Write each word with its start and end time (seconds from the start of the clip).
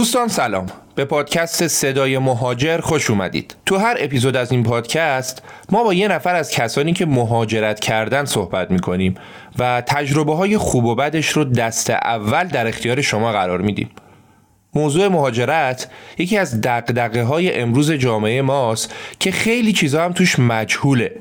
دوستان 0.00 0.28
سلام. 0.28 0.66
به 0.94 1.04
پادکست 1.04 1.66
صدای 1.66 2.18
مهاجر 2.18 2.80
خوش 2.80 3.10
اومدید. 3.10 3.56
تو 3.66 3.76
هر 3.76 3.96
اپیزود 3.98 4.36
از 4.36 4.52
این 4.52 4.62
پادکست 4.62 5.42
ما 5.70 5.84
با 5.84 5.94
یه 5.94 6.08
نفر 6.08 6.34
از 6.34 6.50
کسانی 6.50 6.92
که 6.92 7.06
مهاجرت 7.06 7.80
کردن 7.80 8.24
صحبت 8.24 8.70
می‌کنیم 8.70 9.14
و 9.58 9.82
تجربه 9.86 10.34
های 10.34 10.58
خوب 10.58 10.84
و 10.84 10.94
بدش 10.94 11.28
رو 11.28 11.44
دست 11.44 11.90
اول 11.90 12.44
در 12.44 12.66
اختیار 12.66 13.00
شما 13.00 13.32
قرار 13.32 13.60
میدیم. 13.60 13.90
موضوع 14.74 15.08
مهاجرت 15.08 15.88
یکی 16.18 16.38
از 16.38 16.60
دقدقه 16.60 17.22
های 17.22 17.60
امروز 17.60 17.92
جامعه 17.92 18.42
ماست 18.42 18.94
که 19.18 19.30
خیلی 19.30 19.72
چیزا 19.72 20.04
هم 20.04 20.12
توش 20.12 20.38
مجهوله. 20.38 21.12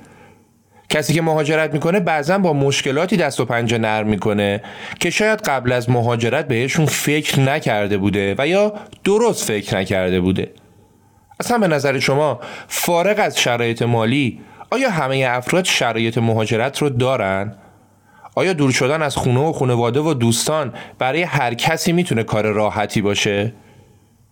کسی 0.90 1.14
که 1.14 1.22
مهاجرت 1.22 1.74
می‌کنه 1.74 2.00
بعضا 2.00 2.38
با 2.38 2.54
مشکلاتی 2.54 3.18
دست 3.18 3.40
و 3.40 3.46
پنجه 3.46 3.78
نرم 3.78 4.08
می‌کنه 4.08 4.62
که 5.00 5.10
شاید 5.10 5.42
قبل 5.42 5.72
از 5.72 5.90
مهاجرت 5.90 6.48
بهشون 6.48 6.86
فکر 6.86 7.40
نکرده 7.40 7.98
بوده 7.98 8.36
و 8.38 8.48
یا 8.48 8.74
درست 9.04 9.48
فکر 9.48 9.78
نکرده 9.78 10.22
بوده 10.22 10.52
اصلا 11.40 11.58
به 11.58 11.68
نظر 11.68 12.00
شما 12.00 12.40
فارغ 12.68 13.20
از 13.20 13.40
شرایط 13.40 13.82
مالی 13.82 14.40
آیا 14.72 14.90
همه 14.90 15.26
افراد 15.30 15.66
شرایط 15.66 16.18
مهاجرت 16.18 16.78
رو 16.78 16.90
دارن؟ 16.90 17.56
آیا 18.36 18.54
دور 18.54 18.72
شدن 18.72 19.02
از 19.02 19.16
خونه 19.16 19.40
و 19.40 19.54
خانواده 19.54 20.00
و 20.00 20.14
دوستان 20.14 20.74
برای 21.00 21.24
هر 21.24 21.54
کسی 21.54 21.92
می‌تونه 21.92 22.24
کار 22.24 22.46
راحتی 22.46 23.02
باشه؟ 23.02 23.54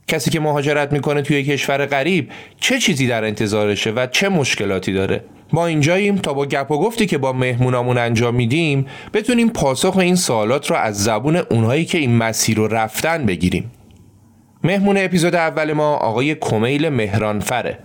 کسی 0.08 0.32
که 0.32 0.40
مهاجرت 0.40 0.94
می‌کنه 0.94 1.22
توی 1.22 1.44
کشور 1.44 1.86
غریب 1.86 2.32
چه 2.60 2.80
چیزی 2.80 3.08
در 3.08 3.24
انتظارشه 3.24 3.92
و 3.92 4.08
چه 4.12 4.30
مشکلاتی 4.30 4.94
داره؟ 4.94 5.24
ما 5.54 5.66
اینجاییم 5.66 6.16
تا 6.16 6.34
با 6.34 6.46
گپ 6.46 6.72
و 6.72 6.78
گفتی 6.78 7.06
که 7.06 7.18
با 7.18 7.34
مهمونامون 7.34 7.98
انجام 7.98 8.36
میدیم 8.36 8.86
بتونیم 9.14 9.50
پاسخ 9.50 9.98
این 9.98 10.16
سوالات 10.16 10.72
رو 10.72 10.78
از 10.78 11.04
زبون 11.04 11.36
اونهایی 11.36 11.86
که 11.86 11.98
این 11.98 12.18
مسیر 12.18 12.58
رو 12.58 12.68
رفتن 12.68 13.26
بگیریم. 13.26 13.72
مهمون 14.64 14.98
اپیزود 14.98 15.36
اول 15.36 15.74
ما 15.74 15.96
آقای 15.96 16.36
کمیل 16.36 16.90
مهرانفره. 16.90 17.80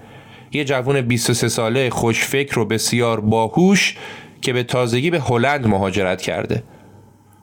یه 0.53 0.65
جوون 0.65 1.01
23 1.01 1.49
ساله 1.49 1.91
خوشفکر 1.91 2.59
و 2.59 2.65
بسیار 2.65 3.21
باهوش 3.21 3.97
که 4.41 4.53
به 4.53 4.63
تازگی 4.63 5.11
به 5.11 5.21
هلند 5.21 5.67
مهاجرت 5.67 6.23
کرده. 6.23 6.63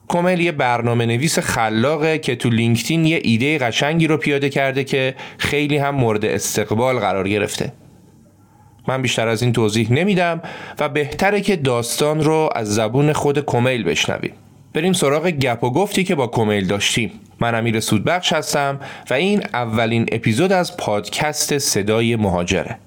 کمیل 0.08 0.40
یه 0.40 0.52
برنامه 0.52 1.06
نویس 1.06 1.40
خلاقه 1.40 2.18
که 2.18 2.36
تو 2.36 2.50
لینکدین 2.50 3.06
یه 3.06 3.20
ایده 3.24 3.58
قشنگی 3.58 4.08
رو 4.08 4.18
پیاده 4.18 4.50
کرده 4.50 4.84
که 4.84 5.16
خیلی 5.38 5.78
هم 5.78 5.96
مورد 5.96 6.26
استقبال 6.26 7.00
قرار 7.00 7.30
گرفته. 7.30 7.74
من 8.90 9.02
بیشتر 9.02 9.28
از 9.28 9.44
این 9.44 9.54
توضیح 9.54 9.94
نمیدم 9.94 10.42
و 10.80 10.90
بهتره 10.90 11.42
که 11.42 11.56
داستان 11.56 12.24
رو 12.24 12.50
از 12.56 12.76
زبون 12.76 13.14
خود 13.14 13.46
کمیل 13.46 13.84
بشنویم. 13.84 14.34
بریم 14.74 14.94
سراغ 14.94 15.28
گپ 15.28 15.64
و 15.64 15.70
گفتی 15.70 16.04
که 16.04 16.16
با 16.16 16.28
کمیل 16.28 16.68
داشتیم. 16.68 17.12
من 17.40 17.56
امیر 17.56 17.80
سودبخش 17.80 18.34
هستم 18.34 18.80
و 19.10 19.14
این 19.14 19.44
اولین 19.54 20.06
اپیزود 20.12 20.52
از 20.52 20.78
پادکست 20.78 21.58
صدای 21.58 22.16
مهاجره. 22.16 22.78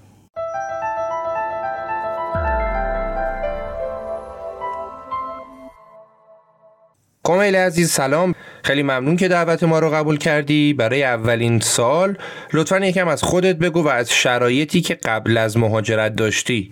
کمیل 7.25 7.57
عزیز 7.57 7.91
سلام. 7.91 8.35
خیلی 8.63 8.83
ممنون 8.83 9.17
که 9.17 9.29
دعوت 9.29 9.63
ما 9.63 9.79
رو 9.79 9.91
قبول 9.91 10.19
کردی. 10.19 10.73
برای 10.73 11.05
اولین 11.05 11.61
سال 11.61 12.17
لطفا 12.53 12.79
یکم 12.79 13.09
از 13.09 13.23
خودت 13.23 13.57
بگو 13.57 13.83
و 13.83 13.89
از 13.89 14.13
شرایطی 14.13 14.81
که 14.81 14.95
قبل 14.95 15.37
از 15.37 15.57
مهاجرت 15.57 16.17
داشتی 16.17 16.71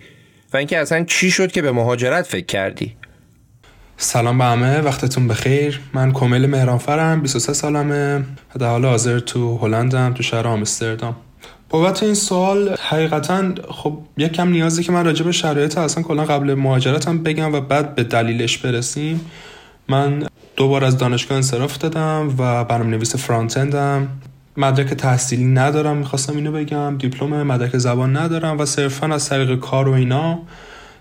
و 0.53 0.57
اینکه 0.57 0.77
اصلا 0.77 1.03
چی 1.03 1.31
شد 1.31 1.51
که 1.51 1.61
به 1.61 1.71
مهاجرت 1.71 2.27
فکر 2.27 2.45
کردی؟ 2.45 2.95
سلام 3.97 4.37
به 4.37 4.43
همه. 4.43 4.81
وقتتون 4.81 5.27
بخیر. 5.27 5.81
من 5.93 6.11
کمیل 6.11 6.45
مهرانفرم 6.45 7.21
23 7.21 7.53
سالمه. 7.53 8.17
و 8.55 8.59
در 8.59 8.67
حال 8.67 8.85
حاضر 8.85 9.19
تو 9.19 9.57
هلندم 9.57 10.13
تو 10.13 10.23
شهر 10.23 10.47
آمستردام. 10.47 11.15
بابت 11.69 12.03
این 12.03 12.13
سوال 12.13 12.75
حقیقتا 12.79 13.53
خب 13.69 13.97
یکم 14.17 14.49
نیازی 14.49 14.83
که 14.83 14.91
من 14.91 15.05
راجع 15.05 15.25
به 15.25 15.31
شرایط 15.31 15.77
اصلا 15.77 16.03
کلا 16.03 16.25
قبل 16.25 16.53
مهاجرتم 16.53 17.23
بگم 17.23 17.53
و 17.53 17.61
بعد 17.61 17.95
به 17.95 18.03
دلیلش 18.03 18.57
برسیم. 18.57 19.31
من 19.87 20.23
دوبار 20.55 20.83
از 20.83 20.97
دانشگاه 20.97 21.35
انصراف 21.35 21.77
دادم 21.77 22.35
و 22.37 22.63
برنامه 22.63 22.89
نویس 22.89 23.15
فرانت 23.15 23.57
اندم 23.57 24.07
مدرک 24.57 24.87
تحصیلی 24.87 25.45
ندارم 25.45 25.97
می‌خواستم 25.97 26.35
اینو 26.35 26.51
بگم. 26.51 26.97
دیپلم 26.97 27.43
مدرک 27.43 27.77
زبان 27.77 28.17
ندارم 28.17 28.59
و 28.59 28.65
صرفا 28.65 29.07
از 29.07 29.29
طریق 29.29 29.59
کار 29.59 29.87
و 29.89 29.91
اینا 29.91 30.39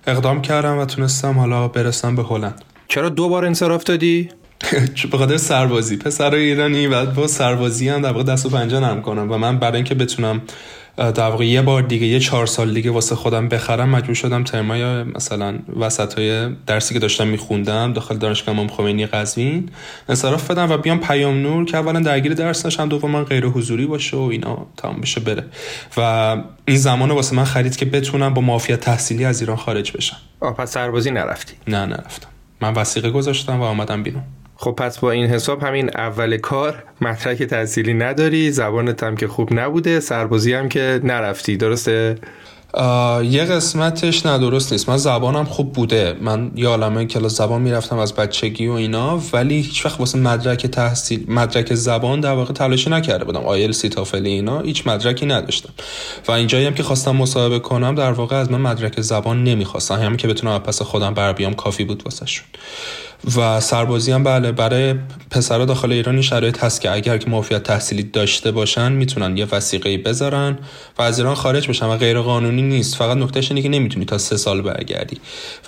اقدام 0.07 0.43
کردم 0.43 0.79
و 0.79 0.85
تونستم 0.85 1.39
حالا 1.39 1.69
برسم 1.69 2.17
به 2.17 2.23
هلند. 2.23 2.63
چرا 2.89 3.09
دو 3.09 3.29
بار 3.29 3.45
انصراف 3.45 3.85
دادی؟ 3.85 4.29
به 5.13 5.19
خاطر 5.19 5.37
سربازی. 5.37 5.97
پسر 5.97 6.35
ایرانی 6.35 6.89
بعد 6.89 7.15
با 7.15 7.27
سربازی 7.27 7.89
هم 7.89 8.03
در 8.03 8.13
واقع 8.13 8.23
دست 8.23 8.47
و 8.47 8.49
پنجه 8.49 8.81
نرم 8.81 9.03
کنم 9.03 9.33
و 9.33 9.39
من 9.39 9.59
برای 9.59 9.77
اینکه 9.77 9.95
بتونم 9.95 10.43
در 10.97 11.31
واقع 11.31 11.47
یه 11.47 11.63
بار 11.63 11.83
دیگه 11.83 12.07
یه 12.07 12.21
چهار 12.21 12.47
سال 12.47 12.75
دیگه 12.75 12.91
واسه 12.91 13.15
خودم 13.15 13.49
بخرم 13.49 13.89
مجبور 13.89 14.15
شدم 14.15 14.45
ترمای 14.45 15.03
مثلا 15.03 15.59
وسط 15.81 16.15
های 16.15 16.49
درسی 16.67 16.95
که 16.95 17.01
داشتم 17.01 17.27
میخوندم 17.27 17.93
داخل 17.93 18.17
دانشگاه 18.17 18.55
امام 18.55 18.69
خمینی 18.69 19.07
قزوین 19.07 19.69
انصراف 20.09 20.51
بدم 20.51 20.71
و 20.71 20.77
بیام 20.77 21.01
پیام 21.01 21.43
نور 21.43 21.65
که 21.65 21.77
اولا 21.77 22.01
درگیر 22.01 22.35
درس 22.35 22.67
نشم 22.67 22.89
دوم 22.89 23.23
غیر 23.25 23.47
حضوری 23.47 23.87
باشه 23.87 24.17
و 24.17 24.21
اینا 24.21 24.67
تمام 24.77 25.01
بشه 25.01 25.21
بره. 25.21 25.45
و 25.97 26.37
این 26.65 26.77
زمان 26.77 27.11
واسه 27.11 27.37
من 27.37 27.45
خرید 27.45 27.77
که 27.77 27.85
بتونم 27.85 28.35
با 28.35 28.43
مافیا 28.43 28.77
تحصیلی 28.77 29.25
از 29.25 29.41
ایران 29.41 29.57
خارج 29.57 29.93
بشم. 29.93 30.17
پس 30.59 30.73
سربازی 30.73 31.11
نرفتی. 31.11 31.55
نه 31.69 31.87
نرفتم. 31.87 32.29
من 32.61 32.75
وسیقه 32.75 33.11
گذاشتم 33.11 33.61
و 33.61 33.63
آمدم 33.63 34.03
بیرون. 34.03 34.23
خب 34.63 34.71
پس 34.71 34.99
با 34.99 35.11
این 35.11 35.27
حساب 35.27 35.63
همین 35.63 35.91
اول 35.97 36.37
کار 36.37 36.83
مدرک 37.01 37.43
تحصیلی 37.43 37.95
نداری 37.95 38.51
زبانت 38.51 39.03
هم 39.03 39.17
که 39.17 39.29
خوب 39.29 39.49
نبوده 39.53 40.01
سربازی 40.01 40.53
هم 40.53 40.69
که 40.69 41.01
نرفتی 41.05 41.57
درسته؟ 41.57 42.19
یه 43.23 43.45
قسمتش 43.45 44.27
نه 44.27 44.39
درست 44.39 44.73
نیست. 44.73 44.89
من 44.89 44.97
زبانم 44.97 45.45
خوب 45.45 45.73
بوده. 45.73 46.17
من 46.21 46.51
یه 46.55 46.69
عالمه 46.69 47.05
کلاس 47.05 47.37
زبان 47.37 47.63
می‌رفتم 47.63 47.99
از 47.99 48.15
بچگی 48.15 48.67
و 48.67 48.73
اینا 48.73 49.21
ولی 49.33 49.55
هیچ 49.55 49.87
وقت 49.87 50.01
واسه 50.01 50.19
مدرک 50.19 50.67
تحصیل 50.67 51.25
مدرک 51.29 51.75
زبان 51.75 52.21
در 52.21 52.33
واقع 52.33 52.53
تلاشی 52.53 52.91
نکرده 52.91 53.25
بودم. 53.25 53.45
آیل 53.45 53.73
سی 53.73 53.89
تافل 53.89 54.27
اینا 54.27 54.61
هیچ 54.61 54.87
مدرکی 54.87 55.27
نداشتم. 55.27 55.73
و 56.29 56.33
اینجایی 56.33 56.67
هم 56.67 56.75
که 56.75 56.83
خواستم 56.83 57.17
مصاحبه 57.17 57.59
کنم 57.59 57.95
در 57.95 58.13
واقع 58.13 58.37
از 58.37 58.51
من 58.51 58.61
مدرک 58.61 59.01
زبان 59.01 59.45
نمی‌خواستم 59.45 59.95
همین 59.95 60.17
که 60.17 60.29
بتونم 60.29 60.59
پس 60.59 60.83
خودم 60.83 61.15
بر 61.15 61.33
بیام 61.33 61.55
کافی 61.55 61.85
بود 61.85 62.03
واسه 62.05 62.27
شون 62.27 62.45
و 63.37 63.61
سربازی 63.61 64.13
هم 64.13 64.25
بله 64.25 64.53
برای 64.53 64.95
پسرها 65.31 65.65
داخل 65.65 65.93
ایران 65.93 66.15
این 66.15 66.23
شرایط 66.23 66.65
هست 66.65 66.81
که 66.81 66.91
اگر 66.91 67.19
که 67.19 67.31
معافیت 67.31 67.63
تحصیلی 67.63 68.03
داشته 68.03 68.51
باشن 68.51 68.93
می‌تونن 68.93 69.37
یه 69.37 69.47
وسیقه 69.53 69.99
بذارن 69.99 70.59
و 70.99 71.03
از 71.03 71.19
ایران 71.19 71.35
خارج 71.35 71.69
بشن 71.69 71.87
و 71.87 71.97
غیر 71.97 72.21
قانونی 72.21 72.63
نیست. 72.63 72.97
فقط 72.97 73.17
نکتهش 73.17 73.51
اینه 73.51 73.63
که 73.63 73.69
نمی‌تونی 73.69 74.05
تا 74.05 74.19
سه 74.19 74.37
سال 74.37 74.63
برگردی 74.63 75.19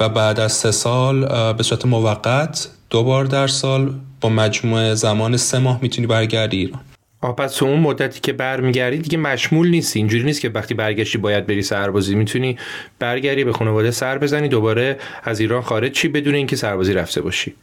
و 0.00 0.08
بعد 0.08 0.40
از 0.40 0.52
سه 0.52 0.70
سال 0.70 1.52
به 1.52 1.62
صورت 1.62 1.86
موقت 1.86 2.68
دو 2.90 3.04
بار 3.04 3.24
در 3.24 3.46
سال 3.46 3.94
با 4.20 4.28
مجموع 4.28 4.94
زمان 4.94 5.36
سه 5.36 5.58
ماه 5.58 5.78
می‌تونی 5.82 6.06
برگردی 6.06 6.56
ایران. 6.56 6.80
آه 7.22 7.36
پس 7.36 7.62
اون 7.62 7.80
مدتی 7.80 8.20
که 8.20 8.32
برمیگردی 8.32 8.98
دیگه 8.98 9.18
مشمول 9.18 9.68
نیستی. 9.68 9.98
اینجوری 9.98 10.24
نیست 10.24 10.40
که 10.40 10.48
وقتی 10.48 10.74
برگشتی 10.74 11.18
باید 11.18 11.46
بری 11.46 11.62
سربازی. 11.62 12.14
می‌تونی 12.14 12.58
برگردی 12.98 13.44
به 13.44 13.52
خانواده 13.52 13.90
سر 13.90 14.18
بزنی 14.18 14.48
دوباره 14.48 14.98
از 15.22 15.40
ایران 15.40 15.62
خارج 15.62 15.92
چی 15.92 16.08
بدون 16.08 16.34
اینکه 16.34 16.56
سربازی 16.56 16.92
رفته 16.92 17.20
باشی. 17.20 17.54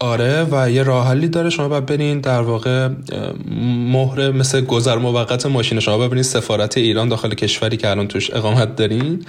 آره 0.00 0.46
و 0.50 0.70
یه 0.70 0.82
راه 0.82 1.08
حلی 1.08 1.28
داره. 1.28 1.50
شما 1.50 1.68
باید 1.68 1.86
برین 1.86 2.20
در 2.20 2.40
واقع 2.40 2.88
مهر 3.92 4.30
مثل 4.30 4.60
گذر 4.60 4.96
موقت 4.98 5.46
ماشین 5.46 5.80
شما 5.80 5.98
ببینید 5.98 6.24
سفارت 6.24 6.78
ایران 6.78 7.08
داخل 7.08 7.34
کشوری 7.34 7.76
که 7.76 7.90
الان 7.90 8.08
توش 8.08 8.34
اقامت 8.34 8.76
دارین. 8.76 9.24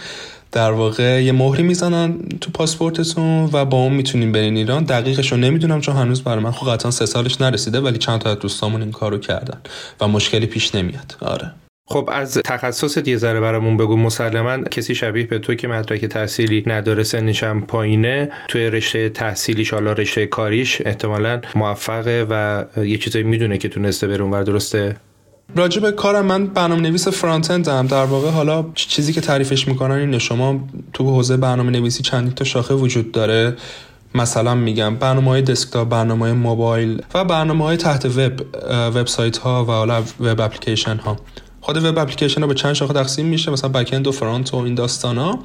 در 0.51 0.71
واقع 0.71 1.23
یه 1.23 1.31
مهری 1.31 1.63
می‌زنن 1.63 2.19
تو 2.41 2.51
پاسپورتتون 2.51 3.49
و 3.53 3.65
با 3.65 3.77
اون 3.77 3.93
می‌تونین 3.93 4.31
برین 4.31 4.57
ایران. 4.57 4.83
دقیقش 4.83 5.31
رو 5.31 5.37
نمی‌دونم 5.37 5.81
چون 5.81 5.95
هنوز 5.95 6.21
برای 6.21 6.43
من 6.43 6.51
خب 6.51 6.71
قطعا 6.71 6.91
سه 6.91 7.05
سالش 7.05 7.41
نرسیده 7.41 7.79
ولی 7.79 7.97
چند 7.97 8.21
تا 8.21 8.29
از 8.31 8.39
دوستامون 8.39 8.81
این 8.81 8.91
کارو 8.91 9.17
کردن 9.17 9.61
و 10.01 10.07
مشکلی 10.07 10.45
پیش 10.45 10.75
نمیاد. 10.75 11.15
آره. 11.21 11.51
خب 11.91 12.09
از 12.11 12.33
تخصصت 12.33 13.07
یه 13.07 13.17
ذره 13.17 13.39
برامون 13.39 13.77
بگو. 13.77 13.97
مسلما 13.97 14.63
کسی 14.63 14.95
شبیه 14.95 15.27
به 15.27 15.39
تو 15.39 15.55
که 15.55 15.67
مدرک 15.67 16.05
تحصیلی 16.05 16.63
نداره 16.67 17.03
سنش 17.03 17.43
هم 17.43 17.61
پایینه. 17.61 18.29
توی 18.47 18.69
رشته 18.69 19.09
تحصیلیش 19.09 19.73
حالا 19.73 19.93
رشته 19.93 20.25
کاریش 20.25 20.81
احتمالا 20.85 21.41
موفقه 21.55 22.25
و 22.29 22.63
یه 22.85 22.97
چیزایی 22.97 23.25
می‌دونه 23.25 23.57
که 23.57 23.69
تونسته 23.69 24.07
بره 24.07 24.23
اونور. 24.23 24.43
درسته؟ 24.43 24.95
راجع 25.55 25.81
به 25.81 25.91
کارم 25.91 26.25
من 26.25 26.47
برنامه 26.47 26.81
نویس 26.81 27.07
فرانت 27.07 27.51
اندم 27.51 27.87
در 27.87 28.05
واقع 28.05 28.29
حالا 28.29 28.65
چیزی 28.75 29.13
که 29.13 29.21
تعریفش 29.21 29.67
می‌کنن 29.67 29.95
اینه. 29.95 30.19
شما 30.19 30.59
تو 30.93 31.03
حوزه 31.03 31.37
برنامه 31.37 31.71
نویسی 31.71 32.03
چندین 32.03 32.33
تا 32.33 32.45
شاخه 32.45 32.73
وجود 32.73 33.11
داره. 33.11 33.55
مثلا 34.15 34.55
میگم 34.55 34.95
برنامه 34.95 35.27
های 35.27 35.41
دسکتاپ 35.41 35.89
برنامه 35.89 36.25
های 36.25 36.33
موبایل 36.33 37.01
و 37.13 37.25
برنامه 37.25 37.65
های 37.65 37.77
تحت 37.77 38.05
وب 38.05 38.41
وبسایت 38.95 39.37
ها 39.37 39.65
و 39.65 39.67
حالا 39.67 40.03
web 40.19 40.41
application 40.41 40.97
ها 40.97 41.17
خود 41.61 41.85
web 41.85 41.97
application 41.97 42.41
ها 42.41 42.47
به 42.47 42.53
چند 42.53 42.73
شاخه 42.73 42.93
تقسیم 42.93 43.25
میشه. 43.25 43.51
مثلا 43.51 43.69
back 43.69 44.01
و 44.07 44.11
front 44.11 44.53
و 44.53 44.57
این 44.57 44.75
داستان 44.75 45.17
ها 45.17 45.39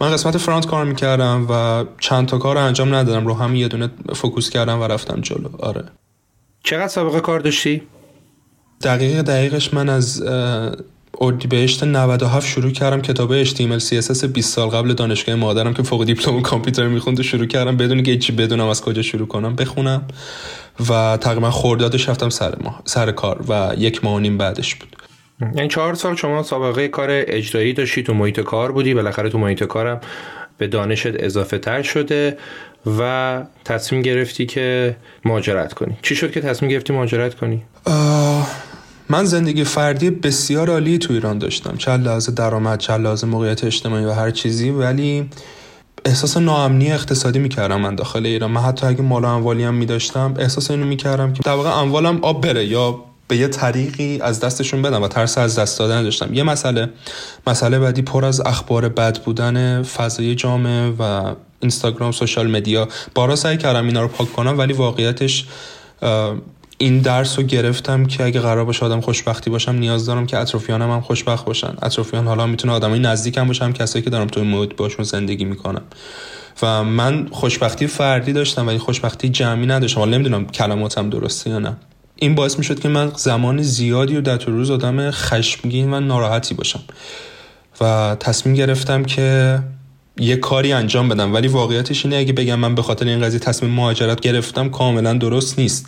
من 0.00 0.12
قسمت 0.12 0.38
front 0.38 0.66
کار 0.66 0.84
می‌کردم 0.84 1.46
و 1.50 1.84
چند 2.00 2.28
تا 2.28 2.38
کار 2.38 2.58
انجام 2.58 2.94
ندادم. 2.94 3.26
رو 3.26 3.34
همون 3.34 3.54
یه 3.54 3.68
دونه 3.68 3.90
focus 4.14 4.50
کردم 4.50 4.80
و 4.80 4.84
رفتم 4.84 5.20
جلو. 5.20 5.48
آره. 5.58 5.84
چقدر 6.64 6.88
سابقه 6.88 7.20
کار 7.20 7.40
داشتی؟ 7.40 7.82
دقیق 8.82 9.22
دقیقش 9.22 9.74
من 9.74 9.88
از 9.88 10.22
اردیبهشت 11.20 11.84
97 11.84 12.46
شروع 12.46 12.70
کردم 12.70 13.00
کتاب 13.00 13.44
HTML 13.44 13.82
CSS 13.82 14.24
20 14.24 14.54
سال 14.54 14.68
قبل 14.68 14.92
دانشگاه 14.94 15.34
مادرم 15.34 15.74
که 15.74 15.82
فوق 15.82 16.04
دیپلم 16.04 16.42
کامپیوتر 16.42 16.88
می‌خوند 16.88 17.22
شروع 17.22 17.46
کردم. 17.46 17.76
بدون 17.76 18.02
که 18.02 18.18
چی 18.18 18.32
بدونم 18.32 18.66
از 18.66 18.82
کجا 18.82 19.02
شروع 19.02 19.26
کنم 19.26 19.56
بخونم 19.56 20.02
و 20.90 21.18
تقریبا 21.20 21.50
خوردادش 21.50 22.08
رفتم 22.08 22.28
سر, 22.28 22.54
ما، 22.64 22.82
سر 22.84 23.12
کار 23.12 23.44
و 23.48 23.72
یک 23.78 24.04
ماه 24.04 24.14
و 24.14 24.18
نیم 24.18 24.38
بعدش 24.38 24.74
بود. 24.74 24.96
یعنی 25.54 25.68
چهار 25.68 25.94
سال 25.94 26.16
شما 26.16 26.42
سابقه 26.42 26.88
کار 26.88 27.08
اجرایی 27.10 27.72
داشتی 27.72 28.02
تو 28.02 28.14
محیط 28.14 28.40
کار 28.40 28.72
بودی 28.72 28.94
بالاخره 28.94 29.30
تو 29.30 29.38
محیط 29.38 29.64
کارم 29.64 30.00
به 30.58 30.66
دانشت 30.66 31.06
اضافه 31.06 31.58
تر 31.58 31.82
شده 31.82 32.38
و 32.98 33.42
تصمیم 33.64 34.02
گرفتی 34.02 34.46
که 34.46 34.96
مهاجرت 35.24 35.72
کنی. 35.72 35.96
چی 36.02 36.16
شد 36.16 36.32
که 36.32 36.40
تصمیم 36.40 36.70
گرفتی 36.70 36.92
مهاجرت 36.92 37.34
کنی؟ 37.34 37.62
من 39.10 39.24
زندگی 39.24 39.64
فردی 39.64 40.10
بسیار 40.10 40.70
عالی 40.70 40.98
تو 40.98 41.12
ایران 41.12 41.38
داشتم. 41.38 41.76
چه 41.76 41.96
لحاظ 41.96 42.30
درآمد 42.30 42.78
چه 42.78 42.96
لحاظ 42.96 43.24
موقعیت 43.24 43.64
اجتماعی 43.64 44.04
و 44.04 44.12
هر 44.12 44.30
چیزی 44.30 44.70
ولی 44.70 45.30
احساس 46.04 46.36
ناامنی 46.36 46.92
اقتصادی 46.92 47.38
می‌کردم 47.38 47.80
من 47.80 47.94
داخل 47.94 48.26
ایران. 48.26 48.50
من 48.50 48.60
حتی 48.60 48.86
اگه 48.86 49.02
مال 49.02 49.24
و 49.24 49.26
اموالی 49.26 49.64
هم 49.64 49.74
میداشتم 49.74 50.34
احساس 50.38 50.70
اینو 50.70 50.86
می‌کردم 50.86 51.32
که 51.32 51.40
در 51.44 51.52
واقع 51.52 51.70
اموالم 51.70 52.18
آب 52.22 52.46
بره 52.46 52.66
یا 52.66 53.04
به 53.28 53.36
یه 53.36 53.48
طریقی 53.48 54.20
از 54.20 54.40
دستشون 54.40 54.82
بدم 54.82 55.02
و 55.02 55.08
ترس 55.08 55.38
از 55.38 55.58
دست 55.58 55.78
دادن 55.78 56.02
داشتم. 56.02 56.34
یه 56.34 56.42
مسئله 56.42 56.88
مسئله 57.46 57.78
بعدی 57.78 58.02
پر 58.02 58.24
از 58.24 58.40
اخبار 58.40 58.88
بد 58.88 59.22
بودن 59.24 59.82
فضای 59.82 60.34
جامعه 60.34 60.90
و 60.98 61.34
اینستاگرام 61.60 62.12
سوشال 62.12 62.50
مدیا. 62.50 62.88
بارا 63.14 63.36
سعی 63.36 63.56
کردم 63.56 63.86
اینا 63.86 64.02
رو 64.02 64.08
پاک 64.08 64.32
کنم 64.32 64.58
ولی 64.58 64.72
واقعیتش 64.72 65.46
این 66.80 66.98
درس 66.98 67.38
رو 67.38 67.44
گرفتم 67.44 68.04
که 68.06 68.24
اگه 68.24 68.40
قرار 68.40 68.64
باشه 68.64 68.84
آدم 68.84 69.00
خوشبختی 69.00 69.50
باشم 69.50 69.72
نیاز 69.72 70.06
دارم 70.06 70.26
که 70.26 70.38
اطرافیانم 70.38 70.90
هم 70.90 71.00
خوشبخت 71.00 71.44
باشن. 71.44 71.74
اطرافیان 71.82 72.26
حالا 72.26 72.46
می‌تونه 72.46 72.72
آدمای 72.72 72.98
نزدیکم 72.98 73.46
باشم 73.46 73.72
کسایی 73.72 74.04
که 74.04 74.10
دارم 74.10 74.26
توی 74.26 74.42
محیط 74.42 74.76
باشون 74.76 75.04
زندگی 75.04 75.44
می‌کنم. 75.44 75.82
و 76.62 76.84
من 76.84 77.28
خوشبختی 77.30 77.86
فردی 77.86 78.32
داشتم 78.32 78.66
ولی 78.66 78.78
خوشبختی 78.78 79.28
جمعی 79.28 79.66
نداشتم. 79.66 80.00
حالا 80.00 80.10
نمی‌دونم 80.10 80.46
کلماتم 80.46 81.10
درسته 81.10 81.50
یا 81.50 81.58
نه. 81.58 81.76
این 82.16 82.34
باعث 82.34 82.58
می‌شد 82.58 82.80
که 82.80 82.88
من 82.88 83.12
زمان 83.16 83.62
زیادی 83.62 84.16
و 84.16 84.20
در 84.20 84.36
طول 84.36 84.54
روز 84.54 84.70
آدم 84.70 85.10
خشمگین 85.10 85.94
و 85.94 86.00
ناراحتی 86.00 86.54
باشم. 86.54 86.80
و 87.80 88.16
تصمیم 88.20 88.54
گرفتم 88.54 89.04
که 89.04 89.58
یه 90.18 90.36
کاری 90.36 90.72
انجام 90.72 91.08
بدم 91.08 91.34
ولی 91.34 91.48
واقعیتش 91.48 92.04
اینه 92.04 92.16
اگه 92.16 92.32
بگم 92.32 92.54
من 92.54 92.74
به 92.74 92.82
خاطر 92.82 93.06
این 93.06 93.20
قضیه 93.20 93.40
تصمیم 93.40 93.72
مهاجرت 93.72 94.20
گرفتم 94.20 94.68
کاملا 94.68 95.14
درست 95.14 95.58
نیست. 95.58 95.86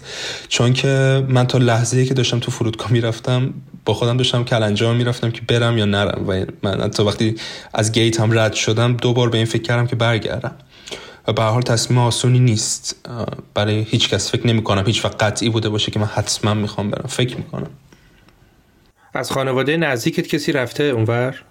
چون 0.48 0.72
که 0.72 1.24
من 1.28 1.46
تا 1.46 1.58
لحظه 1.58 2.04
که 2.04 2.14
داشتم 2.14 2.38
تو 2.38 2.50
فرودگاه 2.50 2.92
می‌رفتم 2.92 3.54
با 3.84 3.94
خودم 3.94 4.16
داشتم 4.16 4.44
کلنجا 4.44 4.92
می‌رفتم 4.92 5.30
که 5.30 5.40
برم 5.48 5.78
یا 5.78 5.84
نرم. 5.84 6.24
و 6.28 6.44
من 6.62 6.90
تا 6.90 7.04
وقتی 7.04 7.34
از 7.74 7.92
گیت 7.92 8.20
هم 8.20 8.38
رد 8.38 8.52
شدم 8.52 8.96
دو 8.96 9.12
بار 9.12 9.30
به 9.30 9.36
این 9.36 9.46
فکر 9.46 9.62
کردم 9.62 9.86
که 9.86 9.96
برگردم. 9.96 10.54
و 11.28 11.32
به 11.32 11.42
حال 11.42 11.62
تصمیم 11.62 11.98
آسونی 11.98 12.38
نیست. 12.38 13.08
برای 13.54 13.86
هیچ 13.88 14.08
کس 14.08 14.30
فکر 14.30 14.46
نمی 14.46 14.62
کنم 14.62 14.86
هیچ 14.86 15.04
وقت 15.04 15.22
قطعی 15.22 15.50
بوده 15.50 15.68
باشه 15.68 15.90
که 15.90 15.98
من 15.98 16.06
حتما 16.06 16.54
می‌خوام 16.54 16.90
برم. 16.90 17.08
فکر 17.08 17.36
می‌کنم. 17.36 17.70
از 19.14 19.30
خانواده 19.30 19.76
نزدیکت 19.76 20.26
کسی 20.26 20.52
رفته 20.52 20.84
اونور؟ 20.84 21.42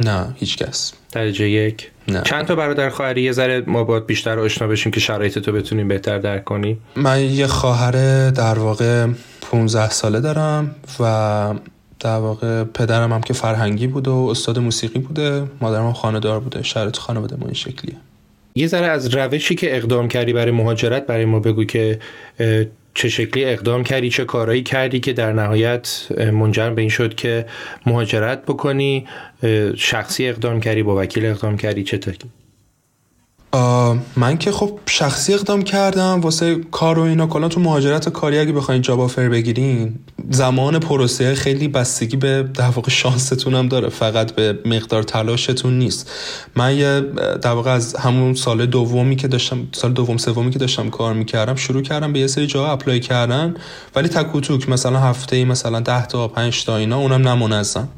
نه 0.00 0.34
هیچ 0.36 0.56
کس. 0.56 0.92
درجه 1.12 1.48
یک. 1.48 1.90
نه. 2.08 2.22
چند 2.22 2.46
تا 2.46 2.54
برادر 2.54 2.90
خواهری؟ 2.90 3.22
یه 3.22 3.32
ذره 3.32 3.64
ما 3.66 3.84
باید 3.84 4.06
بیشتر 4.06 4.38
آشنا 4.38 4.68
بشیم 4.68 4.92
که 4.92 5.00
شرایط 5.00 5.38
تو 5.38 5.52
بتونیم 5.52 5.88
بهتر 5.88 6.18
درک 6.18 6.44
کنی 6.44 6.78
من 6.96 7.20
یه 7.20 7.46
خواهر 7.46 8.30
در 8.30 8.58
واقع 8.58 9.06
15 9.40 9.90
ساله 9.90 10.20
دارم 10.20 10.74
و 11.00 11.54
در 12.00 12.16
واقع 12.16 12.64
پدرم 12.64 13.12
هم 13.12 13.20
که 13.20 13.34
فرهنگی 13.34 13.86
بود 13.86 14.08
و 14.08 14.28
استاد 14.30 14.58
موسیقی 14.58 14.98
بوده 14.98 15.44
مادرم 15.60 15.86
هم 15.86 15.92
خانه‌دار 15.92 16.40
بوده 16.40 16.62
شرایط 16.62 16.96
خانواده 16.96 17.36
ما 17.36 17.46
این 17.46 17.54
شکلیه. 17.54 17.96
یه 18.54 18.66
ذره 18.66 18.86
از 18.86 19.14
روشی 19.14 19.54
که 19.54 19.76
اقدام 19.76 20.08
کردی 20.08 20.32
برای 20.32 20.52
مهاجرت 20.52 21.06
برای 21.06 21.24
ما 21.24 21.40
بگو 21.40 21.64
که 21.64 21.98
چه 22.94 23.08
شکلی 23.08 23.44
اقدام 23.44 23.84
کردی 23.84 24.10
چه 24.10 24.24
کارایی 24.24 24.62
کردی 24.62 25.00
که 25.00 25.12
در 25.12 25.32
نهایت 25.32 26.06
منجر 26.32 26.70
به 26.70 26.80
این 26.80 26.90
شد 26.90 27.14
که 27.14 27.46
مهاجرت 27.86 28.42
بکنی؟ 28.42 29.06
شخصی 29.76 30.28
اقدام 30.28 30.60
کردی 30.60 30.82
با 30.82 31.02
وکیل 31.02 31.26
اقدام 31.26 31.56
کردی 31.56 31.84
چه 31.84 31.98
من 34.16 34.38
که 34.38 34.52
خب 34.52 34.78
شخصی 34.86 35.34
اقدام 35.34 35.62
کردم 35.62 36.20
واسه 36.20 36.56
کار 36.70 36.98
و 36.98 37.02
اینا. 37.02 37.26
کلا 37.26 37.48
تو 37.48 37.60
مهاجرت 37.60 38.08
کاری 38.08 38.38
اگه 38.38 38.52
بخواین 38.52 38.82
جاب 38.82 39.00
آفر 39.00 39.28
بگیرین 39.28 39.98
زمان 40.30 40.78
پروسه 40.78 41.34
خیلی 41.34 41.68
بستگی 41.68 42.16
به 42.16 42.42
در 42.54 42.68
واقع 42.68 42.90
شانستون 42.90 43.54
هم 43.54 43.68
داره. 43.68 43.88
فقط 43.88 44.32
به 44.32 44.58
مقدار 44.64 45.02
تلاشتون 45.02 45.78
نیست. 45.78 46.10
من 46.56 46.76
یه 46.76 47.00
در 47.42 47.52
واقع 47.52 47.70
از 47.70 47.96
همون 47.96 48.34
سال 48.34 48.66
دومی 48.66 49.16
که 49.16 49.28
داشتم 49.28 49.68
سال 49.72 49.92
دوم 49.92 50.16
سومی 50.16 50.50
که 50.50 50.58
داشتم 50.58 50.90
کار 50.90 51.14
می‌کردم 51.14 51.54
شروع 51.54 51.82
کردم 51.82 52.12
به 52.12 52.18
یه 52.20 52.26
سری 52.26 52.46
جاها 52.46 52.72
apply 52.72 53.00
کردن. 53.00 53.54
ولی 53.94 54.08
تک 54.08 54.40
توک 54.40 54.68
مثلا 54.68 54.98
هفته 54.98 55.44
مثلا 55.44 55.80
10 55.80 56.06
تا 56.06 56.28
5 56.28 56.64
تا 56.64 56.76
اینا 56.76 56.98
اونم 56.98 57.28
نامنظم 57.28 57.88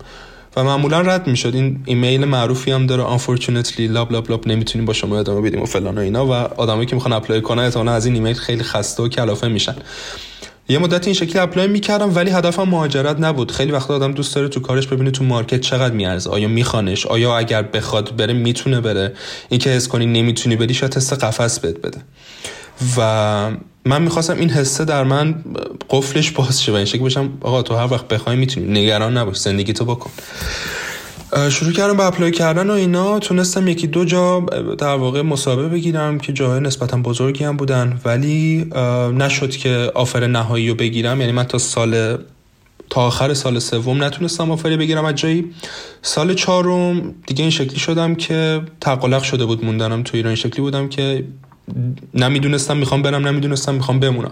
و 0.57 0.65
معمولا 0.65 1.01
رد 1.01 1.27
می‌شد. 1.27 1.55
این 1.55 1.83
ایمیل 1.85 2.25
معروفی 2.25 2.71
هم 2.71 2.87
داره 2.87 3.19
unfortunately 3.19 3.81
blah 3.81 4.13
blah 4.13 4.31
blah 4.31 4.49
نمی‌تونیم 4.49 4.87
با 4.87 4.93
شما 4.93 5.19
ادامه 5.19 5.41
بدیم 5.41 5.63
و 5.63 5.67
فلان 5.67 5.99
و 5.99 6.01
اینا. 6.01 6.27
و 6.27 6.31
آدمایی 6.33 6.87
که 6.87 6.95
می‌خوان 6.95 7.13
apply 7.13 7.43
کنن 7.43 7.63
احتمالاً 7.63 7.93
از 7.93 8.07
این 8.07 8.15
ایمیل 8.15 8.35
خیلی 8.35 8.63
خسته 8.63 9.03
و 9.03 9.09
کلافه 9.09 9.49
میشن. 9.49 9.77
یه 10.69 10.79
مدت 10.79 11.07
این 11.07 11.15
شکلی 11.15 11.39
apply 11.39 11.67
می‌کردم 11.67 12.17
ولی 12.17 12.31
هدفم 12.31 12.63
مهاجرت 12.63 13.21
نبود. 13.21 13.51
خیلی 13.51 13.73
وقت 13.73 13.91
آدم 13.91 14.13
دوست 14.13 14.35
داره 14.35 14.49
تو 14.49 14.61
کارش 14.61 14.87
ببینه 14.87 15.11
تو 15.11 15.25
market 15.25 15.61
چقدر 15.61 15.95
میارزه. 15.95 16.31
آیا 16.31 16.49
میخوانش؟ 16.49 17.07
آیا 17.07 17.39
اگر 17.39 17.63
بخواد 17.63 18.17
بره 18.17 18.33
می‌تونه 18.33 18.81
بره؟ 18.81 19.13
اینکه 19.49 19.71
حس 19.71 19.89
کنی 19.89 20.07
نمی‌تونی 20.07 20.57
بری 20.57 20.75
شاید 20.75 20.93
حس 20.93 21.25
قفس 21.25 21.59
بهت 21.59 21.81
بده. 21.81 21.99
و 22.97 23.51
من 23.85 24.03
می‌خواستم 24.03 24.37
این 24.37 24.51
حسه 24.51 24.85
در 24.85 25.05
من 25.05 25.45
قفلش 25.91 26.31
باز 26.31 26.63
شه 26.63 26.73
و 26.73 26.75
این 26.75 26.85
شکل 26.85 26.99
باشم 26.99 27.31
آقا 27.41 27.63
تو 27.63 27.75
هر 27.75 27.93
وقت 27.93 28.09
بخوای 28.09 28.37
می‌تونی 28.37 28.81
نگران 28.81 29.17
نباش 29.17 29.37
زندگی 29.37 29.73
تو 29.73 29.85
بکن. 29.85 30.11
شروع 31.51 31.73
کردم 31.73 31.97
به 31.97 32.05
apply 32.05 32.31
کردن 32.31 32.71
و 32.71 32.73
اینا 32.73 33.19
تونستم 33.19 33.69
یکی 33.69 33.87
دو 33.87 34.05
جا 34.05 34.41
در 34.79 34.95
واقع 34.95 35.23
مصاحبه 35.23 35.69
بگیرم 35.69 36.19
که 36.19 36.33
جاهای 36.33 36.61
نسبتا 36.61 36.97
بزرگی 36.97 37.45
هم 37.45 37.57
بودن 37.57 38.01
ولی 38.05 38.71
نشد 39.15 39.51
که 39.51 39.91
آفر 39.95 40.27
نهایی 40.27 40.69
رو 40.69 40.75
بگیرم. 40.75 41.21
یعنی 41.21 41.33
من 41.33 41.45
تا 41.45 41.59
سال 41.59 42.19
تا 42.91 43.01
آخر 43.01 43.35
سال 43.35 43.59
سوم 43.59 44.05
نتونستم 44.05 44.51
آفری 44.51 44.77
بگیرم 44.77 45.05
از 45.05 45.15
جایی. 45.15 45.45
سال 46.03 46.35
چهارم 46.35 47.15
دیگه 47.27 47.43
این 47.43 47.51
شکلی 47.51 47.79
شدم 47.79 48.15
که 48.15 48.61
تقلق 48.81 49.23
شده 49.23 49.45
بود 49.45 49.65
موندنم 49.65 50.03
تو 50.03 50.17
ایران. 50.17 50.35
شکلی 50.35 50.61
بودم 50.61 50.89
که 50.89 51.25
نمی‌دونستم 52.15 52.77
می‌خوام 52.77 53.03
برم 53.03 53.29
نمی‌دونستم 53.29 53.75
می‌خوام 53.75 54.01
بمونم. 54.01 54.31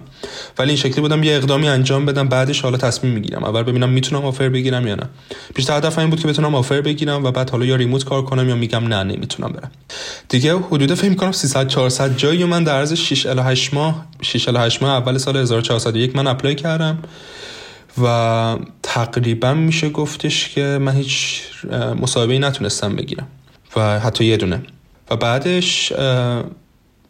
ولی 0.58 0.68
این 0.68 0.76
شکلی 0.76 1.00
بودم 1.00 1.22
یه 1.22 1.36
اقدامی 1.36 1.68
انجام 1.68 2.06
بدم 2.06 2.28
بعدش 2.28 2.60
حالا 2.60 2.76
تصمیم 2.76 3.12
می‌گیرم. 3.12 3.44
اول 3.44 3.62
ببینم 3.62 3.88
می‌تونم 3.88 4.24
آفر 4.24 4.48
بگیرم 4.48 4.86
یا 4.86 4.94
نه. 4.94 5.08
بیشتر 5.54 5.76
هدف 5.76 5.98
این 5.98 6.10
بود 6.10 6.20
که 6.20 6.28
بتونم 6.28 6.54
آفر 6.54 6.80
بگیرم 6.80 7.24
و 7.24 7.30
بعد 7.30 7.50
حالا 7.50 7.64
یا 7.64 7.76
ریموت 7.76 8.04
کار 8.04 8.22
کنم 8.22 8.48
یا 8.48 8.54
میگم 8.54 8.88
نه 8.88 9.02
نمی‌تونم 9.02 9.52
برم. 9.52 9.70
دیگه 10.28 10.56
حدود 10.56 10.94
فکر 10.94 11.14
کنم 11.14 11.32
300 11.32 11.68
400 11.68 12.16
جایی 12.16 12.44
من 12.44 12.64
در 12.64 12.74
عرض 12.74 12.92
6 12.92 13.26
الی 13.26 13.40
8 13.40 13.74
ماه. 13.74 14.06
6 14.22 14.48
الی 14.48 14.58
8 14.58 14.82
ماه 14.82 14.90
اول 14.90 15.18
سال 15.18 15.36
1401 15.36 16.16
من 16.16 16.26
اپلای 16.26 16.54
کردم 16.54 16.98
و 18.02 18.56
تقریبا 18.82 19.54
میشه 19.54 19.88
گفتش 19.88 20.48
که 20.48 20.62
من 20.62 20.92
هیچ 20.92 21.42
مصاحبه‌ای 22.00 22.38
نتونستم 22.38 22.96
بگیرم. 22.96 23.26
و 23.76 24.00
حتی 24.00 24.24
یه 24.24 24.36
دونه. 24.36 24.62
و 25.10 25.16
بعدش 25.16 25.92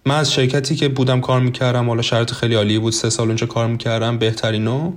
من 0.06 0.14
از 0.14 0.32
شرکتی 0.32 0.74
که 0.76 0.88
بودم 0.88 1.20
کار 1.20 1.40
می‌کردم 1.40 1.88
حالا 1.88 2.02
شرط 2.02 2.32
خیلی 2.32 2.54
عالی 2.54 2.78
بود 2.78 2.92
سه 2.92 3.10
سال 3.10 3.26
اونجا 3.26 3.46
کار 3.46 3.66
می‌کردم 3.66 4.18
بهترینو 4.18 4.92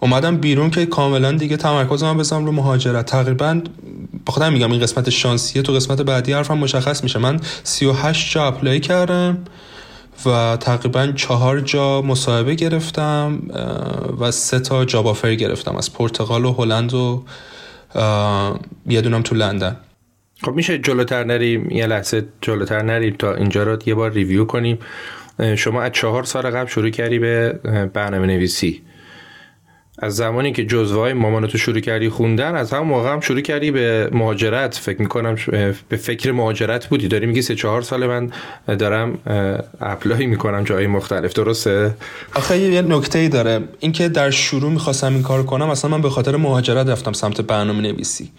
اومدم 0.00 0.36
بیرون 0.36 0.70
که 0.70 0.86
کاملا 0.86 1.32
دیگه 1.32 1.56
تمرکز 1.56 2.02
من 2.02 2.16
بزنم 2.16 2.46
رو 2.46 2.52
مهاجرت. 2.52 3.06
تقریبا 3.06 3.60
بخاطر 4.26 4.50
میگم 4.50 4.72
این 4.72 4.80
قسمت 4.80 5.10
شانسیه 5.10 5.62
تو 5.62 5.72
قسمت 5.72 6.02
بعدی 6.02 6.32
حرفم 6.32 6.58
مشخص 6.58 7.02
میشه. 7.02 7.18
من 7.18 7.40
38 7.64 8.32
جا 8.32 8.46
apply 8.46 8.80
کردم 8.80 9.38
و 10.26 10.56
تقریبا 10.60 11.12
چهار 11.16 11.60
جا 11.60 12.02
مصاحبه 12.02 12.54
گرفتم 12.54 13.38
و 14.20 14.30
سه 14.30 14.60
تا 14.60 14.84
job 14.84 15.06
offer 15.06 15.34
گرفتم 15.34 15.76
از 15.76 15.92
پرتغال 15.92 16.44
و 16.44 16.52
هلند 16.52 16.94
و 16.94 17.24
یه 18.86 19.00
دونم 19.00 19.22
تو 19.22 19.34
لندن. 19.34 19.76
خب 20.42 20.52
میشه 20.52 20.78
جلوتر 20.78 21.24
نریم 21.24 21.70
یه 21.70 21.86
لحظه 21.86 22.24
جلوتر 22.40 22.82
نریم 22.82 23.14
تا 23.18 23.34
اینجا 23.34 23.62
رو 23.62 23.78
یه 23.86 23.94
بار 23.94 24.12
review 24.12 24.44
کنیم. 24.44 24.78
شما 25.56 25.82
از 25.82 25.92
چهار 25.92 26.24
سال 26.24 26.50
قبل 26.50 26.70
شروع 26.70 26.90
کردی 26.90 27.18
به 27.18 27.52
برنامه 27.92 28.26
نویسی 28.26 28.82
از 29.98 30.16
زمانی 30.16 30.52
که 30.52 30.66
جزوه 30.66 31.00
های 31.00 31.12
مامانتو 31.12 31.58
شروع 31.58 31.80
کردی 31.80 32.08
خوندن 32.08 32.54
از 32.54 32.72
همون 32.72 32.88
موقع 32.88 33.12
هم 33.12 33.20
شروع 33.20 33.40
کردی 33.40 33.70
به 33.70 34.08
مهاجرت. 34.12 34.74
فکر 34.74 35.02
می‌کنم 35.02 35.36
به 35.88 35.96
فکر 35.96 36.32
مهاجرت 36.32 36.86
بودی. 36.86 37.08
داری 37.08 37.26
میگی 37.26 37.42
سه 37.42 37.54
چهار 37.54 37.82
سال 37.82 38.06
من 38.06 38.30
دارم 38.76 39.18
اپلای 39.80 40.26
می‌کنم 40.26 40.64
جای 40.64 40.86
مختلف. 40.86 41.32
درسته؟ 41.32 41.94
آخه 42.34 42.58
یه 42.58 42.82
نکته 42.82 43.18
ای 43.18 43.28
داره. 43.28 43.60
اینکه 43.80 44.08
در 44.08 44.30
شروع 44.30 44.70
می‌خواستم 44.70 45.14
این 45.14 45.22
کار 45.22 45.42
کنم 45.42 45.70
اصلا 45.70 45.90
من 45.90 46.02
به 46.02 46.10
خاطر 46.10 46.36
مهاجرت 46.36 46.88
رفتم 46.88 47.12
سمت 47.12 47.40
برنامه 47.40 47.80
نویسی 47.80 48.30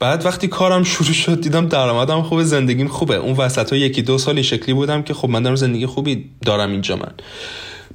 بعد 0.00 0.26
وقتی 0.26 0.48
کارم 0.48 0.84
شروع 0.84 1.12
شد 1.12 1.40
دیدم 1.40 1.68
درآمدم 1.68 2.22
خوبه 2.22 2.44
زندگیم 2.44 2.88
خوبه. 2.88 3.16
اون 3.16 3.36
وسط 3.36 3.72
ها 3.72 3.78
یکی 3.78 4.02
دو 4.02 4.18
سال 4.18 4.34
این 4.34 4.42
شکلی 4.42 4.74
بودم 4.74 5.02
که 5.02 5.14
خب 5.14 5.28
من 5.28 5.42
دارم 5.42 5.56
زندگی 5.56 5.86
خوبی 5.86 6.30
دارم 6.44 6.70
اینجا 6.70 6.96
من. 6.96 7.12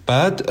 بعد 0.07 0.45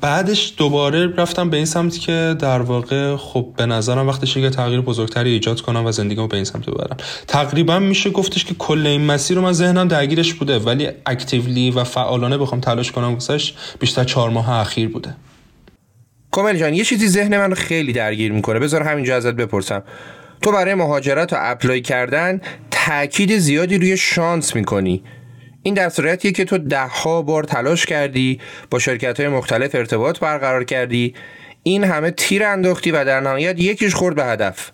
بعدش 0.00 0.54
دوباره 0.56 1.06
رفتم 1.06 1.50
به 1.50 1.56
این 1.56 1.66
سمت 1.66 1.98
که 1.98 2.36
در 2.38 2.62
واقع 2.62 3.16
خب 3.16 3.46
به 3.56 3.66
نظرم 3.66 4.08
وقتش 4.08 4.36
یه 4.36 4.50
تغییر 4.50 4.80
بزرگتری 4.80 5.32
ایجاد 5.32 5.60
کنم 5.60 5.86
و 5.86 5.92
زندگیمو 5.92 6.26
به 6.26 6.36
این 6.36 6.44
سمت 6.44 6.70
ببرم. 6.70 6.96
تقریبا 7.26 7.78
میشه 7.78 8.10
گفتش 8.10 8.44
که 8.44 8.54
کل 8.54 8.86
این 8.86 9.04
مسیر 9.04 9.36
رو 9.36 9.42
من 9.42 9.52
ذهنم 9.52 9.88
درگیرش 9.88 10.34
بوده 10.34 10.58
ولی 10.58 10.88
اکتیولی 11.06 11.70
و 11.70 11.84
فعالانه 11.84 12.38
بخوام 12.38 12.60
تلاش 12.60 12.92
کنم 12.92 13.12
واسش 13.12 13.54
بیشتر 13.80 14.04
چهار 14.04 14.30
ماه 14.30 14.50
اخیر 14.50 14.88
بوده. 14.88 15.16
کامل 16.30 16.58
جان 16.58 16.74
یه 16.74 16.84
چیزی 16.84 17.08
ذهن 17.08 17.38
من 17.38 17.54
خیلی 17.54 17.92
درگیر 17.92 18.32
می‌کنه. 18.32 18.58
بذار 18.58 18.82
همینجا 18.82 19.16
ازت 19.16 19.34
بپرسم. 19.34 19.82
تو 20.42 20.52
برای 20.52 20.74
مهاجرت 20.74 21.32
و 21.32 21.36
اپلای 21.38 21.80
کردن 21.80 22.40
تاکید 22.70 23.38
زیادی 23.38 23.78
روی 23.78 23.96
شانس 23.96 24.56
می‌کنی. 24.56 25.04
این 25.62 25.74
در 25.74 25.88
صورتیه 25.88 26.32
که 26.32 26.44
تو 26.44 26.58
ها 26.88 27.22
بار 27.22 27.44
تلاش 27.44 27.86
کردی 27.86 28.40
با 28.70 28.78
شرکت 28.78 29.20
های 29.20 29.28
مختلف 29.28 29.74
ارتباط 29.74 30.18
برقرار 30.18 30.64
کردی. 30.64 31.14
این 31.62 31.84
همه 31.84 32.10
تیر 32.10 32.44
انداختی 32.44 32.90
و 32.90 33.04
در 33.04 33.20
نهایت 33.20 33.60
یکیش 33.60 33.94
خورد 33.94 34.16
به 34.16 34.24
هدف. 34.24 34.70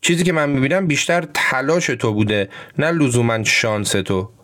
چیزی 0.00 0.24
که 0.24 0.32
من 0.32 0.50
می‌بینم 0.50 0.86
بیشتر 0.86 1.24
تلاش 1.34 1.86
تو 1.86 2.12
بوده 2.12 2.48
نه 2.78 2.90
لزوما 2.90 3.44
شانس 3.44 3.90
تو. 3.90 4.35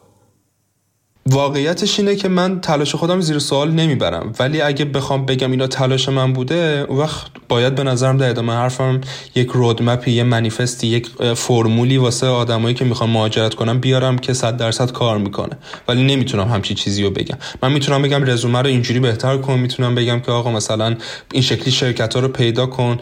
واقعیتش 1.26 2.00
اینه 2.00 2.16
که 2.16 2.28
من 2.28 2.60
تلاش 2.60 2.94
خودم 2.94 3.20
زیر 3.20 3.38
سوال 3.38 3.70
نمی‌برم. 3.70 4.32
ولی 4.38 4.60
اگه 4.60 4.84
بخوام 4.84 5.26
بگم 5.26 5.50
اینا 5.50 5.66
تلاش 5.66 6.08
من 6.08 6.32
بوده 6.32 6.84
وقت 6.84 7.26
باید 7.48 7.74
به 7.74 7.82
نظرم 7.82 8.16
در 8.16 8.30
ادامه 8.30 8.52
حرفم 8.52 9.00
یک 9.34 9.48
رودمپی 9.48 10.10
یه 10.10 10.22
منیفستی 10.22 10.86
یک 10.86 11.08
فرمولی 11.34 11.96
واسه 11.96 12.26
آدمایی 12.26 12.74
که 12.74 12.84
می‌خوان 12.84 13.10
مهاجرت 13.10 13.54
کنم 13.54 13.80
بیارم 13.80 14.18
که 14.18 14.32
صد 14.32 14.56
درصد 14.56 14.92
کار 14.92 15.18
می‌کنه. 15.18 15.58
ولی 15.88 16.04
نمی‌تونم 16.04 16.48
همچی 16.48 16.74
چیزی 16.74 17.02
رو 17.02 17.10
بگم. 17.10 17.36
من 17.62 17.72
می‌تونم 17.72 18.02
بگم 18.02 18.24
رزومه 18.24 18.58
رو 18.58 18.66
اینجوری 18.66 19.00
بهتر 19.00 19.36
کن. 19.36 19.58
می‌تونم 19.58 19.94
بگم 19.94 20.20
که 20.20 20.32
آقا 20.32 20.50
مثلا 20.50 20.96
این 21.32 21.42
شکلی 21.42 21.70
شرکت 21.70 22.14
ها 22.14 22.20
رو 22.20 22.28
پیدا 22.28 22.66
کن. 22.66 22.98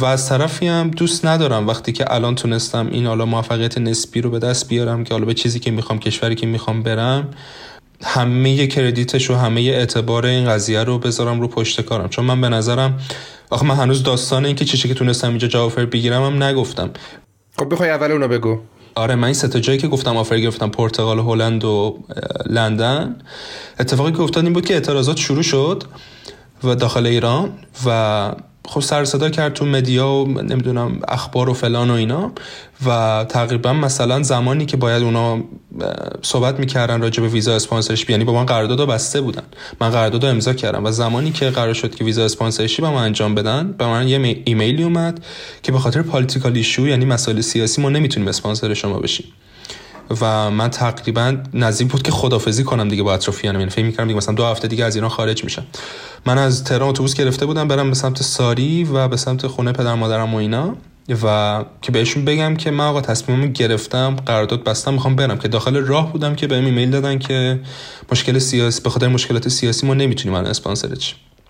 و 0.00 0.04
از 0.04 0.28
طرفی 0.28 0.66
هم 0.66 0.90
دوست 0.90 1.26
ندارم 1.26 1.66
وقتی 1.66 1.92
که 1.92 2.14
الان 2.14 2.34
تونستم 2.34 2.88
این 2.90 3.06
حالا 3.06 3.24
موفقیت 3.26 3.78
نسبی 3.78 4.20
رو 4.20 4.30
به 4.30 4.38
دست 4.38 4.68
بیارم 4.68 5.04
که 5.04 5.14
حالا 5.14 5.26
به 5.26 5.34
چیزی 5.34 5.60
که 5.60 5.70
می‌خوام 5.70 5.98
کشوری 5.98 6.34
که 6.34 6.46
می‌خوام 6.46 6.82
برم 6.82 7.28
همه 8.04 8.66
کردیتش 8.66 9.30
و 9.30 9.34
همه 9.34 9.60
اعتبار 9.60 10.26
این 10.26 10.48
قضیه 10.48 10.84
رو 10.84 10.98
بذارم 10.98 11.40
رو 11.40 11.48
پشت 11.48 11.80
کارم. 11.80 12.08
چون 12.08 12.24
من 12.24 12.40
به 12.40 12.48
نظرم 12.48 12.98
آخه 13.50 13.66
من 13.66 13.74
هنوز 13.74 14.02
داستان 14.02 14.46
این 14.46 14.56
که 14.56 14.64
چیزی 14.64 14.88
که 14.88 14.94
تونستم 14.94 15.28
اینجا 15.28 15.48
جا 15.48 15.64
آفر 15.64 15.86
بگیرم 15.86 16.22
هم 16.22 16.42
نگفتم. 16.42 16.90
خب 17.58 17.72
بخوای 17.72 17.90
اول 17.90 18.12
اونو 18.12 18.28
بگو. 18.28 18.60
آره 18.94 19.14
من 19.14 19.24
این 19.24 19.34
سه 19.34 19.60
جایی 19.60 19.78
که 19.78 19.88
گفتم 19.88 20.16
آفر 20.16 20.40
گرفتم 20.40 20.68
پرتغال 20.68 21.18
هلند 21.18 21.64
و 21.64 22.04
لندن. 22.46 23.18
اتفاقی 23.80 24.12
که 24.12 24.20
افتاد 24.20 24.44
این 24.44 24.52
بود 24.52 24.66
که 24.66 24.74
اعتراضات 24.74 25.16
شروع 25.16 25.42
شد 25.42 25.84
و 26.64 26.74
داخل 26.74 27.06
ایران 27.06 27.52
و 27.86 28.32
خب 28.66 28.80
سر 28.80 29.04
صدا 29.04 29.30
کرد 29.30 29.52
تو 29.52 29.64
مدیا 29.64 30.08
و 30.12 30.28
نمی‌دونم 30.42 31.00
اخبار 31.08 31.48
و 31.48 31.52
فلان 31.52 31.90
و 31.90 31.94
اینا 31.94 32.32
و 32.86 33.26
تقریبا 33.28 33.72
مثلا 33.72 34.22
زمانی 34.22 34.66
که 34.66 34.76
باید 34.76 35.02
اونا 35.02 35.38
صحبت 36.22 36.58
می‌کردن 36.58 37.00
راجع 37.00 37.22
به 37.22 37.28
ویزا 37.28 37.56
اسپانسرشیپ 37.56 38.10
یعنی 38.10 38.24
با 38.24 38.32
من 38.32 38.46
قرارداد 38.46 38.88
بسته 38.88 39.20
بودن. 39.20 39.42
من 39.80 39.90
قرارداد 39.90 40.24
امضا 40.24 40.52
کردم 40.52 40.84
و 40.84 40.90
زمانی 40.90 41.32
که 41.32 41.50
قرار 41.50 41.74
شد 41.74 41.94
که 41.94 42.04
visa 42.04 42.24
sponsorship 42.24 42.84
با 42.84 42.92
من 42.92 43.02
انجام 43.02 43.34
بدن 43.34 43.72
به 43.72 43.86
من 43.86 44.08
یه 44.08 44.42
ایمیلی 44.44 44.82
اومد 44.82 45.24
که 45.62 45.72
به 45.72 45.78
خاطر 45.78 46.02
political 46.02 46.56
issue 46.56 46.86
یعنی 46.86 47.04
مسائل 47.04 47.40
سیاسی 47.40 47.82
ما 47.82 47.88
نمی‌تونیم 47.88 48.28
اسپانسر 48.28 48.74
شما 48.74 48.98
بشیم. 48.98 49.26
و 50.20 50.50
من 50.50 50.70
تقریبا 50.70 51.36
نزدیک 51.54 51.88
بود 51.88 52.02
که 52.02 52.12
خدافزی 52.12 52.64
کنم 52.64 52.88
دیگه 52.88 53.02
با 53.02 53.14
اطرافیانم. 53.14 53.58
یعنی 53.58 53.70
فکر 53.70 53.84
می‌کردم 53.84 54.04
دیگه 54.04 54.16
مثلا 54.16 54.34
دو 54.34 54.44
هفته 54.44 54.68
دیگه 54.68 54.84
از 54.84 54.94
ایران 54.94 55.10
خارج 55.10 55.44
میشم. 55.44 55.66
من 56.26 56.38
از 56.38 56.64
تهران 56.64 56.88
اتوبوس 56.88 57.14
گرفته 57.14 57.46
بودم 57.46 57.68
برم 57.68 57.88
به 57.88 57.94
سمت 57.94 58.22
ساری 58.22 58.84
و 58.84 59.08
به 59.08 59.16
سمت 59.16 59.46
خونه 59.46 59.72
پدر 59.72 59.94
مادرم 59.94 60.34
و 60.34 60.36
اینا. 60.36 60.76
و 61.22 61.64
که 61.82 61.92
بهشون 61.92 62.24
بگم 62.24 62.56
که 62.56 62.70
من 62.70 62.84
آقا 62.84 63.00
تصمیمم 63.00 63.52
گرفتم 63.52 64.16
قرارداد 64.26 64.64
بستم 64.64 64.92
می‌خوام 64.92 65.16
برم. 65.16 65.38
که 65.38 65.48
داخل 65.48 65.76
راه 65.76 66.12
بودم 66.12 66.34
که 66.34 66.46
بهم 66.46 66.64
ایمیل 66.64 66.90
دادن 66.90 67.18
که 67.18 67.60
مشکل 68.12 68.38
سیاسی 68.38 68.82
به 68.82 68.90
خاطر 68.90 69.08
مشکلات 69.08 69.48
سیاسی 69.48 69.86
ما 69.86 69.94
نمی‌تونیم 69.94 70.34
الان 70.34 70.50
اسپانسر 70.50 70.88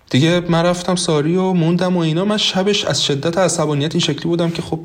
دیگه 0.09 0.43
من 0.49 0.63
رفتم 0.63 0.95
ساری 0.95 1.35
و 1.35 1.53
موندم 1.53 1.97
و 1.97 1.99
اینا. 1.99 2.25
من 2.25 2.37
شبش 2.37 2.85
از 2.85 3.05
شدت 3.05 3.37
عصبانیت 3.37 3.95
این 3.95 4.01
شکلی 4.01 4.23
بودم 4.23 4.49
که 4.49 4.61
خب 4.61 4.79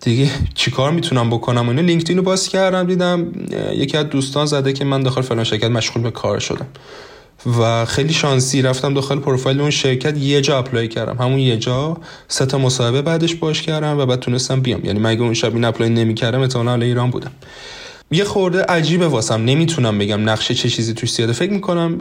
دیگه 0.00 0.30
چیکار 0.54 0.90
می‌تونم 0.90 1.30
بکنم 1.30 1.66
و 1.66 1.68
اینا. 1.68 1.82
لینکدین 1.82 2.16
رو 2.16 2.22
باز 2.22 2.48
کردم 2.48 2.86
دیدم 2.86 3.32
یکی 3.72 3.96
از 3.96 4.08
دوستان 4.08 4.46
زده 4.46 4.72
که 4.72 4.84
من 4.84 5.02
داخل 5.02 5.22
فلان 5.22 5.44
شرکت 5.44 5.70
مشغول 5.70 6.02
به 6.02 6.10
کار 6.10 6.38
شدم. 6.38 6.66
و 7.60 7.84
خیلی 7.84 8.12
شانسی 8.12 8.62
رفتم 8.62 8.94
داخل 8.94 9.18
پروفایل 9.18 9.60
اون 9.60 9.70
شرکت 9.70 10.18
یه 10.18 10.40
جا 10.40 10.58
apply 10.58 10.88
کردم. 10.88 11.16
همون 11.20 11.38
یه 11.38 11.56
جا 11.56 11.96
سه 12.28 12.46
تا 12.46 12.58
مصاحبه 12.58 13.02
بعدش 13.02 13.34
باش 13.34 13.62
کردم 13.62 13.98
و 13.98 14.06
بعد 14.06 14.20
تونستم 14.20 14.60
بیام. 14.60 14.84
یعنی 14.84 14.98
اگه 14.98 15.22
اون 15.22 15.34
شب 15.34 15.54
این 15.54 15.64
apply 15.64 15.90
نمی‌کردم 15.90 16.40
احتمالاً 16.40 16.84
ایران 16.84 17.10
بودم. 17.10 17.30
یه 18.10 18.24
خورده 18.24 18.62
عجیبه 18.62 19.08
واسم. 19.08 19.44
نمی‌تونم 19.44 19.98
بگم 19.98 20.30
نقشه 20.30 20.54
چه 20.54 20.68
چیزی 20.68 20.94
توش 20.94 21.12
زیاده. 21.12 21.32
فکر 21.32 21.52
می‌کنم 21.52 21.98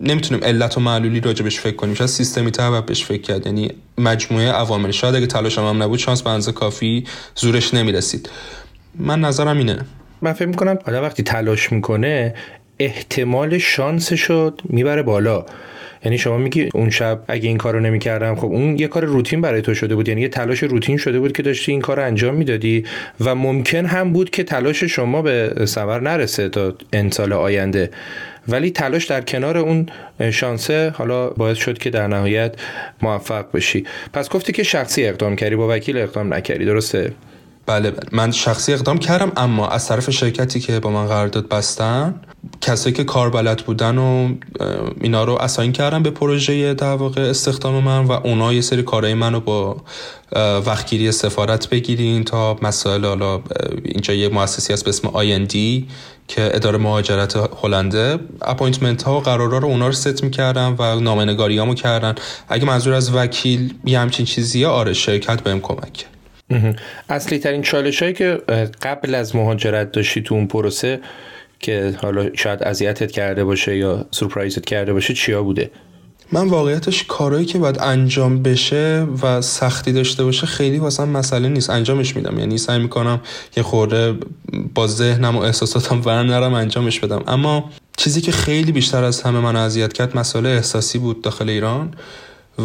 نمی‌تونیم 0.00 0.44
علت 0.44 0.76
و 0.76 0.80
معلولی 0.80 1.20
راجبش 1.20 1.60
فکر 1.60 1.76
کنیم. 1.76 1.94
شاید 1.94 2.10
سیستمی 2.10 2.50
تر 2.50 2.80
بهش 2.80 3.04
فکر 3.04 3.22
کرد. 3.22 3.46
یعنی 3.46 3.70
مجموعه 3.98 4.52
عوامل. 4.52 4.90
شاید 4.90 5.14
اگه 5.14 5.26
تلاشم 5.26 5.62
هم 5.66 5.82
نبود 5.82 5.98
شانس 5.98 6.22
به 6.22 6.52
کافی 6.52 7.04
زورش 7.34 7.74
نمی‌رسید. 7.74 8.30
من 8.98 9.20
نظرم 9.20 9.58
اینه. 9.58 9.78
من 10.22 10.32
فکر 10.32 10.48
می‌کنم 10.48 10.78
آدم 10.86 11.02
وقتی 11.02 11.22
تلاش 11.22 11.72
می‌کنه 11.72 12.34
احتمال 12.78 13.58
شانس 13.58 14.12
شد 14.12 14.60
می‌بره 14.64 15.02
بالا. 15.02 15.44
یعنی 16.04 16.18
شما 16.18 16.38
میگی 16.38 16.68
اون 16.74 16.90
شب 16.90 17.20
اگه 17.28 17.48
این 17.48 17.56
کارو 17.56 17.80
نمی‌کردم 17.80 18.34
خب 18.34 18.44
اون 18.44 18.78
یه 18.78 18.88
کار 18.88 19.04
روتین 19.04 19.40
برای 19.40 19.62
تو 19.62 19.74
شده 19.74 19.94
بود. 19.94 20.08
یعنی 20.08 20.20
یه 20.20 20.28
تلاش 20.28 20.62
روتین 20.62 20.96
شده 20.96 21.20
بود 21.20 21.32
که 21.32 21.42
داشتی 21.42 21.72
این 21.72 21.80
کار 21.80 22.00
انجام 22.00 22.34
می‌دادی 22.34 22.84
و 23.20 23.34
ممکن 23.34 23.86
هم 23.86 24.12
بود 24.12 24.30
که 24.30 24.44
تلاش 24.44 24.84
شما 24.84 25.22
به 25.22 25.52
ثمر 25.64 26.00
نرسه 26.00 26.48
تا 26.48 26.74
انسال 26.92 27.32
آینده. 27.32 27.90
ولی 28.48 28.70
تلاش 28.70 29.04
در 29.04 29.20
کنار 29.20 29.58
اون 29.58 29.86
شانسه 30.32 30.92
حالا 30.96 31.30
باعث 31.30 31.58
شد 31.58 31.78
که 31.78 31.90
در 31.90 32.06
نهایت 32.06 32.54
موفق 33.02 33.44
بشی. 33.54 33.86
پس 34.12 34.28
گفتی 34.28 34.52
که 34.52 34.62
شخصی 34.62 35.06
اقدام 35.06 35.36
کردی 35.36 35.56
با 35.56 35.68
وکیل 35.76 35.98
اقدام 35.98 36.34
نکردی. 36.34 36.64
درسته؟ 36.64 37.12
بله 37.66 37.90
بله. 37.90 38.08
من 38.12 38.30
شخصی 38.30 38.72
اقدام 38.72 38.98
کردم 38.98 39.32
اما 39.36 39.68
از 39.68 39.88
طرف 39.88 40.10
شرکتی 40.10 40.60
که 40.60 40.80
با 40.80 40.90
من 40.90 41.06
قرارداد 41.06 41.48
بستن 41.48 42.14
کسایی 42.60 42.94
که 42.94 43.04
کار 43.04 43.30
بلد 43.30 43.62
بودن 43.66 43.98
و 43.98 44.34
اینا 45.00 45.24
رو 45.24 45.32
اساین 45.32 45.72
کردم 45.72 46.02
به 46.02 46.10
پروژه 46.10 46.74
در 46.74 46.94
واقع 46.94 47.22
استخدام 47.22 47.84
من 47.84 48.04
و 48.04 48.12
اونا 48.12 48.52
یه 48.52 48.60
سری 48.60 48.82
کارهای 48.82 49.14
منو 49.14 49.40
با 49.40 49.76
وقتگیری 50.66 51.12
سفارت 51.12 51.68
بگیرین 51.68 52.24
تا 52.24 52.56
مسائل 52.62 53.04
حالا 53.04 53.40
اینجا 53.84 54.14
یه 54.14 54.28
مؤسسه‌ای 54.28 54.72
هست 54.72 54.84
به 54.84 54.88
اسم 54.88 55.08
IND 55.08 55.88
که 56.28 56.50
اداره 56.56 56.78
مهاجرت 56.78 57.36
هلنده 57.62 58.18
appointment 58.42 59.02
ها 59.02 59.16
و 59.16 59.20
قرارا 59.20 59.58
رو 59.58 59.68
اونا 59.68 59.86
رو 59.86 59.92
ست 59.92 60.24
می‌کردم 60.24 60.76
و 60.78 61.00
نامه‌نگاریامو 61.00 61.74
کردن. 61.74 62.14
اگه 62.48 62.64
منظور 62.64 62.94
از 62.94 63.14
وکیل 63.14 63.74
یه 63.84 63.98
همچین 63.98 64.26
چیزیه 64.26 64.66
آره 64.66 64.92
شرکت 64.92 65.42
بهم 65.42 65.60
کمک 65.60 65.92
کرد. 65.92 66.10
اصلی 67.08 67.38
ترین 67.38 67.62
چالش 67.62 68.02
هایی 68.02 68.14
که 68.14 68.42
قبل 68.82 69.14
از 69.14 69.36
مهاجرت 69.36 69.92
داشتی 69.92 70.22
تو 70.22 70.34
اون 70.34 70.46
پروسه 70.46 71.00
که 71.64 71.94
حالا 72.02 72.34
شاید 72.34 72.62
اذیتت 72.62 73.10
کرده 73.12 73.44
باشه 73.44 73.76
یا 73.76 74.06
سورپرایزت 74.10 74.64
کرده 74.64 74.92
باشه 74.92 75.14
چیا 75.14 75.42
بوده؟ 75.42 75.70
من 76.32 76.48
واقعیتش 76.48 77.04
کارهایی 77.04 77.46
که 77.46 77.58
باید 77.58 77.78
انجام 77.80 78.42
بشه 78.42 79.06
و 79.22 79.40
سختی 79.40 79.92
داشته 79.92 80.24
باشه 80.24 80.46
خیلی 80.46 80.78
واسم 80.78 81.08
مسئله 81.08 81.48
نیست. 81.48 81.70
انجامش 81.70 82.16
میدم. 82.16 82.38
یعنی 82.38 82.58
سعی 82.58 82.78
می‌کنم 82.78 83.20
یه 83.56 83.62
خورده 83.62 84.14
با 84.74 84.86
ذهنم 84.86 85.36
و 85.36 85.40
احساساتم 85.40 86.02
ور 86.04 86.22
نرم 86.22 86.54
انجامش 86.54 87.00
بدم. 87.00 87.22
اما 87.26 87.70
چیزی 87.96 88.20
که 88.20 88.32
خیلی 88.32 88.72
بیشتر 88.72 89.04
از 89.04 89.22
همه 89.22 89.40
من 89.40 89.56
اذیت 89.56 89.92
کرد 89.92 90.16
مسئله 90.16 90.48
احساسی 90.48 90.98
بود 90.98 91.22
داخل 91.22 91.48
ایران 91.48 91.94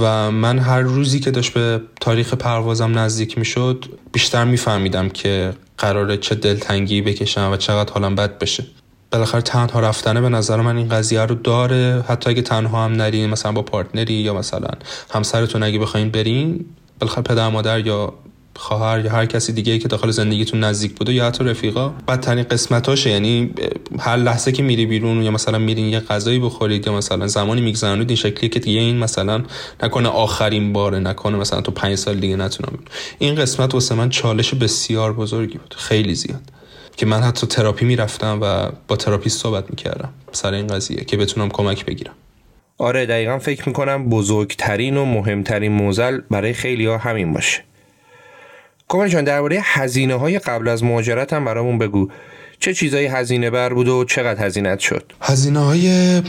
و 0.01 0.31
من 0.31 0.59
هر 0.59 0.81
روزی 0.81 1.19
که 1.19 1.31
داشت 1.31 1.53
به 1.53 1.81
تاریخ 2.01 2.33
پروازم 2.33 2.99
نزدیک 2.99 3.37
می‌شد 3.37 3.85
بیشتر 4.11 4.45
میفهمیدم 4.45 5.09
که 5.09 5.53
قراره 5.77 6.17
چه 6.17 6.35
دلتنگی 6.35 7.01
بکشم 7.01 7.49
و 7.53 7.57
چقدر 7.57 7.93
حالم 7.93 8.15
بد 8.15 8.39
بشه. 8.39 8.63
بالاخره 9.11 9.41
تنها 9.41 9.79
رفتنه 9.79 10.21
به 10.21 10.29
نظر 10.29 10.61
من 10.61 10.77
این 10.77 10.89
قضیه 10.89 11.21
رو 11.21 11.35
داره. 11.35 12.03
حتی 12.07 12.29
اگه 12.29 12.41
تنها 12.41 12.85
هم 12.85 12.91
نرین 12.91 13.29
مثلا 13.29 13.51
با 13.51 13.61
پارتنری 13.61 14.13
یا 14.13 14.33
مثلا 14.33 14.69
همسرتون 15.09 15.63
اگه 15.63 15.79
بخواین 15.79 16.09
برین 16.09 16.65
بالاخره 16.99 17.23
پدر 17.23 17.49
مادر 17.49 17.79
یا 17.87 18.13
خواهر 18.55 19.05
یا 19.05 19.11
هر 19.11 19.25
کسی 19.25 19.53
دیگه 19.53 19.79
که 19.79 19.87
داخل 19.87 20.11
زندگیتون 20.11 20.59
نزدیک 20.59 20.95
بوده 20.95 21.13
یا 21.13 21.25
حتی 21.27 21.43
رفیقا 21.43 21.89
بدترین 22.07 22.43
قسمتاشه. 22.43 23.09
یعنی 23.09 23.51
هر 23.99 24.17
لحظه 24.17 24.51
که 24.51 24.63
میری 24.63 24.85
بیرون 24.85 25.23
یا 25.23 25.31
مثلا 25.31 25.57
میرین 25.57 25.85
یه 25.85 25.99
غذایی 25.99 26.39
بخورید 26.39 26.87
یا 26.87 26.93
مثلا 26.93 27.27
زمانی 27.27 27.61
میگذرونید 27.61 28.09
این 28.09 28.15
شکلیه 28.15 28.49
که 28.49 28.59
دیگه 28.59 28.79
این 28.79 28.97
مثلا 28.97 29.43
نکنه 29.83 30.09
آخرین 30.09 30.73
باره 30.73 30.99
نکنه 30.99 31.37
مثلا 31.37 31.61
تو 31.61 31.71
پنج 31.71 31.95
سال 31.95 32.19
دیگه 32.19 32.35
نتونم. 32.35 32.79
این 33.19 33.35
قسمت 33.35 33.73
واسه 33.73 33.95
من 33.95 34.09
چالش 34.09 34.53
بسیار 34.53 35.13
بزرگی 35.13 35.57
بود. 35.57 35.75
خیلی 35.77 36.15
زیاد. 36.15 36.58
که 36.99 37.05
من 37.05 37.21
حتی 37.21 37.47
تراپی 37.47 37.85
می‌رفتم 37.85 38.39
و 38.41 38.71
با 38.87 38.95
تراپیست 38.95 39.41
صحبت 39.41 39.69
می‌کردم. 39.69 40.09
سر 40.31 40.53
این 40.53 40.67
قضیه 40.67 41.05
که 41.05 41.17
بتونم 41.17 41.49
کمک 41.49 41.85
بگیرم. 41.85 42.13
آره 42.77 43.05
دقیقا 43.05 43.39
فکر 43.39 43.67
می‌کنم 43.67 44.09
بزرگترین 44.09 44.97
و 44.97 45.05
مهمترین 45.05 45.71
معضل 45.71 46.21
برای 46.31 46.53
خیلی 46.53 46.85
ها 46.85 46.97
همین 46.97 47.33
باشه. 47.33 47.63
کمیل 48.87 49.07
جان 49.07 49.23
درباره 49.23 49.59
هزینه 49.63 50.15
های 50.15 50.39
قبل 50.39 50.67
از 50.67 50.83
مهاجرت 50.83 51.33
هم 51.33 51.45
برامون 51.45 51.77
بگو. 51.77 52.09
چه 52.59 52.73
چیزایی 52.73 53.07
هزینه 53.07 53.49
بر 53.49 53.73
بود 53.73 53.87
و 53.87 54.03
چقدر 54.03 54.45
هزینه 54.45 54.77
شد؟ 54.77 55.11
هزینه 55.21 55.59
های 55.59 56.21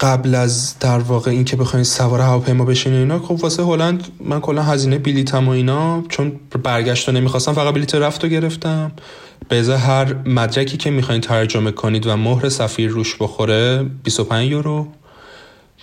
قبل 0.00 0.34
از 0.34 0.78
در 0.78 0.98
واقع 0.98 1.30
این 1.30 1.44
که 1.44 1.56
بخواین 1.56 1.84
سوار 1.84 2.20
هواپیما 2.20 2.64
بشین 2.64 2.92
اینا 2.92 3.18
خب 3.18 3.32
واسه 3.42 3.62
هلند 3.62 4.08
من 4.20 4.40
کلا 4.40 4.62
هزینه 4.62 4.98
بلیتم 4.98 5.48
و 5.48 5.50
اینا 5.50 6.02
چون 6.08 6.40
برگشت 6.62 7.08
رو 7.08 7.14
نمی‌خواستم 7.14 7.52
فقط 7.52 7.74
بلیت 7.74 7.94
رفت 7.94 8.24
رو 8.24 8.30
گرفتم. 8.30 8.92
به 9.48 9.78
هر 9.78 10.14
مدرکی 10.14 10.76
که 10.76 10.90
می‌خواین 10.90 11.20
ترجمه 11.20 11.70
کنید 11.70 12.06
و 12.06 12.16
مهر 12.16 12.48
سفیر 12.48 12.90
روش 12.90 13.16
بخوره 13.20 13.82
25 14.04 14.50
یورو. 14.50 14.86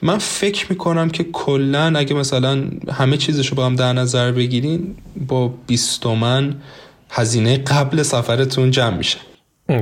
من 0.02 0.18
فکر 0.18 0.66
می‌کنم 0.70 1.10
که 1.10 1.24
کلا 1.24 1.94
اگه 1.96 2.16
مثلا 2.16 2.64
همه 2.92 3.18
چیزش 3.18 3.48
رو 3.48 3.56
با 3.56 3.66
هم 3.66 3.76
در 3.76 3.94
نظر 3.94 4.32
بگیرین 4.32 4.96
با 5.28 5.54
20 5.68 6.02
تومن 6.02 6.56
هزینه 7.10 7.58
قبل 7.58 8.04
سفرتون 8.04 8.72
جمع 8.72 8.98
میشه. 8.98 9.18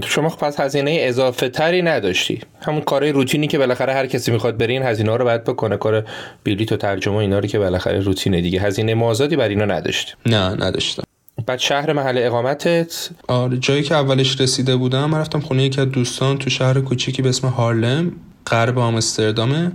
شما 0.06 0.30
خب 0.30 0.40
پس 0.40 0.60
هزینه 0.60 0.98
اضافه 1.02 1.50
تری 1.50 1.82
نداشتی. 1.82 2.42
همون 2.62 2.82
کارهای 2.82 3.12
روتینی 3.12 3.48
که 3.48 3.58
بالاخره 3.58 3.94
هر 3.94 4.08
کسی 4.08 4.32
می‌خواد 4.32 4.58
بره 4.58 4.74
این 4.74 4.84
هزینه 4.84 5.18
رو 5.18 5.26
باید 5.26 5.44
بکنه. 5.44 5.78
کار 5.78 6.06
بلیط 6.44 6.72
و 6.72 6.78
ترجمه 6.78 7.16
اینا 7.16 7.40
رو 7.40 7.48
که 7.48 7.60
بالاخره 7.60 8.00
روتینه 8.00 8.42
دیگه. 8.42 8.62
هزینه 8.62 8.94
مازادی 8.94 9.36
بر 9.36 9.50
اینا 9.50 9.66
نداشتی 9.66 10.14
نه 10.26 10.50
نداشتم. 10.50 11.04
بعد 11.46 11.60
شهر 11.60 11.94
محل 11.94 12.18
اقامتت؟ 12.18 13.10
آره 13.28 13.58
جایی 13.58 13.84
که 13.84 13.96
اولش 13.96 14.42
رسیده 14.42 14.76
بودم 14.76 15.10
من 15.10 15.20
رفتم 15.20 15.40
خونه 15.40 15.64
یکی 15.64 15.82
از 15.82 15.90
دوستان 15.90 16.38
تو 16.38 16.50
شهر 16.50 16.82
کوچیکی 16.82 17.22
به 17.22 17.30
اسم 17.30 17.48
هارلم 17.48 18.12
غرب 18.48 18.80
آمستردامه. 18.80 19.72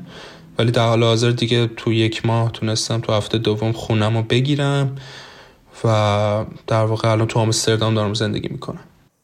ولی 0.58 0.70
در 0.70 0.86
حال 0.86 1.02
حاضر 1.02 1.30
دیگه 1.30 1.66
تو 1.76 1.92
یک 1.92 2.26
ماه 2.26 2.52
تونستم 2.52 3.00
تو 3.00 3.12
هفته 3.12 3.38
دوم 3.38 3.72
خونم 3.72 4.16
رو 4.16 4.22
بگیرم 4.22 4.96
و 5.84 6.44
در 6.66 6.84
واقع 6.84 7.10
الان 7.10 7.26
تو 7.26 7.38
آمستردام 7.38 7.94
دارم 7.94 8.14
زندگی 8.14 8.48
می‌کنم. 8.48 8.80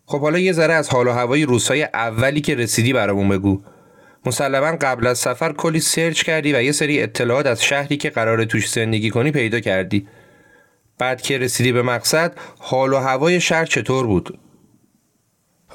خب 0.06 0.20
حالا 0.20 0.38
یه 0.38 0.52
ذره 0.52 0.74
از 0.74 0.88
حال 0.88 1.06
و 1.06 1.12
هوای 1.12 1.44
روزهای 1.44 1.82
اولی 1.82 2.40
که 2.40 2.54
رسیدی 2.54 2.92
برامون 2.92 3.28
بگو. 3.28 3.62
مسلما 4.26 4.76
قبل 4.80 5.06
از 5.06 5.18
سفر 5.18 5.52
کلی 5.52 5.80
سرچ 5.80 6.22
کردی 6.22 6.52
و 6.52 6.62
یه 6.62 6.72
سری 6.72 7.02
اطلاعات 7.02 7.46
از 7.46 7.62
شهری 7.62 7.96
که 7.96 8.10
قرار 8.10 8.44
توش 8.44 8.70
زندگی 8.70 9.10
کنی 9.10 9.30
پیدا 9.30 9.60
کردی. 9.60 10.08
بعد 10.98 11.22
که 11.22 11.38
رسیدی 11.38 11.72
به 11.72 11.82
مقصد 11.82 12.32
حال 12.58 12.92
و 12.92 12.98
هوای 12.98 13.40
شهر 13.40 13.64
چطور 13.64 14.06
بود؟ 14.06 14.38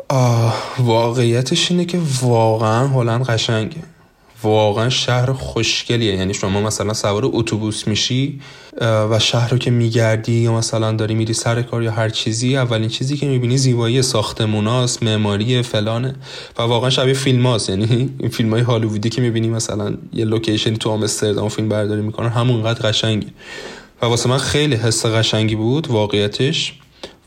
آه 0.10 0.76
واقعیتش 0.80 1.72
اینه 1.72 1.86
که 1.86 2.00
واقعا 2.22 2.88
هلند 2.88 3.26
قشنگه. 3.26 3.97
واقعا 4.44 4.90
شهر 4.90 5.34
خوشگلیه. 5.34 6.16
یعنی 6.16 6.34
شما 6.34 6.62
مثلا 6.62 6.94
سوار 6.94 7.22
اتوبوس 7.26 7.88
میشی 7.88 8.40
و 8.82 9.20
شهر 9.20 9.50
رو 9.50 9.58
که 9.58 9.72
میگردی 9.72 10.34
یا 10.34 10.54
مثلا 10.54 10.92
داری 10.92 11.16
میری 11.16 11.34
سر 11.34 11.62
کار 11.62 11.84
یا 11.84 11.92
هر 11.92 12.10
چیزی 12.10 12.58
اولین 12.58 12.90
چیزی 12.90 13.18
که 13.18 13.26
می‌بینی 13.26 13.58
زیبایی 13.58 14.02
ساختموناست 14.02 15.04
معماری 15.04 15.62
فلانه. 15.62 16.16
و 16.58 16.62
واقعا 16.62 16.90
شبیه 16.90 17.14
فیلم 17.14 17.46
هاست 17.46 17.70
یعنی 17.70 18.10
این 18.20 18.30
فیلم 18.30 18.50
های 18.54 18.62
هالیوودی 18.62 19.10
که 19.10 19.22
می‌بینی 19.22 19.50
مثلا 19.50 19.94
یه 20.14 20.26
لوکیشنی 20.26 20.78
تو 20.78 20.90
آمستردام 20.90 21.50
فیلم 21.50 21.70
برداری 21.70 22.02
می‌کنن 22.02 22.30
همونقدر 22.30 22.90
قشنگی 22.90 23.28
و 24.02 24.06
واسه 24.06 24.30
من 24.30 24.38
خیلی 24.38 24.76
حس 24.76 25.06
قشنگی 25.06 25.56
بود 25.56 25.88
واقعیتش. 25.88 26.74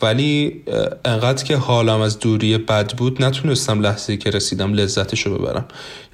ولی 0.02 0.62
انقدر 1.04 1.44
که 1.44 1.56
حالم 1.56 2.00
از 2.00 2.18
دوری 2.18 2.58
بد 2.58 2.92
بود 2.96 3.22
نتونستم 3.22 3.80
لحظه 3.80 4.16
که 4.16 4.30
رسیدم 4.30 4.72
لذتش 4.72 5.26
رو 5.26 5.38
ببرم. 5.38 5.64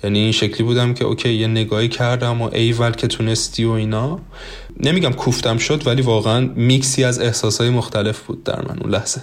یعنی 0.04 0.18
این 0.18 0.32
شکلی 0.32 0.62
بودم 0.62 0.94
که 0.94 1.04
اوکی 1.04 1.32
یه 1.32 1.46
نگاهی 1.46 1.88
کردم 1.88 2.42
و 2.42 2.50
ایول 2.52 2.90
که 2.90 3.06
تونستی 3.06 3.64
و 3.64 3.70
اینا. 3.70 4.20
نمیگم 4.80 5.12
کوفتم 5.12 5.58
شد 5.58 5.86
ولی 5.86 6.02
واقعا 6.02 6.40
میکسی 6.56 7.04
از 7.04 7.20
احساسهای 7.20 7.70
مختلف 7.70 8.20
بود 8.20 8.44
در 8.44 8.60
من 8.68 8.78
اون 8.80 8.90
لحظه. 8.90 9.20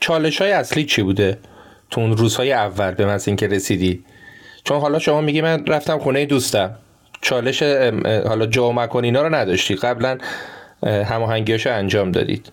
چالش 0.00 0.42
های 0.42 0.52
اصلی 0.52 0.84
چی 0.84 1.02
بوده؟ 1.02 1.38
تو 1.90 2.00
اون 2.00 2.16
روزهای 2.16 2.52
اول 2.52 2.90
به 2.90 3.06
من 3.06 3.36
که 3.36 3.46
رسیدی؟ 3.46 4.04
چون 4.64 4.80
حالا 4.80 4.98
شما 4.98 5.20
میگی 5.20 5.40
من 5.40 5.66
رفتم 5.66 5.98
خونه 5.98 6.26
دوستم. 6.26 6.74
چالش 7.20 7.62
حالا 8.02 8.46
جا 8.46 8.72
مکان 8.72 9.04
اینا 9.04 9.22
رو 9.22 9.34
نداشتی. 9.34 9.74
قبلا 9.74 10.18
هماهنگیاشو 10.82 11.70
انجام 11.72 12.12
دادید. 12.12 12.52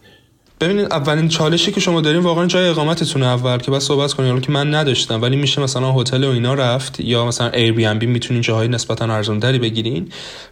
ببینید 0.61 0.85
اولین 0.85 1.27
چالشی 1.27 1.71
که 1.71 1.79
شما 1.79 2.01
دارین 2.01 2.21
واقعا 2.21 2.45
جای 2.45 2.67
اقامتتون 2.67 3.23
اول 3.23 3.57
که 3.57 3.71
بحث 3.71 3.83
صحبت 3.83 4.13
کنین 4.13 4.29
حالا 4.29 4.41
که 4.41 4.51
من 4.51 4.75
نداشتم 4.75 5.21
ولی 5.21 5.35
میشه 5.35 5.61
مثلا 5.61 5.91
هتل 5.91 6.23
و 6.23 6.29
اینا 6.29 6.53
رفت 6.53 6.99
یا 6.99 7.25
مثلا 7.25 7.49
Airbnb 7.49 8.05
می‌تونین 8.05 8.41
جاهای 8.41 8.67
نسبتا 8.67 9.05
ارزان 9.05 9.39
تری 9.39 9.59
بگیرین. 9.59 10.09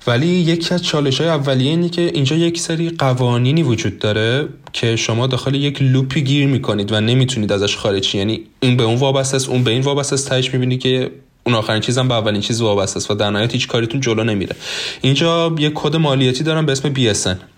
ولی 0.07 0.27
یکی 0.27 0.73
از 0.73 0.83
چالش 0.83 1.21
های 1.21 1.29
اولیه 1.29 1.69
اینه 1.69 1.89
که 1.89 2.01
اینجا 2.01 2.35
یک 2.35 2.59
سری 2.59 2.89
قوانینی 2.89 3.63
وجود 3.63 3.99
داره 3.99 4.47
که 4.73 4.95
شما 4.95 5.27
داخل 5.27 5.55
یک 5.55 5.81
loop 5.81 6.13
ی 6.13 6.21
گیر 6.21 6.47
می‌کنید 6.47 6.91
و 6.91 7.01
نمی‌تونید 7.01 7.51
ازش 7.51 7.77
خارج 7.77 8.15
یعنی 8.15 8.41
این 8.59 8.77
به 8.77 8.83
اون 8.83 8.95
وابسته 8.95 9.35
است 9.35 9.49
اون 9.49 9.63
به 9.63 9.71
این 9.71 9.81
وابسته 9.81 10.13
است 10.13 10.29
تهش 10.29 10.53
می‌بینی 10.53 10.77
که 10.77 11.11
اون 11.43 11.55
آخرین 11.55 11.81
چیزم 11.81 12.07
به 12.07 12.13
اولین 12.13 12.41
چیز 12.41 12.61
وابسته 12.61 12.97
است 12.97 13.11
و 13.11 13.13
در 13.13 13.29
نهایت 13.29 13.53
هیچ 13.53 13.67
کاریتون 13.67 14.01
جلو 14.01 14.23
نمیره. 14.23 14.55
اینجا 15.01 15.55
یه 15.59 15.71
کد 15.75 15.95
مالیاتی 15.95 16.43
دارم 16.43 16.65
به 16.65 16.71
اسم 16.71 16.93
BSN 16.93 17.52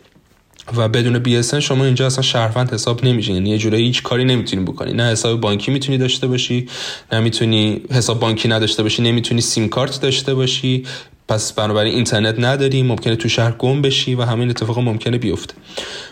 و 0.78 0.90
بدون 0.90 1.20
بی 1.20 1.44
شما 1.44 1.86
اینجا 1.86 2.06
اصلا 2.06 2.22
شهروند 2.22 2.74
حساب 2.74 3.06
نمیشه 3.06 3.34
یعنی 3.34 3.50
یه 3.50 3.58
جورایی 3.58 3.86
هیچ 3.86 4.04
کاری 4.04 4.26
نمی‌تونی 4.26 4.64
بکنی. 4.64 4.94
نه 4.94 5.04
حساب 5.04 5.42
بانکی 5.42 5.72
می‌تونی 5.72 5.98
داشته 5.98 6.28
باشی 6.28 6.68
نه 7.12 7.20
می‌تونی 7.20 7.82
حساب 7.92 8.20
بانکی 8.20 8.48
نداشته 8.48 8.84
باشی 8.84 9.02
نمی‌تونی 9.02 9.42
سیم 9.42 9.70
کارت 9.70 10.02
داشته 10.02 10.34
باشی. 10.34 10.84
پس 11.28 11.54
بنابراین 11.54 11.94
اینترنت 11.94 12.36
نداری 12.40 12.84
ممکنه 12.84 13.16
تو 13.16 13.30
شهر 13.30 13.52
گم 13.52 13.82
بشی 13.82 14.16
و 14.16 14.22
همین 14.22 14.50
اتفاق 14.50 14.80
ممکنه 14.80 15.18
بیفته. 15.18 15.54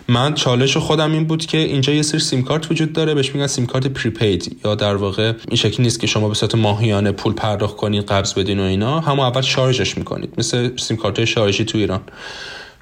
من 0.08 0.34
چالش 0.34 0.78
خودم 0.78 1.12
این 1.12 1.26
بود 1.26 1.46
که 1.46 1.58
اینجا 1.58 1.94
یه 1.94 2.02
سری 2.02 2.20
سیم 2.20 2.44
کارت 2.44 2.72
وجود 2.72 2.94
داره 2.94 3.14
بهش 3.14 3.36
میگن 3.36 3.48
سیم 3.48 3.66
کارت 3.66 3.88
پریپید 3.88 4.58
یا 4.66 4.76
در 4.76 4.96
واقع 4.96 5.34
این 5.48 5.58
شکلی 5.58 5.84
نیست 5.84 6.00
که 6.00 6.08
شما 6.08 6.28
به 6.28 6.36
صورت 6.36 6.56
ماهیانه 6.56 7.12
پول 7.12 7.34
پرداخت 7.34 7.76
کنید 7.76 8.06
قبض 8.06 8.34
بدین 8.34 8.60
و 8.60 8.64
اینا. 8.64 9.00
همون 9.00 9.26
اول 9.26 9.42
شارژش 9.42 9.98
می‌کنید. 9.98 10.34
مثل 10.38 10.78
سیم 10.78 10.98
کارت 10.98 11.26
شارژی 11.26 11.66
تو 11.66 11.78
ایران. 11.78 12.02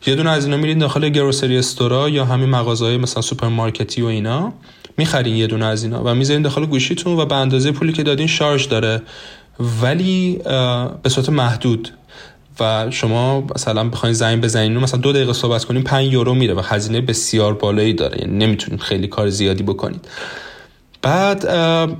یه 0.05 0.15
دونه 0.15 0.29
از 0.29 0.45
اینا 0.45 0.57
میرین 0.57 0.77
داخل 0.77 1.09
grocery 1.09 1.57
store 1.57 2.01
ا 2.01 2.09
یا 2.09 2.25
همین 2.25 2.49
مغازهای 2.49 2.97
مثلا 2.97 3.21
سوپرمارکتی 3.21 4.01
و 4.01 4.05
اینا 4.05 4.53
می‌خرین 4.97 5.35
یه 5.35 5.47
دونه 5.47 5.65
از 5.65 5.83
اینا 5.83 6.03
و 6.03 6.15
می‌ذارین 6.15 6.41
داخل 6.41 6.65
گوشیتون 6.65 7.19
و 7.19 7.25
به 7.25 7.35
اندازه 7.35 7.71
پولی 7.71 7.93
که 7.93 8.03
دادین 8.03 8.27
شارژ 8.27 8.67
داره. 8.67 9.01
ولی 9.81 10.39
به 11.03 11.09
صورت 11.09 11.29
محدود. 11.29 11.89
و 12.59 12.91
شما 12.91 13.43
مثلا 13.55 13.89
بخواین 13.89 14.13
زنگ 14.13 14.41
بزنین 14.41 14.77
مثلا 14.77 14.99
دو 14.99 15.13
دقیقه 15.13 15.33
صحبت 15.33 15.65
کنین 15.65 15.83
5 15.83 16.13
یورو 16.13 16.33
میره 16.33 16.53
و 16.53 16.61
هزینه 16.65 17.01
بسیار 17.01 17.53
بالایی 17.53 17.93
داره. 17.93 18.21
یعنی 18.21 18.45
نمی‌تونید 18.45 18.81
خیلی 18.81 19.07
کار 19.07 19.29
زیادی 19.29 19.63
بکنید 19.63 20.07
بعد 21.01 21.45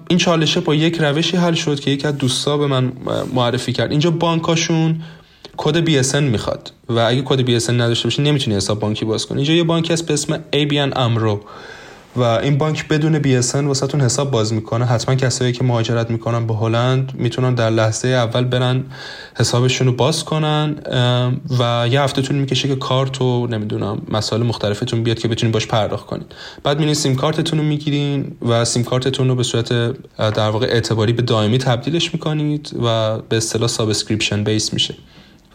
این 0.10 0.20
چالشه 0.20 0.60
با 0.60 0.76
یک 0.76 0.98
روشی 1.00 1.38
حل 1.38 1.54
شد 1.54 1.80
که 1.80 1.92
یک 1.92 2.06
از 2.06 2.18
دوستا 2.18 2.58
به 2.58 2.68
من 2.68 2.92
معرفی 3.34 3.74
کرد. 3.74 3.92
اینجا 3.92 4.12
بانکاشون 4.12 5.02
کد 5.58 5.86
BSN 5.86 6.16
می‌خواد. 6.16 6.72
و 6.90 7.00
اگه 7.00 7.22
کد 7.26 7.60
BSN 7.60 7.70
نداشته 7.70 8.04
باشی 8.04 8.22
نمی‌تونی 8.22 8.58
حساب 8.58 8.80
بانکی 8.80 9.06
باز 9.06 9.26
کنی. 9.26 9.38
اینجا 9.38 9.54
یه 9.54 9.64
بانک 9.64 9.92
هست 9.92 10.06
به 10.06 10.14
اسم 10.14 10.38
ABN 10.38 10.98
امرو 10.98 11.42
و 12.16 12.22
این 12.22 12.58
بانک 12.58 12.88
بدون 12.88 13.22
BSN 13.22 13.56
واسهتون 13.56 14.02
حساب 14.02 14.32
باز 14.32 14.54
می‌کنه. 14.54 14.86
حتما 14.86 15.16
کسایی 15.16 15.54
که 15.54 15.64
مهاجرت 15.64 16.10
می‌کنن 16.10 16.48
به 16.48 16.54
هلند 16.54 17.12
می‌تونن 17.16 17.54
در 17.54 17.70
لحظه 17.70 18.08
اول 18.08 18.44
برن 18.44 18.84
حسابشون 19.38 19.88
رو 19.88 19.94
باز 19.94 20.26
کنن. 20.26 20.76
و 21.60 21.88
یه 21.92 22.02
هفته 22.02 22.22
طول 22.22 22.36
می‌کشه 22.36 22.68
که 22.68 22.76
کارت 22.76 23.22
و 23.22 23.48
نمی‌دونم 23.48 24.02
مسائل 24.10 24.44
مختلفتون 24.44 25.04
بیاد 25.04 25.20
که 25.20 25.28
بتونین 25.28 25.52
باش 25.52 25.68
پرداخت 25.68 26.06
کنین 26.06 26.26
بعد 26.64 26.80
میرین 26.80 26.94
سیم 26.94 27.16
کارتتون 27.16 27.60
رو 27.60 27.66
می‌گیرین 27.66 28.36
و 28.42 28.66
سیم 28.66 28.84
کارتتون 28.84 29.28
رو 29.28 29.36
به 29.36 29.44
صورت 29.44 29.70
در 30.18 30.50
واقع 30.50 30.66
اعتباری 30.66 31.14
به 31.14 31.22
دائمی 31.22 31.58
تبدیلش 31.58 32.14
می‌کنید 32.14 32.72
و 32.84 33.18
به 33.18 33.38
اصطلاح 33.38 33.68
subscription 33.68 34.44
base 34.44 34.74
میشه. 34.74 34.96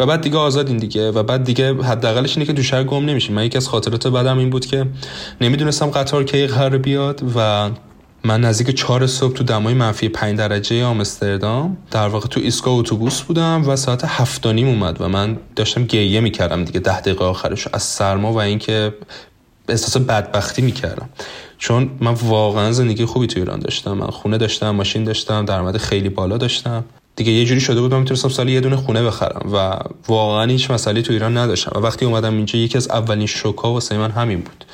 و 0.00 0.06
بعد 0.06 0.20
دیگه 0.20 0.36
آزادین 0.36 0.76
دیگه 0.76 1.10
و 1.10 1.22
بعد 1.22 1.44
دیگه 1.44 1.74
حداقلش 1.74 2.36
اینه 2.36 2.46
که 2.46 2.52
تو 2.52 2.62
شهر 2.62 2.84
گم 2.84 3.04
نمیشین 3.04 3.36
من 3.36 3.44
یکی 3.44 3.56
از 3.56 3.68
خاطرات 3.68 4.06
بعدم 4.06 4.38
این 4.38 4.50
بود 4.50 4.66
که 4.66 4.86
نمی‌دونستم 5.40 5.86
قطار 5.86 6.24
کی 6.24 6.46
قرار 6.46 6.78
بیاد 6.78 7.22
و 7.36 7.70
من 8.24 8.40
نزدیک 8.40 8.76
چهار 8.76 9.06
صبح 9.06 9.32
تو 9.32 9.44
دمای 9.44 9.74
منفی 9.74 10.08
5 10.08 10.38
درجه 10.38 10.84
آمستردام 10.84 11.76
در 11.90 12.08
واقع 12.08 12.28
تو 12.28 12.40
ایستگاه 12.40 12.74
اتوبوس 12.74 13.20
بودم 13.20 13.68
و 13.68 13.76
ساعت 13.76 14.04
هفت 14.04 14.46
اومد 14.46 15.00
و 15.00 15.08
من 15.08 15.38
داشتم 15.56 15.84
گریه 15.84 16.20
می‌کردم 16.20 16.64
دیگه 16.64 16.80
ده 16.80 17.00
دقیقه 17.00 17.24
آخرش 17.24 17.68
از 17.72 17.82
سرما 17.82 18.32
و 18.32 18.40
اینکه 18.40 18.94
احساس 19.68 19.96
بدبختی 19.96 20.62
می‌کردم. 20.62 21.08
چون 21.58 21.90
من 22.00 22.12
واقعا 22.12 22.72
زندگی 22.72 23.04
خوبی 23.04 23.26
تو 23.26 23.40
ایران 23.40 23.58
داشتم. 23.58 23.92
من 23.92 24.06
خونه 24.06 24.38
داشتم 24.38 24.70
ماشین 24.70 25.04
داشتم 25.04 25.44
درآمد 25.44 25.76
خیلی 25.76 26.08
بالا 26.08 26.36
داشتم. 26.36 26.84
دیگه 27.16 27.32
یه 27.32 27.44
جوری 27.44 27.60
شده 27.60 27.80
بود 27.80 27.94
من 27.94 28.00
می‌تونستم 28.00 28.28
سالی 28.28 28.52
یه 28.52 28.60
دونه 28.60 28.76
خونه 28.76 29.02
بخرم 29.02 29.52
و 29.52 29.76
واقعا 30.08 30.44
هیچ 30.46 30.70
مسئله 30.70 31.02
تو 31.02 31.12
ایران 31.12 31.36
نداشتم. 31.36 31.72
و 31.74 31.78
وقتی 31.78 32.04
اومدم 32.04 32.36
اینجا 32.36 32.58
یکی 32.58 32.78
از 32.78 32.90
اولین 32.90 33.26
شوکا 33.26 33.72
واسه 33.72 33.98
من 33.98 34.10
همین 34.10 34.40
بود. 34.40 34.64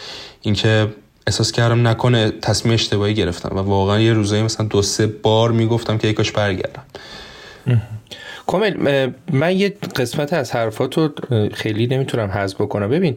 اینکه 0.40 0.86
احساس 1.26 1.52
کردم 1.52 1.88
نکنه 1.88 2.30
تصمیم 2.30 2.74
اشتباهی 2.74 3.14
گرفتم 3.14 3.56
و 3.56 3.60
واقعا 3.60 4.00
یه 4.00 4.12
روزایی 4.12 4.42
مثلا 4.42 4.66
دو 4.66 4.82
سه 4.82 5.06
بار 5.06 5.52
می‌گفتم 5.52 5.98
که 5.98 6.08
یکاش 6.08 6.32
برگردم. 6.32 6.82
کامل 8.46 9.10
من 9.32 9.56
یه 9.56 9.76
قسمت 9.96 10.32
از 10.32 10.52
حرفاتو 10.52 11.08
خیلی 11.54 11.86
نمی‌تونم 11.86 12.30
حذف 12.30 12.60
بکنم. 12.60 12.88
ببین 12.88 13.16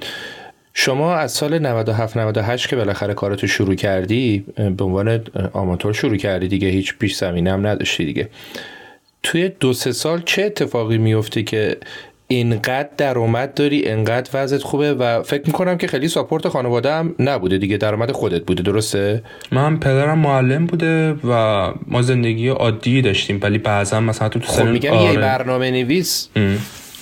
شما 0.73 1.15
از 1.15 1.31
سال 1.31 1.59
97 1.59 2.17
98 2.17 2.69
که 2.69 2.75
بالاخره 2.75 3.13
کارتو 3.13 3.47
شروع 3.47 3.75
کردی 3.75 4.45
به 4.77 4.83
عنوان 4.83 5.23
آماتور 5.53 5.93
شروع 5.93 6.17
کردی 6.17 6.47
دیگه 6.47 6.67
هیچ 6.67 6.97
پیش 6.97 7.15
زمینه 7.15 7.51
هم 7.51 7.67
نداشتی 7.67 8.05
دیگه. 8.05 8.29
توی 9.25 9.49
دو 9.59 9.73
سه 9.73 9.91
سال 9.91 10.21
چه 10.25 10.43
اتفاقی 10.43 10.97
میفته 10.97 11.43
که 11.43 11.77
اینقدر 12.27 12.89
درآمد 12.97 13.53
داری 13.53 13.79
اینقدر 13.79 14.29
وضعت 14.33 14.61
خوبه 14.63 14.93
و 14.93 15.23
فکر 15.23 15.43
می‌کنم 15.47 15.77
که 15.77 15.87
خیلی 15.87 16.07
ساپورت 16.07 16.47
خانواده 16.47 16.93
هم 16.93 17.15
نبوده 17.19 17.57
دیگه 17.57 17.77
درآمد 17.77 18.11
خودت 18.11 18.45
بوده 18.45 18.63
درسته؟ 18.63 19.23
من 19.51 19.79
پدرم 19.79 20.19
معلم 20.19 20.65
بوده 20.65 21.11
و 21.11 21.71
ما 21.87 22.01
زندگی 22.01 22.47
عادی 22.47 23.01
داشتیم 23.01 23.39
ولی 23.41 23.57
بعضا 23.57 23.99
مثلا 23.99 24.29
تو 24.29 24.39
خب 24.39 24.65
میگم 24.65 24.93
آره. 24.93 25.13
یه 25.13 25.19
برنامه 25.19 25.71
نویس 25.71 26.29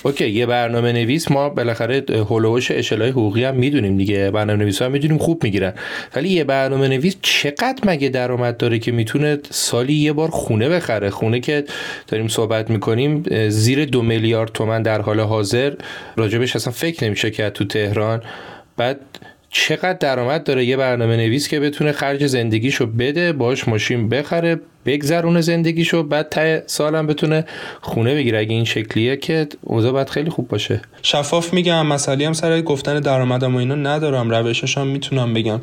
اوکی 0.04 0.30
یه 0.30 0.46
برنامه 0.46 0.92
نویس 0.92 1.30
ما 1.30 1.48
بالاخره 1.48 2.04
هولوش 2.10 2.70
اشلای 2.70 3.10
حقوقی 3.10 3.44
هم 3.44 3.54
می‌دونیم 3.54 3.96
دیگه. 3.96 4.30
برنامه 4.30 4.62
نویس 4.62 4.82
هم 4.82 4.90
می‌دونیم 4.90 5.18
خوب 5.18 5.44
می‌گیرن. 5.44 5.72
ولی 6.16 6.28
یه 6.28 6.44
برنامه 6.44 6.88
نویس 6.88 7.16
چقدر 7.22 7.78
مگه 7.86 8.08
درآمد 8.08 8.56
داره 8.56 8.78
که 8.78 8.92
می‌تونه 8.92 9.38
سالی 9.50 9.94
یه 9.94 10.12
بار 10.12 10.28
خونه 10.30 10.68
بخره؟ 10.68 11.10
خونه 11.10 11.40
که 11.40 11.64
داریم 12.08 12.28
صحبت 12.28 12.70
می‌کنیم 12.70 13.24
زیر 13.48 13.84
دو 13.84 14.02
میلیارد 14.02 14.52
تومن 14.52 14.82
در 14.82 15.00
حال 15.00 15.20
حاضر. 15.20 15.72
راجبش 16.16 16.56
اصلا 16.56 16.72
فکر 16.72 17.04
نمیشه 17.04 17.30
که 17.30 17.50
تو 17.50 17.64
تهران. 17.64 18.22
بعد 18.76 19.00
چقدر 19.56 19.92
درآمد 19.92 20.44
داره 20.44 20.64
یه 20.64 20.76
برنامه 20.76 21.16
نویس 21.16 21.48
که 21.48 21.60
بتونه 21.60 21.92
خرج 21.92 22.26
زندگیشو 22.26 22.86
بده 22.86 23.32
باش 23.32 23.68
ماشین 23.68 24.08
بخره 24.08 24.60
بگذرونه 24.86 25.40
زندگیشو 25.40 26.02
بعد 26.02 26.28
تا 26.28 26.66
سالم 26.66 27.06
بتونه 27.06 27.44
خونه 27.80 28.14
بگیره. 28.14 28.38
اگه 28.38 28.52
این 28.52 28.64
شکلیه 28.64 29.16
که 29.16 29.48
اوضاع 29.62 29.92
باید 29.92 30.10
خیلی 30.10 30.30
خوب 30.30 30.48
باشه. 30.48 30.80
شفاف 31.02 31.52
میگم 31.52 31.86
مسئله 31.86 32.26
هم 32.26 32.32
سر 32.32 32.60
گفتن 32.60 33.00
درآمدم 33.00 33.54
و 33.54 33.58
اینا 33.58 33.74
ندارم. 33.74 34.30
روشش 34.30 34.78
هم 34.78 34.86
می‌تونم 34.86 35.34
بگم. 35.34 35.60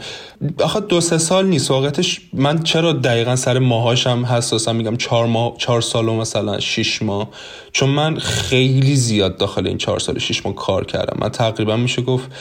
آخه 0.60 0.80
دو 0.80 1.01
سه 1.01 1.17
سال 1.17 1.47
نیست. 1.47 1.71
واقعتش 1.71 2.21
من 2.34 2.63
چرا 2.63 2.93
دقیقا 2.93 3.36
سر 3.36 3.60
ماهاشم 3.60 4.25
حساسم 4.25 4.75
میگم؟ 4.75 4.97
چهار 4.97 5.25
ماه 5.25 5.56
چهار 5.58 5.82
سال 5.82 6.10
و 6.10 6.13
مثلا 6.13 6.60
شیش 6.60 7.01
ماه. 7.01 7.30
چون 7.71 7.89
من 7.89 8.17
خیلی 8.17 8.95
زیاد 8.95 9.38
داخل 9.38 9.67
این 9.67 9.77
چهار 9.77 9.99
سال 9.99 10.19
شیش 10.19 10.45
ماه 10.45 10.56
کار 10.56 10.86
کردم. 10.86 11.17
من 11.19 11.30
تقریبا 11.30 11.77
میشه 11.77 12.01
گفت 12.01 12.32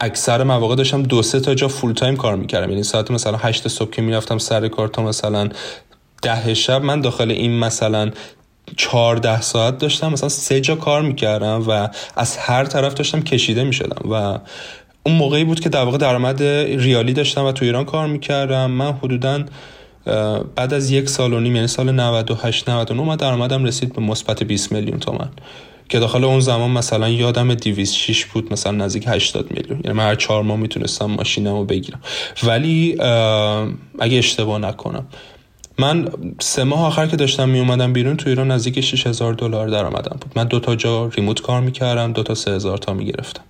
اکثر 0.00 0.42
مواقع 0.42 0.74
داشتم 0.74 1.02
دو 1.02 1.22
سه 1.22 1.40
تا 1.40 1.54
جا 1.54 1.68
فول 1.68 1.92
تایم 1.92 2.16
کار 2.16 2.36
می‌کردم. 2.36 2.70
یعنی 2.70 2.82
ساعت 2.82 3.10
مثلا 3.10 3.36
هشت 3.36 3.68
صبح 3.68 3.90
که 3.90 4.02
می‌رفتم 4.02 4.38
سر 4.38 4.68
کار 4.68 4.88
تا 4.88 5.02
مثلا 5.02 5.48
ده 6.22 6.54
شب 6.54 6.82
من 6.82 7.00
داخل 7.00 7.30
این 7.30 7.58
مثلا 7.58 8.10
چهارده 8.76 9.40
ساعت 9.40 9.78
داشتم 9.78 10.12
مثلا 10.12 10.28
سه 10.28 10.60
جا 10.60 10.74
کار 10.74 11.02
می‌کردم 11.02 11.64
و 11.68 11.88
از 12.16 12.36
هر 12.36 12.64
طرف 12.64 12.94
داشتم 12.94 13.20
کشیده 13.20 13.64
می‌شدم 13.64 14.10
و 14.10 14.38
اون 15.02 15.14
موقعی 15.14 15.44
بود 15.44 15.60
که 15.60 15.68
در 15.68 15.82
واقع 15.82 15.98
درآمد 15.98 16.42
ریالی 16.42 17.12
داشتم 17.12 17.44
و 17.44 17.52
تو 17.52 17.64
ایران 17.64 17.84
کار 17.84 18.06
می‌کردم. 18.06 18.70
من 18.70 18.92
حدودا 18.92 19.44
بعد 20.56 20.74
از 20.74 20.90
یک 20.90 21.08
سال 21.08 21.32
و 21.32 21.40
نیم 21.40 21.54
یعنی 21.56 21.68
سال 21.68 21.92
98 21.92 22.68
99 22.68 23.02
من 23.02 23.16
درآمدم 23.16 23.64
رسید 23.64 23.92
به 23.92 24.02
مثبت 24.02 24.42
20 24.42 24.72
میلیون 24.72 24.98
تومن 24.98 25.28
که 25.88 25.98
داخل 25.98 26.24
اون 26.24 26.40
زمان 26.40 26.70
مثلا 26.70 27.08
یادم 27.08 27.54
206 27.54 28.24
بود 28.24 28.52
مثلا 28.52 28.72
نزدیک 28.72 29.04
80 29.06 29.50
میلیون. 29.50 29.80
یعنی 29.84 29.96
من 29.96 30.04
هر 30.04 30.14
چهار 30.14 30.42
ماه 30.42 30.56
می‌تونستم 30.56 31.06
ماشینمو 31.06 31.64
بگیرم. 31.64 32.00
ولی 32.44 32.96
اگه 33.98 34.18
اشتباه 34.18 34.58
نکنم 34.58 35.06
من 35.78 36.08
سه 36.40 36.64
ماه 36.64 36.86
آخر 36.86 37.06
که 37.06 37.16
داشتم 37.16 37.48
می 37.48 37.58
اومدم 37.58 37.92
بیرون 37.92 38.16
تو 38.16 38.28
ایران 38.28 38.50
نزدیک 38.50 38.80
6000 38.80 39.34
دلار 39.34 39.68
درآمدم 39.68 40.16
بود. 40.20 40.32
من 40.36 40.44
دو 40.44 40.60
تا 40.60 40.76
جا 40.76 41.06
ریموت 41.06 41.40
کار 41.40 41.60
می‌کردم 41.60 42.12
دو 42.12 42.22
تا 42.22 42.34
3000 42.34 42.78
تا 42.78 42.92
می‌گرفتم. 42.92 43.42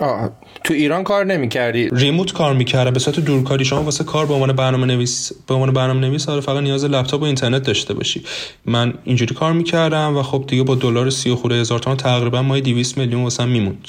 آه. 0.00 0.30
تو 0.64 0.74
ایران 0.74 1.04
کار 1.04 1.24
نمی‌کردی؟ 1.24 1.88
ریموت 1.88 2.32
کار 2.32 2.54
می‌کردم 2.54 2.90
به 2.90 2.98
صورت 2.98 3.20
دورکاری 3.20 3.64
شما 3.64 3.82
واسه 3.82 4.04
کار 4.04 4.26
به 4.26 4.34
عنوان 4.34 4.52
برنامه 4.52 4.86
نویس 4.86 5.32
به 5.46 5.54
عنوان 5.54 5.72
برنامه 5.72 6.00
نویس 6.00 6.28
آره 6.28 6.40
فقط 6.40 6.62
نیاز 6.62 6.84
لپتاپ 6.84 7.20
و 7.20 7.24
اینترنت 7.24 7.62
داشته 7.62 7.94
باشی. 7.94 8.24
من 8.66 8.94
اینجوری 9.04 9.34
کار 9.34 9.52
می‌کردم 9.52 10.16
و 10.16 10.22
خب 10.22 10.44
دیگه 10.48 10.62
با 10.62 10.74
دلار 10.74 11.10
30 11.10 11.30
و 11.30 11.36
خورده 11.36 11.56
هزار 11.60 11.78
تومان 11.78 11.96
تقریبا 11.96 12.42
مای 12.42 12.60
200 12.60 12.98
میلیون 12.98 13.22
واسه 13.22 13.44
میموند. 13.44 13.88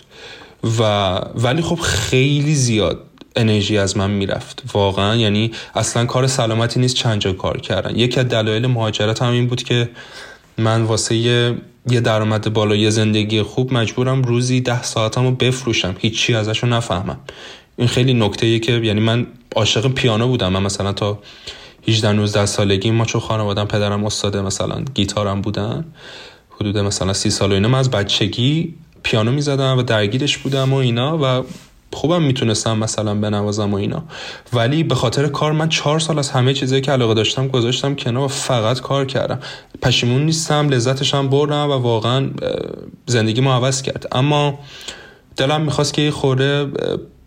و 0.79 0.81
ولی 1.35 1.61
خب 1.61 1.75
خیلی 1.75 2.55
زیاد 2.55 2.99
انرژی 3.35 3.77
از 3.77 3.97
من 3.97 4.11
می‌رفت. 4.11 4.63
واقعا 4.73 5.15
یعنی 5.15 5.51
اصلا 5.75 6.05
کار 6.05 6.27
سلامتی 6.27 6.79
نیست 6.79 6.95
چند 6.95 7.21
جا 7.21 7.33
کار 7.33 7.59
کردن. 7.61 7.95
یکی 7.95 8.19
از 8.19 8.27
دلایل 8.27 8.67
مهاجرت 8.67 9.21
هم 9.21 9.31
این 9.31 9.47
بود 9.47 9.63
که 9.63 9.89
من 10.57 10.81
واسه 10.81 11.55
یه, 11.89 11.99
درآمد 11.99 12.53
بالا 12.53 12.75
یه 12.75 12.89
زندگی 12.89 13.41
خوب 13.41 13.73
مجبورم 13.73 14.21
روزی 14.21 14.61
ده 14.61 14.83
ساعتمو 14.83 15.31
بفروشم. 15.31 15.95
هیچی 15.99 16.33
ازشو 16.33 16.67
نفهمم. 16.67 17.17
این 17.77 17.87
خیلی 17.87 18.13
نکته 18.13 18.59
که 18.59 18.71
یعنی 18.71 18.99
من 18.99 19.27
عاشق 19.55 19.87
پیانو 19.87 20.27
بودم. 20.27 20.51
من 20.51 20.63
مثلا 20.63 20.93
تا 20.93 21.19
18 21.87 22.11
19 22.11 22.45
سالگی 22.45 22.91
ما 22.91 23.05
چون 23.05 23.21
خانوادم 23.21 23.65
پدرم 23.65 24.05
استاد 24.05 24.37
مثلا 24.37 24.83
گیتارم 24.93 25.41
بودن. 25.41 25.85
حدود 26.59 26.77
مثلا 26.77 27.13
سی 27.13 27.29
سال 27.29 27.51
و 27.51 27.53
اینا. 27.53 27.67
من 27.67 27.79
از 27.79 27.91
بچگی 27.91 28.73
پیانو 29.03 29.31
می‌زدم 29.31 29.77
و 29.77 29.81
درگیرش 29.81 30.37
بودم 30.37 30.73
و 30.73 30.75
اینا 30.75 31.19
و 31.21 31.43
خوبم 31.95 32.23
می‌تونستم 32.23 32.77
مثلا 32.77 33.15
بنوازم 33.15 33.73
و 33.73 33.75
اینا. 33.75 34.03
ولی 34.53 34.83
به 34.83 34.95
خاطر 34.95 35.27
کار 35.27 35.51
من 35.51 35.69
چهار 35.69 35.99
سال 35.99 36.19
از 36.19 36.29
همه 36.29 36.53
چیزایی 36.53 36.81
که 36.81 36.91
علاقه 36.91 37.13
داشتم 37.13 37.47
گذاشتم 37.47 37.95
کنار 37.95 38.23
و 38.23 38.27
فقط 38.27 38.81
کار 38.81 39.05
کردم. 39.05 39.39
پشیمون 39.81 40.25
نیستم 40.25 40.69
لذتش 40.69 41.13
هم 41.13 41.29
بردم 41.29 41.69
و 41.69 41.73
واقعا 41.73 42.29
زندگی 43.05 43.41
ما 43.41 43.55
عوض 43.55 43.81
کرد. 43.81 44.07
اما 44.11 44.59
دلم 45.37 45.61
می‌خواست 45.61 45.93
که 45.93 46.01
یه 46.01 46.11
خوره 46.11 46.67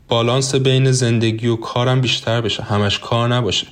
بالانس 0.09 0.55
بین 0.55 0.93
زندگی 0.93 1.47
و 1.47 1.57
کارم 1.57 2.01
بیشتر 2.01 2.41
بشه. 2.41 2.63
همش 2.63 2.99
کار 2.99 3.29
نباشه. 3.29 3.67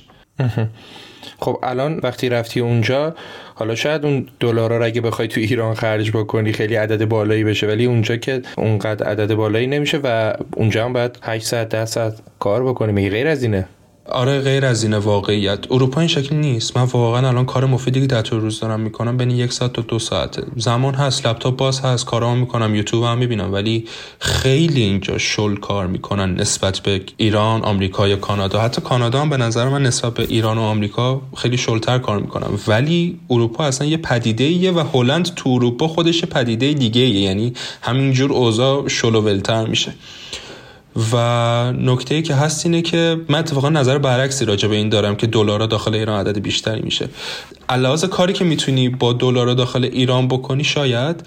خب 1.39 1.59
الان 1.63 1.99
وقتی 2.03 2.29
رفتی 2.29 2.59
اونجا 2.59 3.15
حالا 3.55 3.75
شاید 3.75 4.05
اون 4.05 4.27
دلارا 4.39 4.77
رو 4.77 4.85
اگه 4.85 5.01
بخوای 5.01 5.27
تو 5.27 5.39
ایران 5.41 5.75
خرج 5.75 6.11
بکنی 6.11 6.53
خیلی 6.53 6.75
عدد 6.75 7.05
بالایی 7.05 7.43
بشه 7.43 7.67
ولی 7.67 7.85
اونجا 7.85 8.17
که 8.17 8.41
اونقدر 8.57 9.05
عدد 9.05 9.33
بالایی 9.33 9.67
نمیشه 9.67 9.99
و 10.03 10.33
اونجا 10.53 10.85
هم 10.85 10.93
باید 10.93 11.19
8 11.21 11.45
ساعت 11.45 11.69
10 11.69 11.85
ساعت 11.85 12.13
کار 12.39 12.63
بکنی. 12.63 12.91
میگه 12.91 13.09
غیر 13.09 13.27
از 13.27 13.43
اینه؟ 13.43 13.67
آره 14.11 14.41
غیر 14.41 14.65
از 14.65 14.83
این 14.83 14.93
واقعیت. 14.93 15.59
اروپا 15.71 16.01
این 16.01 16.07
شکل 16.07 16.35
نیست. 16.35 16.77
من 16.77 16.83
واقعا 16.83 17.27
الان 17.27 17.45
کار 17.45 17.65
مفیدی 17.65 18.01
که 18.01 18.07
در 18.07 18.21
طول 18.21 18.39
روز 18.39 18.59
دارم 18.59 18.79
می‌کنم 18.79 19.17
بین 19.17 19.31
یک 19.31 19.53
ساعت 19.53 19.73
تا 19.73 19.81
دو 19.81 19.99
ساعته 19.99 20.43
زمان 20.55 20.93
هست 20.93 21.27
لپتاپ 21.27 21.57
باز 21.57 21.79
هست 21.79 22.05
کارام 22.05 22.37
می‌کنم 22.37 22.75
یوتیوب 22.75 23.03
هم 23.03 23.17
می‌بینم. 23.17 23.53
ولی 23.53 23.85
خیلی 24.19 24.81
اینجا 24.81 25.17
شل 25.17 25.55
کار 25.55 25.87
می‌کنن 25.87 26.35
نسبت 26.35 26.79
به 26.79 27.01
ایران 27.17 27.63
آمریکا 27.63 28.07
یا 28.07 28.15
کانادا. 28.15 28.61
حتی 28.61 28.81
کانادا 28.81 29.21
هم 29.21 29.29
به 29.29 29.37
نظر 29.37 29.69
من 29.69 29.83
نسبت 29.83 30.13
به 30.13 30.23
ایران 30.23 30.57
و 30.57 30.61
آمریکا 30.61 31.21
خیلی 31.37 31.57
شلتر 31.57 31.99
کار 31.99 32.19
می‌کنم 32.19 32.59
ولی 32.67 33.19
اروپا 33.29 33.63
اصلا 33.63 33.87
یه 33.87 33.97
پدیده 33.97 34.43
ایه 34.43 34.71
و 34.71 34.83
هلند 34.93 35.33
تو 35.35 35.49
اروپا 35.49 35.87
خودش 35.87 36.25
پدیده 36.25 36.73
دیگه 36.73 37.01
ایه. 37.01 37.21
یعنی 37.21 37.53
همینجور 37.81 38.33
اوضاع 38.33 38.87
شلوولتر 38.87 39.65
میشه. 39.65 39.93
و 41.13 41.71
نکته 41.71 42.15
ای 42.15 42.21
که 42.21 42.35
هست 42.35 42.65
اینه 42.65 42.81
که 42.81 43.17
من 43.29 43.39
اتفاقا 43.39 43.69
نظر 43.69 43.97
برعکسی 43.97 44.45
راجع 44.45 44.67
به 44.67 44.75
این 44.75 44.89
دارم 44.89 45.15
که 45.15 45.27
دلار 45.27 45.65
داخل 45.65 45.95
ایران 45.95 46.19
عدد 46.19 46.39
بیشتری 46.39 46.81
میشه. 46.81 47.09
علاوه 47.69 48.07
کاری 48.07 48.33
که 48.33 48.43
می‌تونی 48.43 48.89
با 48.89 49.13
دلار 49.13 49.53
داخل 49.53 49.83
ایران 49.83 50.27
بکنی 50.27 50.63
شاید 50.63 51.23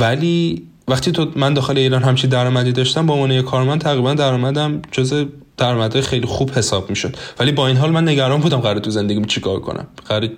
ولی 0.00 0.62
وقتی 0.88 1.12
تو 1.12 1.26
من 1.36 1.54
داخل 1.54 1.78
ایران 1.78 2.02
همچی 2.02 2.26
درآمدی 2.26 2.72
داشتم 2.72 3.06
با 3.06 3.14
عنوان 3.14 3.42
کارمند 3.42 3.80
تقریبا 3.80 4.14
درآمدم 4.14 4.82
جز 4.92 5.24
درآمدهای 5.56 6.02
خیلی 6.02 6.26
خوب 6.26 6.50
حساب 6.50 6.90
می‌شد. 6.90 7.16
ولی 7.38 7.52
با 7.52 7.66
این 7.66 7.76
حال 7.76 7.90
من 7.90 8.08
نگران 8.08 8.40
بودم 8.40 8.60
قرار 8.60 8.78
تو 8.78 8.90
زندگیم 8.90 9.24
چیکار 9.24 9.60
کنم. 9.60 9.86
قرار 10.08 10.28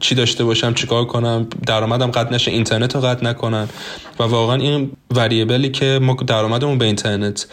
چی 0.00 0.14
داشته 0.14 0.44
باشم 0.44 0.74
چیکار 0.74 1.04
کنم 1.04 1.46
درآمدم 1.66 2.10
قطع 2.10 2.34
نشه 2.34 2.50
اینترنت 2.50 2.94
رو 2.94 3.00
قطع 3.00 3.24
نکنن 3.24 3.68
و 4.18 4.22
واقعا 4.22 4.56
این 4.56 4.90
وریبلی 5.10 5.70
که 5.70 5.98
ما 6.02 6.14
درآمدمون 6.14 6.78
به 6.78 6.84
اینترنت 6.84 7.46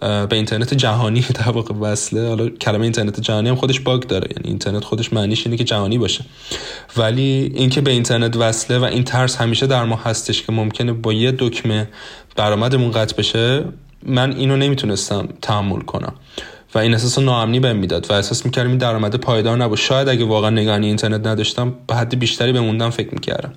به 0.00 0.28
اینترنت 0.32 0.74
جهانی 0.74 1.20
در 1.44 1.50
واقع 1.50 1.74
وصله. 1.74 2.28
حالا 2.28 2.48
کلمه 2.48 2.82
اینترنت 2.82 3.20
جهانی 3.20 3.48
هم 3.48 3.54
خودش 3.54 3.80
باگ 3.80 4.02
داره. 4.02 4.28
یعنی 4.36 4.48
اینترنت 4.48 4.84
خودش 4.84 5.12
معنیش 5.12 5.46
اینه 5.46 5.56
که 5.56 5.64
جهانی 5.64 5.98
باشه. 5.98 6.24
ولی 6.96 7.52
اینکه 7.54 7.80
به 7.80 7.90
اینترنت 7.90 8.36
وصله 8.36 8.78
و 8.78 8.84
این 8.84 9.04
ترس 9.04 9.36
همیشه 9.36 9.66
در 9.66 9.84
ما 9.84 9.96
هستش 9.96 10.42
که 10.42 10.52
ممکنه 10.52 10.92
با 10.92 11.12
یه 11.12 11.32
دکمه 11.38 11.88
درآمدمون 12.36 12.90
قطع 12.90 13.16
بشه 13.16 13.64
من 14.06 14.32
اینو 14.32 14.56
نمی‌تونستم 14.56 15.28
تحمل 15.42 15.80
کنم. 15.80 16.14
و 16.74 16.78
این 16.78 16.92
احساس 16.92 17.18
ناامنی 17.18 17.60
بهم 17.60 17.76
می‌داد 17.76 18.06
و 18.10 18.12
احساس 18.12 18.44
می‌کردم 18.46 18.68
این 18.68 18.78
درآمد 18.78 19.16
پایدار 19.16 19.58
نبود. 19.58 19.78
شاید 19.78 20.08
اگه 20.08 20.24
واقعا 20.24 20.50
نگانی 20.50 20.86
اینترنت 20.86 21.26
نداشتم 21.26 21.74
به 21.86 21.94
حد 21.94 22.18
بیشتری 22.18 22.52
بموندم 22.52 22.90
فکر 22.90 23.14
می‌کردم. 23.14 23.52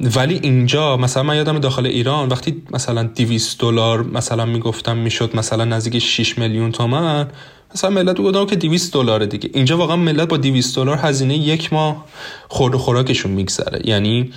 ولی 0.00 0.40
اینجا 0.42 0.96
مثلا 0.96 1.22
من 1.22 1.36
یادم 1.36 1.58
داخل 1.58 1.86
ایران 1.86 2.28
وقتی 2.28 2.62
مثلا 2.70 3.02
200 3.02 3.60
دلار 3.60 4.02
مثلا 4.02 4.44
می‌گفتم 4.44 4.96
می‌شد 4.96 5.36
مثلا 5.36 5.64
نزدیک 5.64 5.98
6 5.98 6.38
میلیون 6.38 6.72
تومن 6.72 7.28
مثلا 7.74 7.90
ملت 7.90 8.16
بودن 8.16 8.46
که 8.46 8.56
200 8.56 8.92
دلار 8.92 9.24
دیگه. 9.24 9.50
اینجا 9.54 9.76
واقعا 9.76 9.96
ملت 9.96 10.28
با 10.28 10.36
200 10.36 10.76
دلار 10.76 10.98
هزینه 11.02 11.36
یک 11.36 11.72
ماه 11.72 12.04
خورد 12.48 12.74
و 12.74 12.78
خوراکشون 12.78 13.32
میگذره. 13.32 13.88
یعنی 13.88 14.30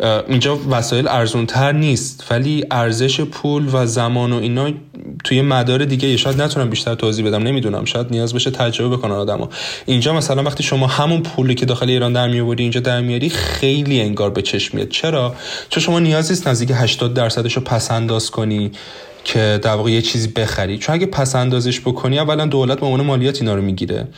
اینجا 0.00 0.58
وسایل 0.70 1.08
ارزون 1.08 1.46
تر 1.46 1.72
نیست 1.72 2.26
ولی 2.30 2.64
ارزش 2.70 3.20
پول 3.20 3.68
و 3.72 3.86
زمان 3.86 4.32
و 4.32 4.36
اینا 4.36 4.70
توی 5.24 5.42
مدار 5.42 5.84
دیگه 5.84 6.16
شاید 6.16 6.42
نتونم 6.42 6.70
بیشتر 6.70 6.94
توضیح 6.94 7.26
بدم 7.26 7.42
نمی‌دونم 7.42 7.84
شاید 7.84 8.06
نیاز 8.10 8.34
بشه 8.34 8.50
تجربه 8.50 8.96
بکنن 8.96 9.12
آدما 9.12 9.48
اینجا 9.86 10.12
مثلا 10.12 10.42
وقتی 10.42 10.62
شما 10.62 10.86
همون 10.86 11.22
پولی 11.22 11.54
که 11.54 11.66
داخل 11.66 11.90
ایران 11.90 12.12
در 12.12 12.28
اینجا 12.28 12.80
در 12.80 13.00
میاری 13.00 13.30
خیلی 13.30 14.00
انگار 14.00 14.30
به 14.30 14.42
چشم 14.42 14.76
میاد. 14.76 14.88
چرا؟ 14.88 15.34
چون 15.70 15.82
شما 15.82 16.00
نیاز 16.00 16.30
نیست 16.30 16.48
نزدیک 16.48 16.70
80 16.74 17.14
درصدش 17.14 17.56
رو 17.56 17.62
پس 17.62 17.90
انداز 17.90 18.30
کنی 18.30 18.70
که 19.24 19.60
در 19.62 19.74
واقع 19.74 19.90
یه 19.90 20.02
چیزی 20.02 20.28
بخری. 20.28 20.78
چون 20.78 20.94
اگه 20.94 21.06
پس 21.06 21.36
اندازش 21.36 21.80
بکنی 21.80 22.18
اولا 22.18 22.46
دولت 22.46 22.80
به 22.80 22.86
عنوان 22.86 23.06
مالیات 23.06 23.40
اینا 23.40 23.54
رو 23.54 23.62
می‌گیره. 23.62 24.08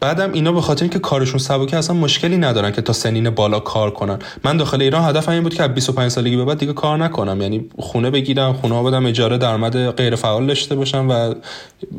بعدم 0.00 0.32
اینا 0.32 0.52
به 0.52 0.60
خاطر 0.60 0.82
اینکه 0.82 0.98
کارشون 0.98 1.38
سبکه 1.38 1.76
اصلا 1.76 1.96
مشکلی 1.96 2.36
ندارن 2.36 2.70
که 2.70 2.82
تا 2.82 2.92
سنین 2.92 3.30
بالا 3.30 3.60
کار 3.60 3.90
کنن. 3.90 4.18
من 4.44 4.56
داخل 4.56 4.82
ایران 4.82 5.08
هدفم 5.08 5.32
این 5.32 5.42
بود 5.42 5.54
که 5.54 5.62
از 5.62 5.74
25 5.74 6.10
سالگی 6.10 6.36
به 6.36 6.44
بعد 6.44 6.58
دیگه 6.58 6.72
کار 6.72 6.98
نکنم. 6.98 7.42
یعنی 7.42 7.64
خونه 7.78 8.10
بگیرم 8.10 8.52
خونه 8.52 8.82
بدم 8.82 9.06
اجاره 9.06 9.38
درآمد 9.38 9.90
غیر 9.90 10.14
فعال 10.14 10.46
داشته 10.46 10.74
باشم 10.74 11.06
و 11.10 11.34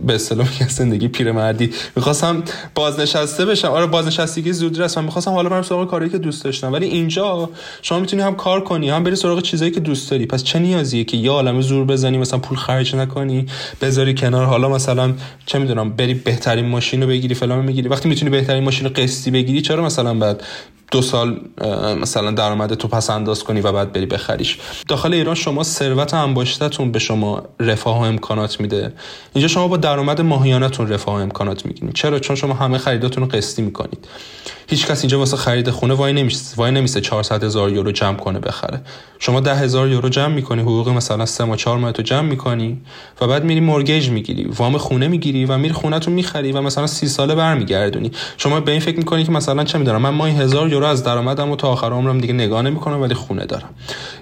به 0.06 0.16
اصطلاح 0.16 0.68
زندگی 0.70 1.08
پیرمردی. 1.08 1.70
می‌خواستم 1.96 2.44
بازنشسته 2.76 3.46
بشم. 3.46 3.68
آره 3.68 3.86
بازنشستگی 3.86 4.54
زود 4.54 4.82
رسم 4.82 5.02
من 5.02 5.06
می‌خواستم 5.06 5.32
حالا 5.32 5.50
برم 5.50 5.62
سراغ 5.62 5.90
کاری 5.90 6.10
که 6.10 6.18
دوست 6.18 6.44
داشتم. 6.44 6.74
ولی 6.74 6.86
اینجا 6.86 7.50
شما 7.82 8.00
می‌تونی 8.00 8.22
هم 8.22 8.36
کار 8.36 8.64
کنی 8.64 8.90
هم 8.90 9.04
بری 9.04 9.16
سراغ 9.16 9.42
چیزایی 9.42 9.72
که 9.72 9.80
دوست 9.80 10.12
داری. 10.12 10.26
پس 10.26 10.44
چه 10.44 10.60
نیازیه 10.60 11.04
که 11.04 11.18
یه 11.18 11.32
عالمه 11.32 11.62
زور 11.62 11.86
بزنی 11.86 12.18
مثلا 12.18 12.40
پول 12.40 12.58
خرج 12.58 12.96
نکنی 12.96 13.46
بذاری 13.82 14.14
کنار؟ 14.14 14.46
حالا 14.46 14.70
مثلا 14.70 15.14
چه 15.46 15.60
می‌دونم 15.60 15.90
بری 15.90 16.14
بهترین 16.14 16.66
ماشین 16.66 17.02
رو 17.02 17.08
بگیری 17.08 17.36
فلان 17.36 17.66
می‌گیری. 17.66 17.91
وقتی 17.92 18.10
می‌تونی 18.10 18.32
بهترین 18.32 18.64
ماشین 18.64 18.88
قسطی 18.88 19.32
بگیری 19.32 19.62
چرا 19.62 19.86
مثلا 19.86 20.14
بعد 20.14 20.44
دو 20.92 21.02
سال 21.02 21.40
مثلا 22.02 22.32
درآمد 22.32 22.74
تو 22.74 22.88
پس 22.88 23.10
انداز 23.10 23.44
کنی 23.44 23.62
و 23.62 23.72
بعد 23.72 23.94
بری 23.94 24.06
بخریش. 24.06 24.58
داخل 24.88 25.14
ایران 25.14 25.36
شما 25.36 25.64
ثروت 25.64 26.14
انباشتهتون 26.14 26.92
به 26.92 27.00
شما 27.00 27.44
رفاه 27.60 28.00
و 28.00 28.02
امکانات 28.02 28.62
میده. 28.62 28.94
اینجا 29.34 29.48
شما 29.48 29.68
با 29.68 29.78
درآمد 29.78 30.22
ماهیانتون 30.22 30.88
رفاه 30.88 31.16
و 31.16 31.18
امکانات 31.18 31.66
می‌گیرید. 31.66 31.94
چرا؟ 31.94 32.20
چون 32.20 32.36
شما 32.36 32.54
همه 32.54 32.78
خریداتون 32.78 33.24
رو 33.24 33.30
قسطی 33.30 33.62
می‌کنید. 33.62 34.08
هیچ 34.68 34.88
کس 34.88 35.02
اینجا 35.02 35.20
واسه 35.20 35.38
خرید 35.38 35.70
خونه 35.70 35.94
وای 35.94 36.14
نمیشه 36.14 36.40
وای 36.58 36.72
نمیشه 36.72 37.02
400 37.02 37.44
هزار 37.44 37.72
یورو 37.72 37.92
جمع 37.92 38.18
کنه 38.18 38.40
بخره. 38.40 38.82
شما 39.20 39.40
ده 39.40 39.56
هزار 39.56 39.88
یورو 39.88 40.10
جمع 40.10 40.34
می‌کنی 40.34 40.62
حقوق 40.62 40.90
مثلا 40.90 41.26
سه 41.26 41.44
ماه 41.44 41.58
چهار 41.58 41.78
ماه 41.78 41.92
تو 41.92 42.02
جمع 42.02 42.22
می‌کنی 42.22 42.82
و 43.22 43.28
بعد 43.28 43.44
میری 43.44 43.60
مورگیج 43.60 44.10
می‌گیری. 44.10 44.44
وام 44.44 44.78
خونه 44.78 45.08
می‌گیری 45.08 45.46
و 45.46 45.58
میری 45.58 45.74
خونه 45.74 46.00
تو 46.00 46.12
می‌خری 46.12 46.52
و 46.52 46.62
مثلا 46.62 46.88
سی 46.88 47.08
ساله 47.08 47.36
برمیگردونی. 47.36 48.12
شما 48.38 48.60
به 48.60 48.72
این 48.72 48.82
فکر 48.82 48.98
می‌کنی 48.98 49.24
که 49.24 49.32
مثلا 49.32 49.64
چه 49.64 49.78
می‌دونم 49.78 50.02
من 50.02 50.10
ماهی 50.10 50.36
هزار 50.36 50.70
یورو 50.70 50.81
از 50.88 51.04
درآمدم 51.04 51.52
و 51.52 51.56
تا 51.56 51.68
آخر 51.68 51.92
عمرم 51.92 52.18
دیگه 52.18 52.34
نگاه 52.34 52.62
نمی‌کنم 52.62 53.02
ولی 53.02 53.14
خونه 53.14 53.46
دارم. 53.46 53.70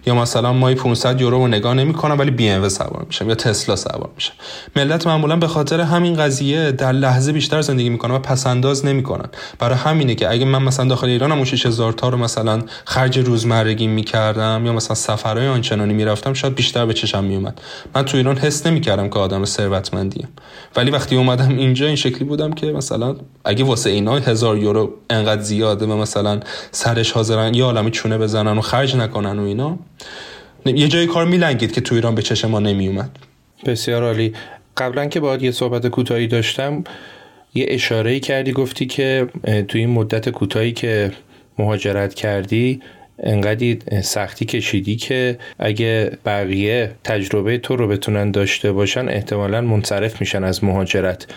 یا 0.06 0.16
مثلا 0.16 0.54
ماهی 0.54 0.76
500 0.76 1.22
یورو 1.22 1.38
رو 1.38 1.48
نگاه 1.48 1.74
نمی‌کنم 1.74 2.20
ولی 2.20 2.32
بی 2.32 2.50
ام 2.50 2.70
سوار 2.70 3.06
میشم 3.08 3.30
یا 3.30 3.36
تسلا 3.36 3.76
سوار 3.76 4.10
میشم. 4.16 4.34
ملت 4.76 5.08
معمولا 5.08 5.36
به 5.36 5.48
خاطر 5.48 5.82
همین 5.82 6.14
قضیه 6.14 6.72
در 6.72 6.92
لحظه 6.92 7.32
بیشتر 7.32 7.62
زندگی 7.62 7.90
می‌کنن 7.90 8.16
و 8.16 8.20
پس 8.20 8.48
انداز 8.48 8.86
نمی‌کنن. 8.86 9.30
برای 9.60 9.78
همینه 9.78 10.16
که 10.16 10.32
اگه 10.32 10.46
من 10.46 10.64
مثلا 10.64 10.86
داخل 10.86 11.08
ایران 11.08 11.32
هم 11.32 11.44
6000 11.44 11.94
تا 11.94 12.10
رو 12.10 12.18
مثلا 12.18 12.62
خرج 12.86 13.20
روزمرگی 13.20 13.88
می‌کردم 13.88 14.64
یا 14.66 14.74
مثلا 14.74 14.96
سفرهای 14.96 15.48
آنچنانی 15.48 15.94
می‌رفتم 15.94 16.34
شاید 16.34 16.56
بیشتر 16.56 16.86
به 16.86 16.94
چشم 16.94 17.24
میومد 17.24 17.62
من 17.96 18.06
تو 18.06 18.18
ایران 18.18 18.38
حس 18.38 18.66
نمی‌کردم 18.66 19.10
که 19.10 19.20
آدم 19.20 19.46
ثروتمندیم. 19.46 20.28
ولی 20.76 20.92
وقتی 20.92 21.16
اومدم 21.16 21.58
اینجا 21.58 21.86
این 21.86 21.96
شکلی 21.96 22.24
بودم 22.24 22.54
که 22.54 22.72
مثلا 22.72 23.16
اگه 23.46 23.64
واسه 23.64 23.90
اینا 23.90 24.16
هزار 24.16 24.58
یورو 24.58 24.94
انقدر 25.10 25.42
زیاده 25.42 25.86
و 25.86 25.98
مثلا 25.98 26.40
سرش 26.72 27.12
حاضرن 27.12 27.54
یا 27.54 27.66
عالمی 27.66 27.92
چونه 27.92 28.18
بزنن 28.18 28.58
و 28.58 28.62
خرج 28.62 28.96
نکنن 28.96 29.40
و 29.40 29.44
اینا. 29.44 29.80
یه 30.66 30.88
جای 30.88 31.06
کار 31.06 31.26
میلنگید 31.26 31.72
که 31.72 31.82
تو 31.82 31.96
ایران 31.96 32.16
به 32.16 32.22
چشم 32.22 32.50
ما 32.50 32.60
نمیومد. 32.60 33.10
بسیار 33.66 34.04
عالی. 34.04 34.34
قبلا 34.78 35.06
که 35.06 35.20
باید 35.20 35.44
یه 35.44 35.52
صحبت 35.52 35.88
کوتاهی 35.88 36.28
داشتم 36.28 36.84
یه 37.54 37.66
اشاره 37.68 38.20
کردی 38.20 38.52
گفتی 38.52 38.86
که 38.86 39.28
توی 39.68 39.82
این 39.82 39.90
مدت 39.90 40.30
کوتاهی 40.30 40.72
که 40.72 41.12
مهاجرت 41.58 42.14
کردی 42.14 42.82
انقدی 43.24 43.80
سختی 44.04 44.46
کشیدی 44.46 44.96
که 44.96 45.38
اگه 45.60 46.18
بقیه 46.26 46.92
تجربه 47.04 47.58
تو 47.58 47.76
رو 47.76 47.88
بتونن 47.88 48.32
داشته 48.32 48.72
باشن 48.72 49.10
احتمالا 49.10 49.62
منصرف 49.62 50.22
میشن 50.22 50.44
از 50.44 50.64
مهاجرت. 50.64 51.28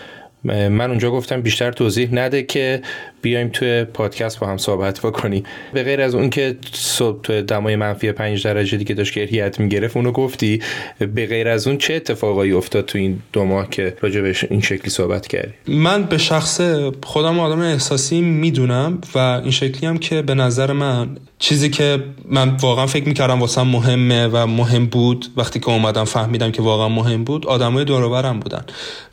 من 0.43 0.89
اونجا 0.89 1.11
گفتم 1.11 1.41
بیشتر 1.41 1.71
توضیح 1.71 2.09
نده 2.11 2.43
که 2.43 2.81
بیایم 3.23 3.49
توی 3.53 3.83
پادکست 3.83 4.39
با 4.39 4.47
هم 4.47 4.57
صحبت 4.57 4.99
بکنی. 4.99 5.43
به 5.73 5.83
غیر 5.83 6.01
از 6.01 6.15
اون 6.15 6.29
که 6.29 6.57
صبح 6.73 7.21
تو 7.21 7.41
دمای 7.41 7.75
منفی 7.75 8.11
5 8.11 8.43
درجه 8.43 8.77
دیگه 8.77 8.95
داشت 8.95 9.13
گرهیت 9.13 9.59
می‌گرفت 9.59 9.97
اونو 9.97 10.11
گفتی. 10.11 10.61
به 10.99 11.25
غیر 11.25 11.47
از 11.47 11.67
اون 11.67 11.77
چه 11.77 11.93
اتفاقایی 11.93 12.51
افتاد 12.51 12.85
تو 12.85 12.97
این 12.97 13.19
دو 13.33 13.45
ماه 13.45 13.69
که 13.69 13.97
راجع 14.01 14.21
به 14.21 14.35
این 14.49 14.61
شکلی 14.61 14.89
صحبت 14.89 15.27
کردی؟ 15.27 15.53
من 15.67 16.03
به 16.03 16.17
شخص 16.17 16.61
خودم 17.03 17.39
آدم 17.39 17.59
احساسی 17.59 18.21
می‌دونم 18.21 19.01
و 19.15 19.17
این 19.17 19.51
شکلی 19.51 19.87
هم 19.87 19.97
که 19.97 20.21
به 20.21 20.33
نظر 20.33 20.71
من 20.71 21.17
چیزی 21.39 21.69
که 21.69 22.03
من 22.25 22.57
واقعا 22.61 22.87
فکر 22.87 23.07
می‌کردم 23.07 23.39
واسم 23.39 23.67
مهمه 23.67 24.27
و 24.27 24.47
مهم 24.47 24.85
بود 24.85 25.25
وقتی 25.37 25.59
که 25.59 25.69
اومدم 25.69 26.03
فهمیدم 26.03 26.51
که 26.51 26.61
واقعا 26.61 26.89
مهم 26.89 27.23
بود 27.23 27.47
آدمای 27.47 27.85
دور 27.85 28.33
بودن. 28.33 28.65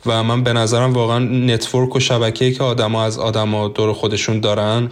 و 0.05 0.23
من 0.23 0.43
به 0.43 0.53
نظرم 0.53 0.93
واقعا 0.93 1.19
نتورک 1.19 1.95
و 1.95 1.99
شبکه‌ای 1.99 2.51
که 2.51 2.63
آدما 2.63 3.03
از 3.03 3.19
آدما 3.19 3.67
دور 3.67 3.93
خودشون 4.01 4.39
دارن 4.39 4.91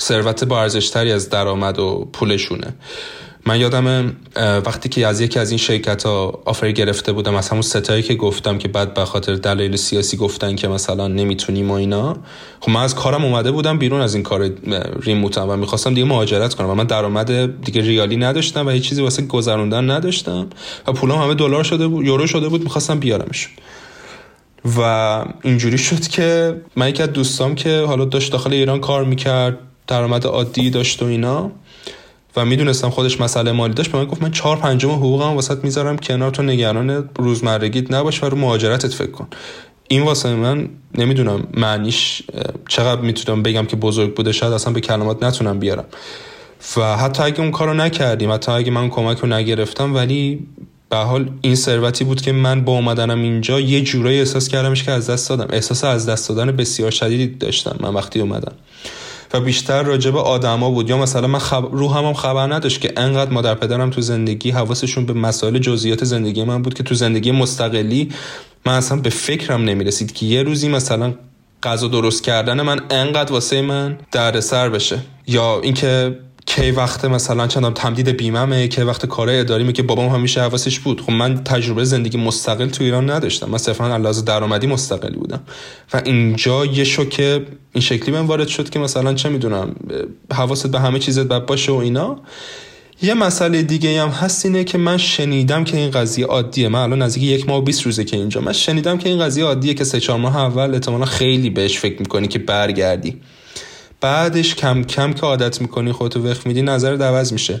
ثروت 0.00 0.44
با 0.44 0.60
ارزشتری 0.60 1.12
از 1.12 1.30
درآمد 1.30 1.78
و 1.78 2.08
پولشونه. 2.12 2.74
من 3.46 3.60
یادم 3.60 4.16
وقتی 4.36 4.88
که 4.88 5.06
از 5.06 5.20
یکی 5.20 5.38
از 5.38 5.50
این 5.50 5.58
شرکت 5.58 6.02
ها 6.02 6.42
آفر 6.44 6.70
گرفته 6.72 7.12
بودم 7.12 7.34
از 7.34 7.48
همون 7.48 7.62
ستایی 7.62 8.02
که 8.02 8.14
گفتم 8.14 8.58
که 8.58 8.68
بعد 8.68 8.94
به 8.94 9.04
خاطر 9.04 9.34
دلایل 9.34 9.76
سیاسی 9.76 10.16
گفتن 10.16 10.56
که 10.56 10.68
مثلا 10.68 11.08
نمی‌تونیم 11.08 11.70
و 11.70 11.74
اینا 11.74 12.16
خب 12.60 12.70
من 12.70 12.82
از 12.82 12.94
کارم 12.94 13.24
اومده 13.24 13.50
بودم 13.50 13.78
بیرون 13.78 14.00
از 14.00 14.14
این 14.14 14.22
کار 14.22 14.50
ریموتم 15.02 15.50
و 15.50 15.56
می‌خواستم 15.56 15.94
دیگه 15.94 16.06
مهاجرت 16.06 16.54
کنم. 16.54 16.70
و 16.70 16.74
من 16.74 16.84
درآمد 16.84 17.62
دیگه 17.64 17.80
ریالی 17.80 18.16
نداشتم 18.16 18.66
و 18.66 18.70
هیچ 18.70 18.88
چیزی 18.88 19.02
واسه 19.02 19.22
گذروندن 19.22 19.90
نداشتم 19.90 20.46
و 20.86 20.92
پولم 20.92 21.14
همه 21.14 21.34
دلار 21.34 21.64
شده 21.64 21.86
بود 21.86 22.06
یورو 22.06 22.26
شده 22.26 22.48
بود 22.48 22.62
می‌خواستم 22.62 22.98
بیارمش 22.98 23.48
و 24.64 24.80
اینجوری 25.42 25.78
شد 25.78 26.00
که 26.00 26.56
من 26.76 26.88
یکی 26.88 27.02
از 27.02 27.12
دوستام 27.12 27.54
که 27.54 27.80
حالا 27.80 28.04
داشت 28.04 28.32
داخل 28.32 28.52
ایران 28.52 28.80
کار 28.80 29.04
می‌کرد 29.04 29.58
درآمد 29.86 30.26
عادی 30.26 30.70
داشت 30.70 31.02
و 31.02 31.06
اینا 31.06 31.50
و 32.36 32.44
می‌دونستم 32.44 32.90
خودش 32.90 33.20
مسئله 33.20 33.52
مالی 33.52 33.74
داشت 33.74 33.92
به 33.92 33.98
من 33.98 34.04
گفت 34.04 34.22
من 34.22 34.30
چهار 34.30 34.56
پنجم 34.56 34.90
حقوقم 34.90 35.34
واسط 35.34 35.64
می‌ذارم 35.64 35.98
کنار 35.98 36.30
تو 36.30 36.42
نگران 36.42 37.08
روزمرگیت 37.16 37.92
نباش 37.92 38.22
و 38.22 38.26
رو 38.26 38.36
مهاجرتت 38.36 38.94
فکر 38.94 39.10
کن. 39.10 39.28
این 39.88 40.02
واسه 40.02 40.34
من 40.34 40.68
نمی‌دونم 40.94 41.46
معنیش 41.54 42.22
چقدر 42.68 43.00
می‌تونم 43.00 43.42
بگم 43.42 43.66
که 43.66 43.76
بزرگ 43.76 44.14
بوده 44.14 44.32
شاید 44.32 44.52
اصلا 44.52 44.72
به 44.72 44.80
کلمات 44.80 45.22
نتونم 45.22 45.58
بیارم. 45.58 45.84
و 46.76 46.96
حتی 46.96 47.22
اگه 47.22 47.40
اون 47.40 47.50
کارو 47.50 47.74
نکردیم 47.74 48.32
حتی 48.32 48.52
اگه 48.52 48.70
من 48.70 48.88
کمک 48.88 49.18
رو 49.18 49.28
نگرفتم 49.28 49.94
ولی 49.94 50.46
به 50.90 50.96
حال 50.96 51.30
این 51.40 51.54
ثروتی 51.54 52.04
بود 52.04 52.20
که 52.20 52.32
من 52.32 52.64
با 52.64 52.72
اومدنم 52.72 53.22
اینجا 53.22 53.60
یه 53.60 53.80
جورایی 53.80 54.18
احساس 54.18 54.48
کردمش 54.48 54.84
که 54.84 54.90
از 54.90 55.10
دست 55.10 55.28
دادم. 55.28 55.46
احساس 55.52 55.84
از 55.84 56.08
دست 56.08 56.28
دادن 56.28 56.56
بسیار 56.56 56.90
شدیدی 56.90 57.26
داشتم 57.26 57.76
من 57.80 57.94
وقتی 57.94 58.20
اومدم. 58.20 58.52
و 59.34 59.40
بیشتر 59.40 59.82
راجب 59.82 60.16
آدما 60.16 60.70
بود. 60.70 60.90
یا 60.90 60.98
مثلا 60.98 61.26
من 61.26 61.38
خب... 61.38 61.68
روحم 61.72 62.04
هم 62.04 62.14
خبر 62.14 62.54
نداشت 62.54 62.80
که 62.80 62.92
انقدر 62.96 63.30
مادر 63.30 63.54
پدرم 63.54 63.90
تو 63.90 64.00
زندگی 64.00 64.50
حواسشون 64.50 65.06
به 65.06 65.12
مسائل 65.12 65.58
جزئیات 65.58 66.04
زندگی 66.04 66.44
من 66.44 66.62
بود 66.62 66.74
که 66.74 66.82
تو 66.82 66.94
زندگی 66.94 67.30
مستقلی 67.30 68.08
من 68.66 68.72
اصلا 68.72 68.98
به 68.98 69.10
فکرم 69.10 69.64
نمی‌رسید 69.64 70.12
که 70.12 70.26
یه 70.26 70.42
روزی 70.42 70.68
مثلا 70.68 71.14
غذا 71.62 71.88
درست 71.88 72.22
کردن 72.22 72.62
من 72.62 72.80
انقدر 72.90 73.32
واسه 73.32 73.62
من 73.62 73.98
سر 74.40 74.68
بشه. 74.68 74.98
یا 75.26 75.60
اینکه 75.60 76.18
کی 76.56 76.70
وقت 76.70 77.04
مثلا 77.04 77.46
چندم 77.46 77.70
تمدید 77.70 78.08
بیممه 78.08 78.68
کی 78.68 78.82
وقت 78.82 79.06
کار 79.06 79.30
اداریمه 79.30 79.72
که 79.72 79.82
بابام 79.82 80.08
همیشه 80.08 80.40
حواسش 80.40 80.78
بود. 80.78 81.00
خب 81.00 81.12
من 81.12 81.44
تجربه 81.44 81.84
زندگی 81.84 82.18
مستقل 82.18 82.68
تو 82.68 82.84
ایران 82.84 83.10
نداشتم. 83.10 83.50
من 83.50 83.58
صرفا 83.58 83.94
علاوه 83.94 84.22
درآمدی 84.22 84.66
مستقلی 84.66 85.16
بودم. 85.16 85.40
و 85.92 86.02
اینجا 86.04 86.66
یه 86.66 86.84
شوک 86.84 87.20
این 87.72 87.82
شکلی 87.82 88.10
من 88.14 88.20
وارد 88.20 88.48
شد 88.48 88.70
که 88.70 88.78
مثلا 88.78 89.14
چه 89.14 89.28
می‌دونم 89.28 89.74
حواست 90.32 90.66
به 90.66 90.80
همه 90.80 90.98
چیزت 90.98 91.22
باید 91.22 91.46
باشه 91.46 91.72
و 91.72 91.74
اینا. 91.74 92.20
یه 93.02 93.14
مسئله 93.14 93.62
دیگه 93.62 94.02
هم 94.02 94.08
هست 94.08 94.46
اینه 94.46 94.64
که 94.64 94.78
من 94.78 94.96
شنیدم 94.96 95.64
که 95.64 95.76
این 95.76 95.90
قضیه 95.90 96.26
عادیه. 96.26 96.68
من 96.68 96.80
الان 96.80 97.02
نزدیک 97.02 97.22
یک 97.22 97.48
ماه 97.48 97.58
و 97.58 97.62
20 97.62 97.82
روزه 97.82 98.04
که 98.04 98.16
اینجا. 98.16 98.40
من 98.40 98.52
شنیدم 98.52 98.98
که 98.98 99.08
این 99.08 99.18
قضیه 99.18 99.44
عادیه 99.44 99.74
که 99.74 99.84
سه 99.84 100.00
چهار 100.00 100.18
ماه 100.18 100.36
اول 100.36 100.74
احتمالا 100.74 101.04
خیلی 101.04 101.50
بهش 101.50 101.78
فکر 101.78 101.98
می‌کنی 101.98 102.28
که 102.28 102.38
برگردی. 102.38 103.20
بعدش 104.00 104.54
کم 104.54 104.82
کم 104.82 105.12
که 105.12 105.20
عادت 105.26 105.60
می‌کنی 105.60 105.92
خودتو 105.92 106.28
وقت 106.28 106.46
میدی 106.46 106.62
نظر 106.62 107.02
عوض 107.02 107.32
میشه. 107.32 107.60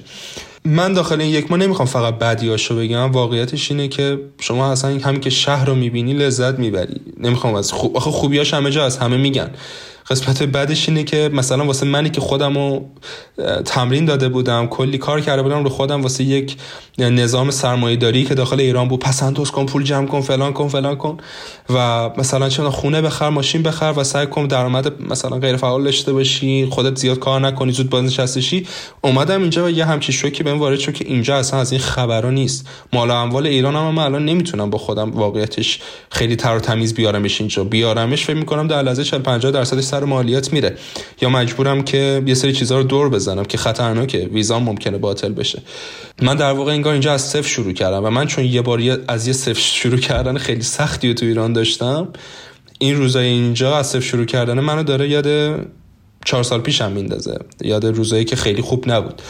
من 0.64 0.92
داخل 0.92 1.20
این 1.20 1.30
یک 1.30 1.50
ماه 1.50 1.60
نمی‌خوام 1.60 1.88
فقط 1.88 2.18
بدیاشو 2.18 2.76
بگم 2.76 3.12
واقعیتش 3.12 3.70
اینه 3.70 3.88
که 3.88 4.18
شما 4.40 4.72
اصلا 4.72 4.98
همین 4.98 5.20
که 5.20 5.30
شهر 5.30 5.64
رو 5.64 5.74
می‌بینی 5.74 6.12
لذت 6.12 6.58
می‌بری. 6.58 7.00
نمی‌خوام 7.20 7.54
از 7.54 7.72
خوب 7.72 7.96
آخه 7.96 8.10
خوبیاش 8.10 8.54
همه 8.54 8.70
جا 8.70 8.84
از 8.84 8.98
همه 8.98 9.16
میگن. 9.16 9.50
قسمت 10.10 10.42
بعدش 10.42 10.88
اینه 10.88 11.04
که 11.04 11.30
مثلا 11.32 11.64
واسه 11.64 11.86
منی 11.86 12.10
که 12.10 12.20
خودم 12.20 12.54
رو 12.54 12.84
تمرین 13.64 14.04
داده 14.04 14.28
بودم 14.28 14.66
کلی 14.66 14.98
کار 14.98 15.20
کرده 15.20 15.42
بودم 15.42 15.64
رو 15.64 15.70
خودم 15.70 16.02
واسه 16.02 16.24
یک 16.24 16.56
نظام 16.98 17.50
سرمایه 17.50 17.96
داری 17.96 18.24
که 18.24 18.34
داخل 18.34 18.60
ایران 18.60 18.88
بود 18.88 19.00
پسندوز 19.00 19.50
کن 19.50 19.66
پول 19.66 19.84
جمع 19.84 20.06
کن 20.06 20.20
فلان 20.20 20.52
کن 20.52 20.68
فلان 20.68 20.96
کن. 20.96 21.16
و 21.74 22.10
مثلا 22.18 22.48
چون 22.48 22.70
خونه 22.70 23.02
بخر 23.02 23.28
ماشین 23.28 23.62
بخر 23.62 23.94
و 23.96 24.04
سعی 24.04 24.26
کن 24.26 24.46
درآمد 24.46 25.02
مثلا 25.02 25.38
غیر 25.38 25.56
فعال 25.56 25.84
داشته 25.84 26.12
باشی 26.12 26.66
خودت 26.70 26.98
زیاد 26.98 27.18
کار 27.18 27.40
نکنی 27.40 27.72
زود 27.72 27.90
بازنشسته 27.90 28.62
اومدم 29.00 29.40
اینجا 29.40 29.64
و 29.64 29.70
یه 29.70 29.84
همچین 29.84 30.14
شوکی 30.14 30.42
بهم 30.42 30.58
وارد 30.58 30.78
شد 30.78 30.92
که 30.92 31.04
اینجا 31.04 31.36
اصلا 31.36 31.60
از 31.60 31.72
این 31.72 31.80
خبرا 31.80 32.30
نیست. 32.30 32.68
مال 32.92 33.10
اموال 33.10 33.46
ایران 33.46 33.76
هم 33.76 33.94
من 33.94 34.02
الان 34.02 34.24
نمی‌تونم 34.24 34.70
با 34.70 34.78
خودم 34.78 35.10
واقعیتش 35.10 35.80
خیلی 36.10 36.36
تر 36.36 36.56
و 36.56 36.60
تمیز 36.60 36.94
بیارمش 36.94 37.40
اینجا. 37.40 37.64
بیارمش 37.64 38.24
فکر 38.24 38.36
می‌کنم 38.36 38.66
در 38.66 38.82
لحظه 38.82 39.04
40 39.04 39.20
50 39.20 39.52
درصدش 39.52 39.84
مالیات 40.04 40.52
میره 40.52 40.76
یا 41.20 41.28
مجبورم 41.28 41.82
که 41.82 42.22
یه 42.26 42.34
سری 42.34 42.52
چیزها 42.52 42.78
رو 42.78 42.84
دور 42.84 43.08
بزنم 43.08 43.44
که 43.44 43.58
خطرناکه 43.58 44.18
ویزا 44.32 44.58
ممکنه 44.58 44.98
باطل 44.98 45.32
بشه. 45.32 45.62
من 46.22 46.36
در 46.36 46.52
واقع 46.52 46.72
انگار 46.72 46.92
اینجا 46.92 47.12
از 47.12 47.22
صفر 47.22 47.48
شروع 47.48 47.72
کردم 47.72 48.04
و 48.04 48.10
من 48.10 48.26
چون 48.26 48.44
یه 48.44 48.62
بار 48.62 48.80
از 49.08 49.26
یه 49.26 49.32
صفر 49.32 49.60
شروع 49.60 49.98
کردن 49.98 50.38
خیلی 50.38 50.62
سختی 50.62 51.14
تو 51.14 51.26
ایران 51.26 51.52
داشتم 51.52 52.08
این 52.78 52.96
روزای 52.96 53.26
اینجا 53.26 53.76
از 53.76 53.86
صفر 53.86 54.00
شروع 54.00 54.24
کردن 54.24 54.60
منو 54.60 54.82
داره 54.82 55.08
یاد 55.08 55.60
چهار 56.24 56.42
سال 56.42 56.60
پیشم 56.60 56.92
میندازه. 56.92 57.38
یاد 57.64 57.86
روزایی 57.86 58.24
که 58.24 58.36
خیلی 58.36 58.62
خوب 58.62 58.90
نبود. 58.90 59.22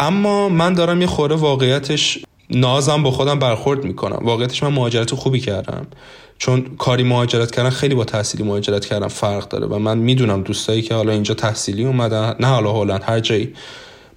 اما 0.00 0.48
من 0.48 0.74
دارم 0.74 1.00
یه 1.00 1.06
خوره 1.06 1.36
واقعیتش 1.36 2.18
نازم 2.54 3.02
با 3.02 3.10
خودم 3.10 3.38
برخورد 3.38 3.84
می‌کنم. 3.84 4.18
واقعیتش 4.22 4.62
من 4.62 4.72
مهاجرت 4.72 5.14
خوبی 5.14 5.40
کردم. 5.40 5.86
چون 6.38 6.66
کاری 6.78 7.02
مهاجرت 7.02 7.50
کردن 7.50 7.70
خیلی 7.70 7.94
با 7.94 8.04
تحصیلی 8.04 8.44
مهاجرت 8.44 8.86
کردن 8.86 9.08
فرق 9.08 9.48
داره 9.48 9.66
و 9.66 9.78
من 9.78 9.98
می‌دونم 9.98 10.42
دوستایی 10.42 10.82
که 10.82 10.94
حالا 10.94 11.12
اینجا 11.12 11.34
تحصیلی 11.34 11.84
اومدن 11.84 12.34
نه 12.40 12.46
حالا 12.46 12.72
هلند 12.72 13.02
هر 13.04 13.20
جایی. 13.20 13.54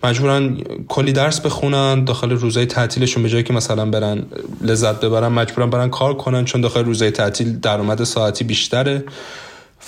مجبورن 0.04 0.58
کلی 0.88 1.12
درس 1.12 1.40
بخونن 1.40 2.04
داخل 2.04 2.32
روزای 2.32 2.66
تعطیلشون 2.66 3.24
به 3.24 3.30
جایی 3.30 3.44
که 3.44 3.54
مثلا 3.54 3.86
برن 3.86 4.26
لذت 4.62 5.06
ببرن 5.06 5.28
مجبورن 5.28 5.70
برن 5.70 5.90
کار 5.90 6.14
کنن 6.14 6.46
چون 6.46 6.62
داخل 6.62 6.86
روزای 6.86 7.12
تعطیل 7.12 7.60
درآمد 7.60 8.04
ساعتی 8.04 8.44
بیشتره. 8.44 9.04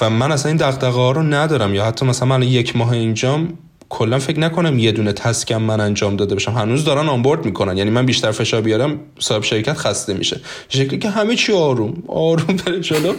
و 0.01 0.09
من 0.09 0.31
اصلا 0.31 0.49
این 0.49 0.57
دغدغه 0.57 0.99
ها 0.99 1.11
رو 1.11 1.23
ندارم 1.23 1.73
یا 1.73 1.85
حتی 1.85 2.05
مثلا 2.05 2.27
من 2.27 2.43
یک 2.43 2.75
ماه 2.75 2.91
اینجام 2.91 3.53
کلا 3.89 4.19
فکر 4.19 4.39
نکنم 4.39 4.79
یه 4.79 4.91
دونه 4.91 5.13
تسکم 5.13 5.61
من 5.61 5.79
انجام 5.79 6.15
داده 6.15 6.35
باشم 6.35 6.51
هنوز 6.51 6.85
دارن 6.85 7.09
آنبورد 7.09 7.45
می‌کنن. 7.45 7.77
یعنی 7.77 7.89
من 7.89 8.05
بیشتر 8.05 8.31
فشار 8.31 8.61
بیارم 8.61 8.99
صاحب 9.19 9.43
شرکت 9.43 9.73
خسته 9.73 10.13
میشه. 10.13 10.39
شکلی 10.69 10.99
که 10.99 11.09
همه 11.09 11.35
چی 11.35 11.53
آروم. 11.53 12.03
آروم 12.07 12.55
بره 12.65 12.79
جلو. 12.79 13.13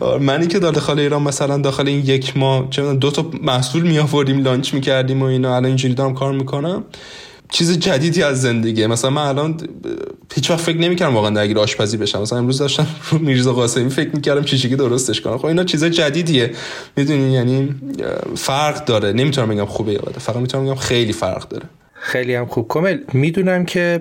و 0.00 0.18
منی 0.18 0.46
که 0.46 0.58
داخل 0.58 0.98
ایران 0.98 1.22
مثلا 1.22 1.58
داخل 1.58 1.88
این 1.88 2.06
یک 2.06 2.36
ماه 2.36 2.70
چه 2.70 2.94
دو 2.94 3.10
تا 3.10 3.30
محصول 3.42 3.82
میآوردیم 3.82 4.42
لانچ 4.42 4.74
می‌کردیم 4.74 5.22
و 5.22 5.24
اینا. 5.24 5.48
الان 5.48 5.64
اینجوری 5.64 5.94
دارم 5.94 6.14
کار 6.14 6.32
می‌کنم. 6.32 6.84
چیز 7.50 7.78
جدیدی 7.78 8.22
از 8.22 8.42
زندگی 8.42 8.86
مثلا 8.86 9.10
من 9.10 9.22
الان 9.22 9.56
هیچ 10.34 10.50
وقت 10.50 10.60
فکر 10.60 10.78
نمی‌کردم 10.78 11.14
واقعا 11.14 11.30
درگیر 11.30 11.58
آشپزی 11.58 11.96
بشم. 11.96 12.20
مثلا 12.22 12.38
امروز 12.38 12.58
داشتم 12.58 12.86
رو 13.10 13.18
میرزا 13.28 13.52
قاسمی 13.52 13.90
فکر 13.90 14.10
می‌کردم 14.14 14.44
چیزی 14.44 14.76
درستش 14.76 15.20
کنم. 15.20 15.38
خب 15.38 15.46
اینا 15.46 15.64
چیز 15.64 15.84
جدیدیه. 15.84 16.50
می‌دونی؟ 16.96 17.32
یعنی 17.32 17.74
فرق 18.36 18.84
داره. 18.84 19.12
نمی‌تونم 19.12 19.48
بگم 19.48 19.64
خوبه 19.64 19.92
یا 19.92 19.98
بده. 19.98 20.20
فقط 20.20 20.36
می‌تونم 20.36 20.64
بگم 20.64 20.74
خیلی 20.74 21.12
فرق 21.12 21.48
داره. 21.48 21.64
خیلی 21.94 22.34
هم 22.34 22.46
خوب. 22.46 22.68
کامل 22.68 22.98
می‌دونم 23.12 23.64
که 23.64 24.00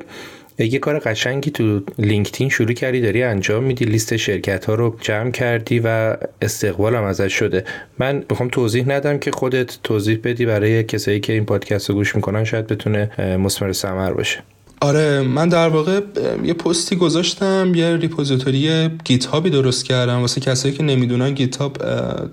یه 0.66 0.80
کار 0.80 1.00
قشنگی 1.00 1.52
تو 1.52 1.82
لینکدین 1.98 2.50
شروع 2.50 2.74
کردی 2.74 3.02
داری 3.02 3.24
انجام 3.24 3.64
میدی 3.64 3.86
لیست 3.86 4.18
شرکت 4.18 4.66
ها 4.66 4.76
رو 4.76 4.98
جمع 5.02 5.32
کردی 5.32 5.82
و 5.84 6.18
استقبالم 6.42 7.04
ازش 7.04 7.34
شده. 7.34 7.64
من 8.00 8.24
می‌خوام 8.30 8.50
توضیح 8.50 8.88
ندم 8.88 9.18
که 9.18 9.32
خودت 9.32 9.78
توضیح 9.84 10.20
بدی 10.24 10.46
برای 10.46 10.84
کسایی 10.84 11.20
که 11.20 11.34
این 11.34 11.46
پادکست 11.46 11.90
رو 11.90 11.96
گوش 11.96 12.16
می‌کنن 12.16 12.44
شاید 12.44 12.68
بتونه 12.68 13.12
مثمر 13.38 13.72
ثمر 13.72 14.14
باشه. 14.14 14.40
آره 14.82 15.22
من 15.22 15.50
در 15.50 15.70
واقع 15.70 16.00
یه 16.44 16.54
پستی 16.54 16.96
گذاشتم 16.96 17.72
یه 17.76 17.98
repository 17.98 18.90
گیت 19.04 19.26
هابی 19.26 19.50
درست 19.50 19.86
کردم. 19.86 20.20
واسه 20.22 20.42
کسایی 20.42 20.74
که 20.74 20.84
نمی‌دونن 20.84 21.34
گیت 21.34 21.58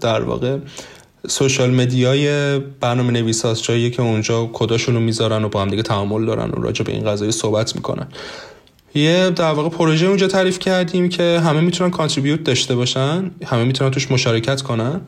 در 0.00 0.22
واقع 0.22 0.56
سوشال 1.28 1.70
مدیای 1.70 2.58
برنامه 2.58 3.12
نویس 3.12 3.44
هست 3.44 3.62
جایی 3.62 3.90
که 3.90 4.02
اونجا 4.02 4.50
کداشون 4.52 4.94
رو 4.94 5.00
می‌ذارن 5.00 5.44
و 5.44 5.48
با 5.48 5.62
هم 5.62 5.68
دیگه 5.68 5.82
تعامل 5.82 6.26
دارن 6.26 6.50
و 6.50 6.62
راجع 6.62 6.84
به 6.84 6.92
این 6.92 7.04
قضایی 7.04 7.32
صحبت 7.32 7.76
می‌کنن. 7.76 8.06
یه 8.94 9.30
در 9.30 9.50
واقع 9.50 9.68
پروژه 9.68 10.06
اونجا 10.06 10.26
تعریف 10.26 10.58
کردیم 10.58 11.08
که 11.08 11.40
همه 11.44 11.60
می‌تونن 11.60 11.90
کانتریبیوت 11.90 12.44
داشته 12.44 12.74
باشن 12.74 13.30
همه 13.46 13.64
می‌تونن 13.64 13.90
توش 13.90 14.10
مشارکت 14.10 14.62
کنن 14.62 15.00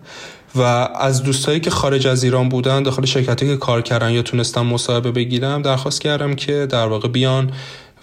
و 0.54 0.62
از 0.94 1.22
دوستایی 1.22 1.60
که 1.60 1.70
خارج 1.70 2.06
از 2.06 2.24
ایران 2.24 2.48
بودن 2.48 2.82
داخل 2.82 3.04
شرکتی 3.04 3.46
که 3.46 3.56
کار 3.56 3.82
کردن 3.82 4.10
یا 4.10 4.22
تونستم 4.22 4.66
مصاحبه 4.66 5.12
بگیرم 5.12 5.62
درخواست 5.62 6.00
کردم 6.00 6.34
که 6.34 6.66
در 6.70 6.86
واقع 6.86 7.08
بیان 7.08 7.50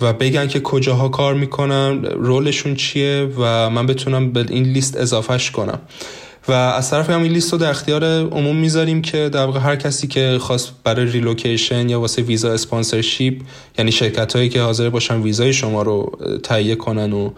و 0.01 0.13
بگن 0.13 0.47
که 0.47 0.59
کجاها 0.59 1.09
کار 1.09 1.33
می‌کنن 1.33 2.05
رولشون 2.05 2.75
چیه 2.75 3.29
و 3.37 3.69
من 3.69 3.85
بتونم 3.85 4.31
به 4.31 4.45
این 4.49 4.63
لیست 4.63 4.97
اضافهش 4.97 5.51
کنم. 5.51 5.79
و 6.47 6.51
از 6.51 6.89
طرف 6.89 7.09
هم 7.09 7.21
این 7.21 7.31
لیست 7.31 7.51
رو 7.51 7.57
در 7.59 7.69
اختیار 7.69 8.03
عموم 8.03 8.55
می‌ذاریم 8.55 9.01
که 9.01 9.29
در 9.29 9.45
واقع 9.45 9.59
هر 9.59 9.75
کسی 9.75 10.07
که 10.07 10.37
خواست 10.41 10.71
برای 10.83 11.05
relocation 11.05 11.89
یا 11.89 11.99
واسه 11.99 12.21
visa 12.21 12.53
sponsorship 12.53 13.41
یعنی 13.77 13.91
شرکت 13.91 14.35
هایی 14.35 14.49
که 14.49 14.61
حاضر 14.61 14.89
باشن 14.89 15.21
ویزای 15.21 15.53
شما 15.53 15.81
رو 15.81 16.19
تهیه 16.43 16.75
کنن 16.75 17.13
و 17.13 17.29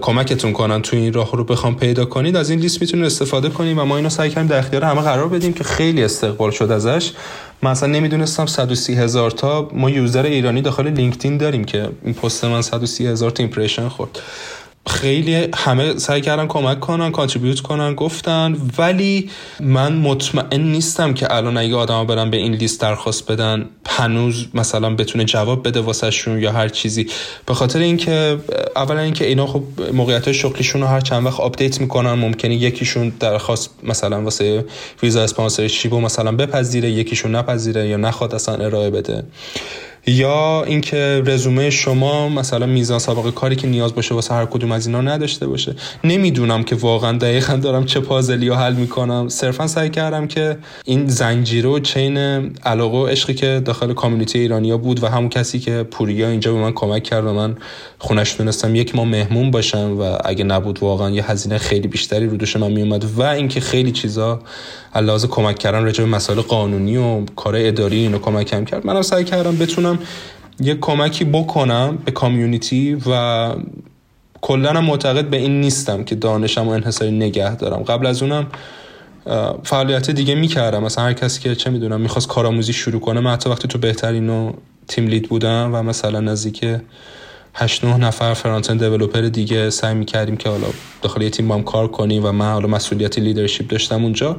کمکتون 0.00 0.52
کنن 0.52 0.82
تو 0.82 0.96
این 0.96 1.12
راه 1.12 1.36
رو 1.36 1.44
بخوام 1.44 1.76
پیدا 1.76 2.04
کنید 2.04 2.36
از 2.36 2.50
این 2.50 2.60
لیست 2.60 2.80
می‌تونید 2.80 3.06
استفاده 3.06 3.48
کنید 3.48 3.78
و 3.78 3.84
ما 3.84 3.96
اینو 3.96 4.08
سعی 4.08 4.30
کردیم 4.30 4.46
در 4.46 4.58
اختیار 4.58 4.84
همه 4.84 5.02
قرار 5.02 5.28
بدیم 5.28 5.52
که 5.52 5.64
خیلی 5.64 6.04
استقبال 6.04 6.50
شد 6.50 6.70
ازش. 6.70 7.12
من 7.62 7.70
اصلا 7.70 7.88
نمی‌دونستم 7.88 8.46
130 8.46 8.94
هزار 8.94 9.30
تا 9.30 9.68
ما 9.72 9.90
user 9.90 10.22
ایرانی 10.22 10.62
داخل 10.62 10.88
لینکدین 10.88 11.36
داریم 11.36 11.64
که 11.64 11.88
این 12.04 12.14
پست 12.14 12.44
من 12.44 12.62
130 12.62 13.06
هزار 13.06 13.30
تا 13.30 13.42
impression 13.42 13.88
خورد. 13.88 14.18
خیلی 14.86 15.48
همه 15.54 15.98
سعی 15.98 16.20
کردن 16.20 16.46
کمک 16.46 16.80
کنن 16.80 17.12
contribute 17.12 17.60
کنن 17.60 17.94
گفتن. 17.94 18.56
ولی 18.78 19.30
من 19.60 19.92
مطمئن 19.92 20.60
نیستم 20.60 21.14
که 21.14 21.34
الان 21.34 21.56
اگه 21.56 21.74
آدما 21.74 22.04
برن 22.04 22.30
به 22.30 22.36
این 22.36 22.54
لیست 22.54 22.80
درخواست 22.80 23.30
بدن 23.30 23.68
هنوز 23.86 24.46
مثلا 24.54 24.94
بتونه 24.94 25.24
جواب 25.24 25.68
بده 25.68 25.80
واسهشون 25.80 26.40
یا 26.40 26.52
هر 26.52 26.68
چیزی. 26.68 27.06
به 27.46 27.54
خاطر 27.54 27.78
اینکه 27.78 28.38
اولا 28.76 29.00
اینکه 29.00 29.26
اینا 29.26 29.46
خب 29.46 29.62
موقعیت 29.92 30.32
شغلیشون 30.32 30.80
رو 30.80 30.86
هر 30.86 31.00
چند 31.00 31.26
وقت 31.26 31.40
آپدیت 31.40 31.80
می‌کنن 31.80 32.12
ممکنه 32.12 32.54
یکیشون 32.54 33.12
درخواست 33.20 33.70
مثلا 33.82 34.22
واسه 34.22 34.64
visa 35.02 35.22
sponsorship 35.22 35.94
مثلا 35.94 36.32
بپذیره 36.32 36.90
یکیشون 36.90 37.34
نپذیره 37.34 37.88
یا 37.88 37.96
نخواد 37.96 38.34
اصلا 38.34 38.54
ارائه 38.64 38.90
بده. 38.90 39.24
یا 40.06 40.64
اینکه 40.66 41.22
رزومه 41.26 41.70
شما 41.70 42.28
مثلا 42.28 42.66
میزان 42.66 42.98
سابقه 42.98 43.30
کاری 43.30 43.56
که 43.56 43.66
نیاز 43.66 43.94
باشه 43.94 44.14
واسه 44.14 44.34
هر 44.34 44.44
کدوم 44.44 44.72
از 44.72 44.86
اینا 44.86 45.00
نداشته 45.00 45.46
باشه. 45.46 45.74
نمی‌دونم 46.04 46.62
که 46.62 46.74
واقعا 46.74 47.18
دقیقا 47.18 47.56
دارم 47.56 47.84
چه 47.84 48.00
پازلی 48.00 48.48
رو 48.48 48.54
حل 48.54 48.74
می‌کنم. 48.74 49.28
صرفا 49.28 49.66
سعی 49.66 49.90
کردم 49.90 50.26
که 50.26 50.56
این 50.84 51.08
زنجیره 51.08 51.68
و 51.68 51.78
چین 51.78 52.16
علاقه 52.64 52.96
و 52.96 53.06
عشقی 53.06 53.34
که 53.34 53.62
داخل 53.64 53.92
کامیونیتی 53.92 54.38
ایرانیا 54.38 54.78
بود 54.78 55.02
و 55.02 55.06
همون 55.06 55.28
کسی 55.28 55.58
که 55.58 55.82
پوریا 55.82 56.28
اینجا 56.28 56.52
به 56.52 56.58
من 56.58 56.72
کمک 56.72 57.02
کرد 57.02 57.24
و 57.24 57.32
من 57.32 57.56
خونش 57.98 58.32
تونستم 58.32 58.74
یک 58.74 58.96
ما 58.96 59.04
مهمون 59.04 59.50
باشم 59.50 59.96
و 60.00 60.18
اگه 60.24 60.44
نبود 60.44 60.78
واقعا 60.82 61.10
یه 61.10 61.30
هزینه 61.30 61.58
خیلی 61.58 61.88
بیشتری 61.88 62.26
رو 62.26 62.36
دوش 62.36 62.56
من 62.56 62.72
میومد 62.72 63.04
و 63.04 63.22
اینکه 63.22 63.60
خیلی 63.60 63.92
چیزا 63.92 64.40
علاوه 64.94 65.26
کمک 65.26 65.58
کردن 65.58 65.84
راجع 65.84 66.04
به 66.04 66.10
مسائل 66.10 66.40
قانونی 66.40 66.96
و 66.96 67.24
کار 67.36 67.54
اداری 67.56 67.96
اینو 67.96 68.18
کمکم 68.18 68.64
کرد. 68.64 68.86
منم 68.86 69.02
سعی 69.02 69.24
کردم 69.24 69.56
بتونم 69.56 69.91
یه 70.60 70.74
کمکی 70.74 71.24
بکنم 71.24 71.98
به 72.04 72.10
کامیونیتی 72.10 72.94
و 72.94 73.54
کلا 74.40 74.80
معتقد 74.80 75.24
به 75.30 75.36
این 75.36 75.60
نیستم 75.60 76.04
که 76.04 76.14
دانشم 76.14 76.68
و 76.68 76.70
انحصاری 76.70 77.10
نگه 77.10 77.56
دارم. 77.56 77.82
قبل 77.82 78.06
از 78.06 78.22
اونم 78.22 78.46
فعالیت 79.62 80.10
دیگه 80.10 80.34
می‌کردم. 80.34 80.82
مثلا 80.82 81.04
هر 81.04 81.12
کسی 81.12 81.40
که 81.40 81.54
چه 81.54 81.70
می‌دونم 81.70 82.00
می‌خواست 82.00 82.28
کارآموزی 82.28 82.72
شروع 82.72 83.00
کنه 83.00 83.20
من 83.20 83.32
حتی 83.32 83.50
وقتی 83.50 83.68
تو 83.68 83.78
بهترین 83.78 84.30
و 84.30 84.52
تیم 84.88 85.06
لید 85.06 85.28
بودم 85.28 85.70
و 85.74 85.82
مثلا 85.82 86.20
نزدیک 86.20 86.64
8 87.54 87.84
9 87.84 87.96
نفر 87.96 88.34
فرانتن 88.34 88.76
دیولپر 88.76 89.20
دیگه 89.20 89.70
سعی 89.70 89.94
می‌کردیم 89.94 90.36
که 90.36 90.48
حالا 90.48 90.66
داخل 91.02 91.22
یه 91.22 91.30
تیم 91.30 91.48
با 91.48 91.54
هم 91.54 91.62
کار 91.62 91.88
کنیم 91.88 92.24
و 92.24 92.32
من 92.32 92.52
حالا 92.52 92.68
مسئولیت 92.68 93.18
لیدرشپ 93.18 93.68
داشتم 93.68 94.02
اونجا. 94.02 94.36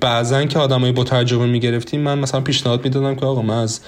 بعضا 0.00 0.44
که 0.44 0.58
آدمایی 0.58 0.92
با 0.92 1.04
تجربه 1.04 1.46
می‌گرفتیم 1.46 2.00
من 2.00 2.18
مثلا 2.18 2.40
پیشنهاد 2.40 2.84
می‌دادم 2.84 3.14
که 3.14 3.26
آقا 3.26 3.42
من 3.42 3.58
از 3.58 3.80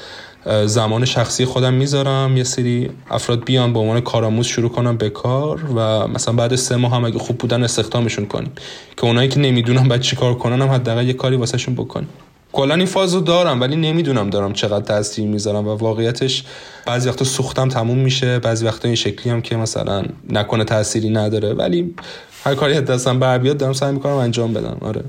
زمان 0.66 1.04
شخصی 1.04 1.44
خودم 1.44 1.74
می‌ذارم. 1.74 2.36
یه 2.36 2.44
سری 2.44 2.90
افراد 3.10 3.44
بیان 3.44 3.72
به 3.72 3.78
عنوان 3.78 4.00
کارآموز 4.00 4.46
شروع 4.46 4.70
کنم 4.70 4.96
به 4.96 5.10
کار 5.10 5.60
و 5.76 6.08
مثلا 6.08 6.34
بعد 6.34 6.56
سه 6.56 6.76
ماه 6.76 6.94
هم 6.94 7.04
اگه 7.04 7.18
خوب 7.18 7.38
بودن 7.38 7.64
استخدامشون 7.64 8.26
کنیم. 8.26 8.52
که 8.96 9.04
اونایی 9.04 9.28
که 9.28 9.40
نمی‌دونم 9.40 9.88
بعد 9.88 10.00
چیکار 10.00 10.34
کنن 10.34 10.62
هم 10.62 10.68
حداقل 10.68 11.06
یه 11.06 11.12
کاری 11.12 11.36
واسهشون 11.36 11.74
بکنیم. 11.74 12.08
کلا 12.52 12.74
این 12.74 12.86
فازو 12.86 13.20
دارم 13.20 13.60
ولی 13.60 13.76
نمی‌دونم 13.76 14.30
دارم 14.30 14.52
چقدر 14.52 14.84
تاثیر 14.84 15.26
می‌ذارم 15.26 15.68
و 15.68 15.70
واقعیتش 15.70 16.44
بعضی 16.86 17.08
وقتا 17.08 17.24
سوختم 17.24 17.68
تموم 17.68 17.98
میشه 17.98 18.38
بعضی 18.38 18.66
وقتا 18.66 18.88
این 18.88 18.94
شکلی 18.94 19.32
هم 19.32 19.42
که 19.42 19.56
مثلا 19.56 20.04
نکنه 20.30 20.64
تأثیری 20.64 21.10
نداره. 21.10 21.52
ولی 21.52 21.94
هر 22.44 22.54
کاری 22.54 22.80
دستم 22.80 23.18
بر 23.18 23.38
بیاد 23.38 23.56
دارم 23.56 23.72
سعی 23.72 23.92
می‌کنم 23.92 24.12
انجام 24.12 24.52
بدم. 24.52 24.76
آره. 24.80 25.04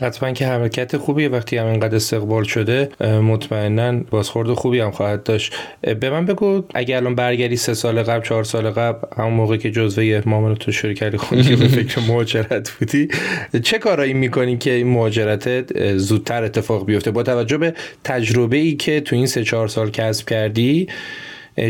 حتما 0.00 0.32
که 0.32 0.46
حرکت 0.46 0.96
خوبیه 0.96 1.28
وقتی 1.28 1.56
هم 1.56 1.66
اینقدر 1.66 1.96
استقبال 1.96 2.44
شده 2.44 2.88
مطمئنا 3.00 4.00
بازخورد 4.10 4.52
خوبی 4.52 4.80
هم 4.80 4.90
خواهد 4.90 5.22
داشت. 5.22 5.54
به 6.00 6.10
من 6.10 6.26
بگو 6.26 6.64
اگه 6.74 6.96
الان 6.96 7.14
برگردی 7.14 7.56
سه 7.56 7.74
سال 7.74 8.02
قبل 8.02 8.26
چهار 8.26 8.44
سال 8.44 8.70
قبل 8.70 8.98
همون 9.16 9.32
موقع 9.32 9.56
که 9.56 9.70
جزوه 9.70 10.22
معاملات 10.26 10.58
تو 10.58 10.72
شرکتی 10.72 11.16
خونی 11.16 11.56
به 11.56 11.68
فکر 11.82 12.00
مهاجرت 12.00 12.70
بودی 12.70 13.08
چه 13.62 13.78
کارایی 13.78 14.14
می‌کنی 14.14 14.58
که 14.58 14.70
این 14.70 14.86
مهاجرت 14.86 15.76
زودتر 15.96 16.44
اتفاق 16.44 16.86
بیفته؟ 16.86 17.10
با 17.10 17.22
توجه 17.22 17.58
به 17.58 17.74
تجربه 18.04 18.56
ای 18.56 18.76
که 18.76 19.00
تو 19.00 19.16
این 19.16 19.26
سه 19.26 19.44
چهار 19.44 19.68
سال 19.68 19.90
کسب 19.90 20.28
کردی 20.28 20.88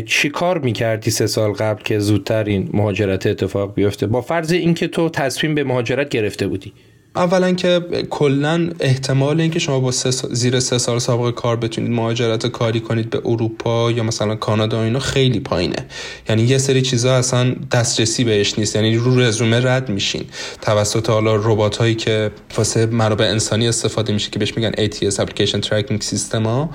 چی 0.06 0.28
کار 0.28 0.58
می‌کردی 0.58 1.10
سه 1.10 1.26
سال 1.26 1.52
قبل 1.52 1.82
که 1.82 1.98
زودتر 1.98 2.44
این 2.44 2.70
مهاجرت 2.72 3.26
اتفاق 3.26 3.74
بیفته؟ 3.74 4.06
با 4.06 4.20
فرض 4.20 4.52
اینکه 4.52 4.88
تو 4.88 5.08
تصمیم 5.08 5.54
به 5.54 5.64
مهاجرت 5.64 6.08
گرفته 6.08 6.46
بودی. 6.46 6.72
اولا 7.16 7.52
که 7.52 7.80
کلا 8.10 8.70
احتمال 8.80 9.40
اینکه 9.40 9.58
شما 9.58 9.80
با 9.80 9.90
زیر 10.30 10.60
سه 10.60 10.78
سال 10.78 10.98
سابقه 10.98 11.32
کار 11.32 11.56
بتونید 11.56 11.90
مهاجرت 11.90 12.46
کاری 12.46 12.80
کنید 12.80 13.10
به 13.10 13.22
اروپا 13.24 13.90
یا 13.90 14.02
مثلا 14.02 14.34
کانادا 14.34 14.82
اینا 14.82 14.98
خیلی 14.98 15.40
پایینه. 15.40 15.86
یعنی 16.28 16.42
یه 16.42 16.58
سری 16.58 16.82
چیزا 16.82 17.14
اصلا 17.14 17.54
دسترسی 17.72 18.24
بهش 18.24 18.58
نیست. 18.58 18.76
یعنی 18.76 18.96
رو 18.96 19.20
رزومه 19.20 19.60
رد 19.66 19.88
میشین. 19.88 20.24
توسط 20.62 21.10
حالا 21.10 21.36
ربات 21.36 21.76
هایی 21.76 21.94
که 21.94 22.30
واسه 22.56 22.86
منابع 22.86 23.24
انسانی 23.24 23.68
استفاده 23.68 24.12
میشه 24.12 24.30
که 24.30 24.38
بهش 24.38 24.56
میگن 24.56 24.72
ATS 24.72 25.16
Application 25.16 25.60
Tracking 25.60 26.02
System 26.02 26.44
ها. 26.44 26.70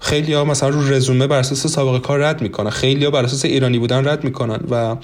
خیلی 0.00 0.32
ها 0.32 0.44
مثلا 0.44 0.68
رو 0.68 0.92
رزومه 0.92 1.26
بر 1.26 1.38
اساس 1.38 1.66
سابقه 1.66 1.98
کار 1.98 2.18
رد 2.18 2.42
می‌کنن. 2.42 2.70
خیلی 2.70 3.04
ها 3.04 3.10
بر 3.10 3.24
اساس 3.24 3.44
ایرانی 3.44 3.78
بودن 3.78 4.08
رد 4.08 4.24
می‌کنن 4.24 4.60
و 4.70 4.96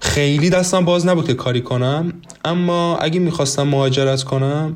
خیلی 0.00 0.50
دستم 0.50 0.84
باز 0.84 1.06
نبود 1.06 1.26
که 1.26 1.34
کاری 1.34 1.60
کنم. 1.60 2.12
اما 2.44 2.96
اگه 2.96 3.20
می‌خواستم 3.20 3.62
مهاجرت 3.62 4.22
کنم 4.22 4.74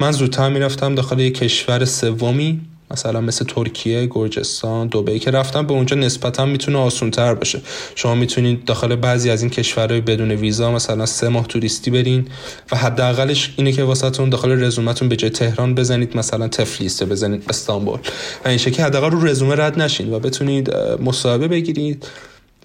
من 0.00 0.12
زودتر 0.12 0.48
می‌رفتم 0.48 0.94
داخل 0.94 1.20
یک 1.20 1.38
کشور 1.38 1.84
سومی. 1.84 2.60
مثلا 2.90 3.20
مثل 3.20 3.44
ترکیه، 3.44 4.06
گرجستان، 4.06 4.86
دوبی 4.86 5.18
که 5.18 5.30
رفتم 5.30 5.66
به 5.66 5.74
اونجا 5.74 5.96
نسبتا 5.96 6.46
می‌تونه 6.46 6.78
آسون 6.78 7.10
تر 7.10 7.34
باشه. 7.34 7.60
شما 7.94 8.14
می‌تونید 8.14 8.64
داخل 8.64 8.96
بعضی 8.96 9.30
از 9.30 9.42
این 9.42 9.50
کشورهای 9.50 10.00
بدون 10.00 10.30
ویزا 10.30 10.72
مثلا 10.72 11.06
سه 11.06 11.28
ماه 11.28 11.46
توریستی 11.46 11.90
برین 11.90 12.28
و 12.72 12.76
حداقلش 12.76 13.54
اینه 13.56 13.72
که 13.72 13.84
واسهتون 13.84 14.30
داخل 14.30 14.64
رزومتون 14.64 15.08
به 15.08 15.16
جای 15.16 15.30
تهران 15.30 15.74
بزنید 15.74 16.16
مثلا 16.16 16.48
تفلیس 16.48 17.02
بزنید 17.02 17.44
استانبول. 17.48 17.98
و 18.44 18.48
این 18.48 18.58
شکلی 18.58 18.82
حداقل 18.82 19.10
رو 19.10 19.26
رزومه 19.26 19.54
رد 19.54 19.80
نشین 19.80 20.12
و 20.12 20.18
بتونید 20.18 20.70
مصاحبه 20.76 21.48
بگیرید 21.48 22.06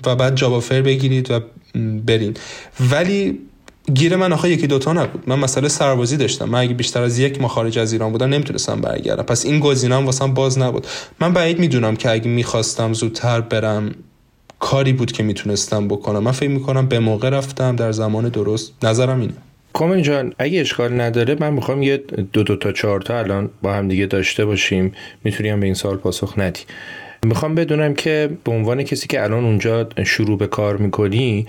و 0.05 0.15
بعد 0.15 0.35
جاب 0.35 0.63
بگیرید 0.73 1.31
و 1.31 1.39
برین. 2.05 2.37
ولی 2.91 3.39
گیر 3.93 4.15
من 4.15 4.33
آخه 4.33 4.49
یکی 4.49 4.67
دوتا 4.67 4.93
نبود. 4.93 5.23
من 5.27 5.39
مسئله 5.39 5.67
سربازی 5.67 6.17
داشتم. 6.17 6.45
من 6.45 6.59
اگه 6.59 6.73
بیشتر 6.73 7.01
از 7.01 7.19
یک 7.19 7.41
ماه 7.41 7.51
خارج 7.51 7.79
از 7.79 7.93
ایران 7.93 8.11
بودم 8.11 8.29
نمی‌تونستم 8.29 8.81
برگردم. 8.81 9.23
پس 9.23 9.45
این 9.45 9.59
گزینم 9.59 10.05
واسم 10.05 10.33
باز 10.33 10.59
نبود. 10.59 10.87
من 11.19 11.33
بعید 11.33 11.59
می‌دونم 11.59 11.95
که 11.95 12.11
اگه 12.11 12.27
می‌خواستم 12.27 12.93
زودتر 12.93 13.41
برم 13.41 13.95
کاری 14.59 14.93
بود 14.93 15.11
که 15.11 15.23
می‌تونستم 15.23 15.87
بکنم. 15.87 16.19
من 16.19 16.31
فکر 16.31 16.49
می‌کنم 16.49 16.87
به 16.87 16.99
موقع 16.99 17.29
رفتم 17.29 17.75
در 17.75 17.91
زمان 17.91 18.29
درست. 18.29 18.73
نظرم 18.83 19.19
اینه. 19.19 19.33
کومن 19.73 20.01
جان 20.01 20.33
اگه 20.39 20.61
اشکال 20.61 21.01
نداره 21.01 21.37
من 21.39 21.53
می‌خوام 21.53 21.83
یه 21.83 21.97
دو 22.33 22.43
دو 22.43 22.55
تا 22.55 22.71
چهار 22.71 23.01
تا 23.01 23.19
الان 23.19 23.49
با 23.61 23.73
هم 23.73 23.87
دیگه 23.87 24.05
داشته 24.05 24.45
باشیم. 24.45 24.91
می‌تونیم 25.23 25.59
به 25.59 25.65
این 25.65 25.75
سال 25.75 25.97
پاسخ 25.97 26.33
ندی. 26.37 26.61
می‌خوام 27.25 27.55
بدونم 27.55 27.93
که 27.93 28.29
به 28.43 28.51
عنوان 28.51 28.83
کسی 28.83 29.07
که 29.07 29.23
الان 29.23 29.43
اونجا 29.43 29.87
شروع 30.05 30.37
به 30.37 30.47
کار 30.47 30.77
می‌کنی 30.77 31.47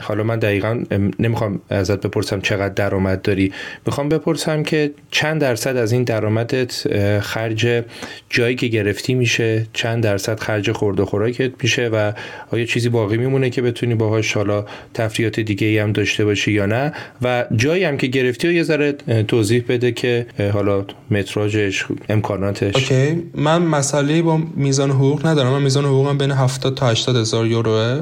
حالا 0.00 0.22
من 0.22 0.38
دقیقا 0.38 0.80
نمی‌خوام 1.18 1.60
ازت 1.70 2.06
بپرسم 2.06 2.40
چقدر 2.40 2.74
درآمد 2.74 3.22
داری. 3.22 3.52
می‌خوام 3.86 4.08
بپرسم 4.08 4.62
که 4.62 4.90
چند 5.10 5.40
درصد 5.40 5.76
از 5.76 5.92
این 5.92 6.04
درآمدت 6.04 6.84
خرج 7.20 7.82
جایی 8.30 8.56
که 8.56 8.66
گرفتی 8.66 9.14
میشه 9.14 9.66
چند 9.72 10.04
درصد 10.04 10.40
خرج 10.40 10.72
خورده 10.72 11.04
خوراکت 11.04 11.50
میشه 11.62 11.88
و 11.88 12.12
آیا 12.50 12.64
چیزی 12.64 12.88
باقی 12.88 13.16
میمونه 13.16 13.50
که 13.50 13.62
بتونی 13.62 13.94
باهاش 13.94 14.32
حالا 14.32 14.64
تفریحات 14.94 15.40
دیگه 15.40 15.66
ای 15.66 15.78
هم 15.78 15.92
داشته 15.92 16.24
باشی 16.24 16.52
یا 16.52 16.66
نه؟ 16.66 16.92
و 17.22 17.44
جایی 17.56 17.84
هم 17.84 17.96
که 17.96 18.06
گرفتی 18.06 18.48
و 18.48 18.52
یه 18.52 18.62
ذره 18.62 18.92
توضیح 19.28 19.64
بده 19.68 19.92
که 19.92 20.26
حالا 20.52 20.84
متراژش 21.10 21.84
امکاناتش. 22.08 22.74
Okay. 22.74 23.22
من 23.34 23.62
مسئله 23.62 24.22
با 24.22 24.40
میزان 24.56 24.90
حقوق 24.90 25.17
حقوق 25.18 25.26
ندارم. 25.26 25.52
من 25.52 25.62
میزان 25.62 25.84
حقوقم 25.84 26.18
بین 26.18 26.30
70 26.30 26.74
تا 26.74 26.86
80 26.86 27.16
هزار 27.16 27.46
یوروه 27.46 28.00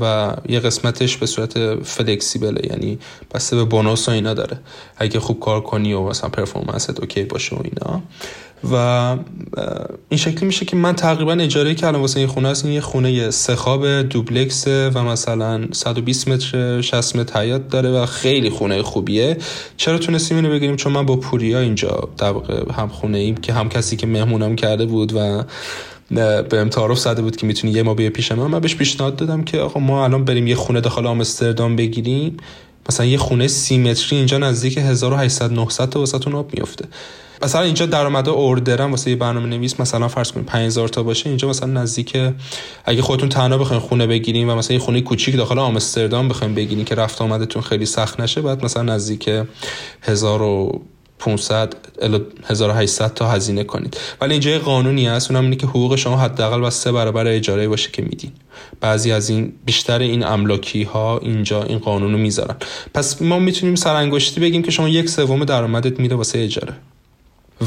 و 0.00 0.36
یه 0.48 0.60
قسمتش 0.60 1.16
به 1.16 1.26
صورت 1.26 1.82
flexible 1.82 2.51
ه 2.51 2.60
یعنی 2.70 2.98
بسته 3.34 3.56
به 3.56 3.64
bonus 3.64 4.08
و 4.08 4.12
اینا 4.12 4.34
داره. 4.34 4.58
اگه 4.96 5.20
خوب 5.20 5.40
کار 5.40 5.60
کنی 5.60 5.92
و 5.92 6.02
مثلا 6.02 6.30
performance 6.30 6.94
ت 6.94 7.00
okay 7.00 7.24
باشه 7.24 7.56
و 7.56 7.58
اینا. 7.64 8.02
و 8.72 8.76
این 10.08 10.18
شکلی 10.18 10.46
میشه 10.46 10.64
که 10.64 10.76
من 10.76 10.94
تقریبا 10.94 11.32
اجاره 11.32 11.76
الان 11.82 12.00
واسه 12.00 12.18
این 12.18 12.28
خونه 12.28 12.48
هست 12.48 12.64
این 12.64 12.74
یه 12.74 12.80
خونه 12.80 13.30
سه 13.30 14.02
دوبلکس 14.02 14.64
و 14.66 15.04
مثلا 15.04 15.66
120 15.72 16.28
متر 16.28 16.80
60 16.80 17.16
متر 17.16 17.40
حیاط 17.40 17.68
داره 17.68 17.90
و 17.90 18.06
خیلی 18.06 18.50
خونه 18.50 18.82
خوبیه. 18.82 19.36
چرا 19.76 19.98
تونستیم 19.98 20.36
اینو 20.36 20.50
بگیریم؟ 20.50 20.76
چون 20.76 20.92
من 20.92 21.06
با 21.06 21.16
پوریا 21.16 21.60
اینجا 21.60 22.08
در 22.18 22.34
هم 22.76 22.88
خونه 22.88 23.18
ایم 23.18 23.34
که 23.34 23.52
هم 23.52 23.68
کسی 23.68 23.96
که 23.96 24.06
مهمونم 24.06 24.56
کرده 24.56 24.86
بود 24.86 25.12
و 25.14 25.42
به 26.10 26.68
تعارف 26.70 26.98
زده 26.98 27.22
بود 27.22 27.36
که 27.36 27.46
می‌تونی 27.46 27.72
یه 27.72 27.82
ما 27.82 27.94
بیا 27.94 28.10
پیش 28.10 28.32
من. 28.32 28.46
من 28.46 28.60
بهش 28.60 28.76
پیشنهاد 28.76 29.16
دادم 29.16 29.44
که 29.44 29.58
آقا 29.58 29.80
ما 29.80 30.04
الان 30.04 30.24
بریم 30.24 30.46
یه 30.46 30.54
خونه 30.54 30.80
داخل 30.80 31.06
آمستردام 31.06 31.76
بگیریم. 31.76 32.36
مثلا 32.88 33.06
یه 33.06 33.18
خونه 33.18 33.48
سی 33.48 33.78
متری 33.78 34.16
اینجا 34.16 34.38
نزدیک 34.38 34.78
1800 34.78 35.52
900 35.52 35.88
تا 35.88 36.00
واسهتون 36.00 36.34
آب 36.34 36.54
میفته 36.54 36.84
مثلا 37.42 37.62
اینجا 37.62 37.86
درآمد 37.86 38.28
اوردرم 38.28 38.90
واسه 38.90 39.10
یه 39.10 39.16
برنامه 39.16 39.46
نویس 39.46 39.80
مثلا 39.80 40.08
فرض 40.08 40.32
کنید 40.32 40.46
5000 40.46 40.88
تا 40.88 41.02
باشه 41.02 41.28
اینجا 41.28 41.48
مثلا 41.48 41.72
نزدیک 41.72 42.16
اگه 42.84 43.02
خودتون 43.02 43.28
تنها 43.28 43.58
بخواید 43.58 43.82
خونه 43.82 44.06
بگیریم 44.06 44.50
و 44.50 44.54
مثلا 44.54 44.74
یه 44.74 44.82
خونه 44.82 45.00
کوچیک 45.00 45.36
داخل 45.36 45.58
آمستردام 45.58 46.28
بخواید 46.28 46.54
بگیریم 46.54 46.84
که 46.84 46.94
رفت 46.94 47.22
آمدتون 47.22 47.62
خیلی 47.62 47.86
سخت 47.86 48.20
نشه 48.20 48.40
بعد 48.40 48.64
مثلا 48.64 48.82
نزدیک 48.82 49.30
1000 50.02 50.80
500 51.18 51.74
الی 52.02 52.20
1800 52.44 53.14
تا 53.14 53.28
هزینه 53.28 53.64
کنید. 53.64 53.96
ولی 54.20 54.32
اینجا 54.32 54.50
یه 54.50 54.58
قانونی 54.58 55.06
هست 55.06 55.30
اونم 55.30 55.44
اینه 55.44 55.56
که 55.56 55.66
حقوق 55.66 55.96
شما 55.96 56.16
حداقل 56.16 56.60
با 56.60 56.70
سه 56.70 56.92
برابر 56.92 57.26
اجاره 57.26 57.68
باشه 57.68 57.90
که 57.90 58.02
میدین. 58.02 58.32
بعضی 58.80 59.12
از 59.12 59.30
این 59.30 59.52
بیشتر 59.64 59.98
این 59.98 60.24
املاکی 60.24 60.82
ها 60.82 61.18
اینجا 61.18 61.62
این 61.62 61.78
قانون 61.78 62.12
رو 62.12 62.18
می‌ذارن. 62.18 62.56
پس 62.94 63.22
ما 63.22 63.38
می‌تونیم 63.38 63.74
سرانگشتی 63.74 64.40
بگیم 64.40 64.62
که 64.62 64.70
شما 64.70 64.88
یک 64.88 65.08
سوم 65.08 65.44
درآمدت 65.44 66.00
میده 66.00 66.14
واسه 66.14 66.38
اجاره. 66.38 66.72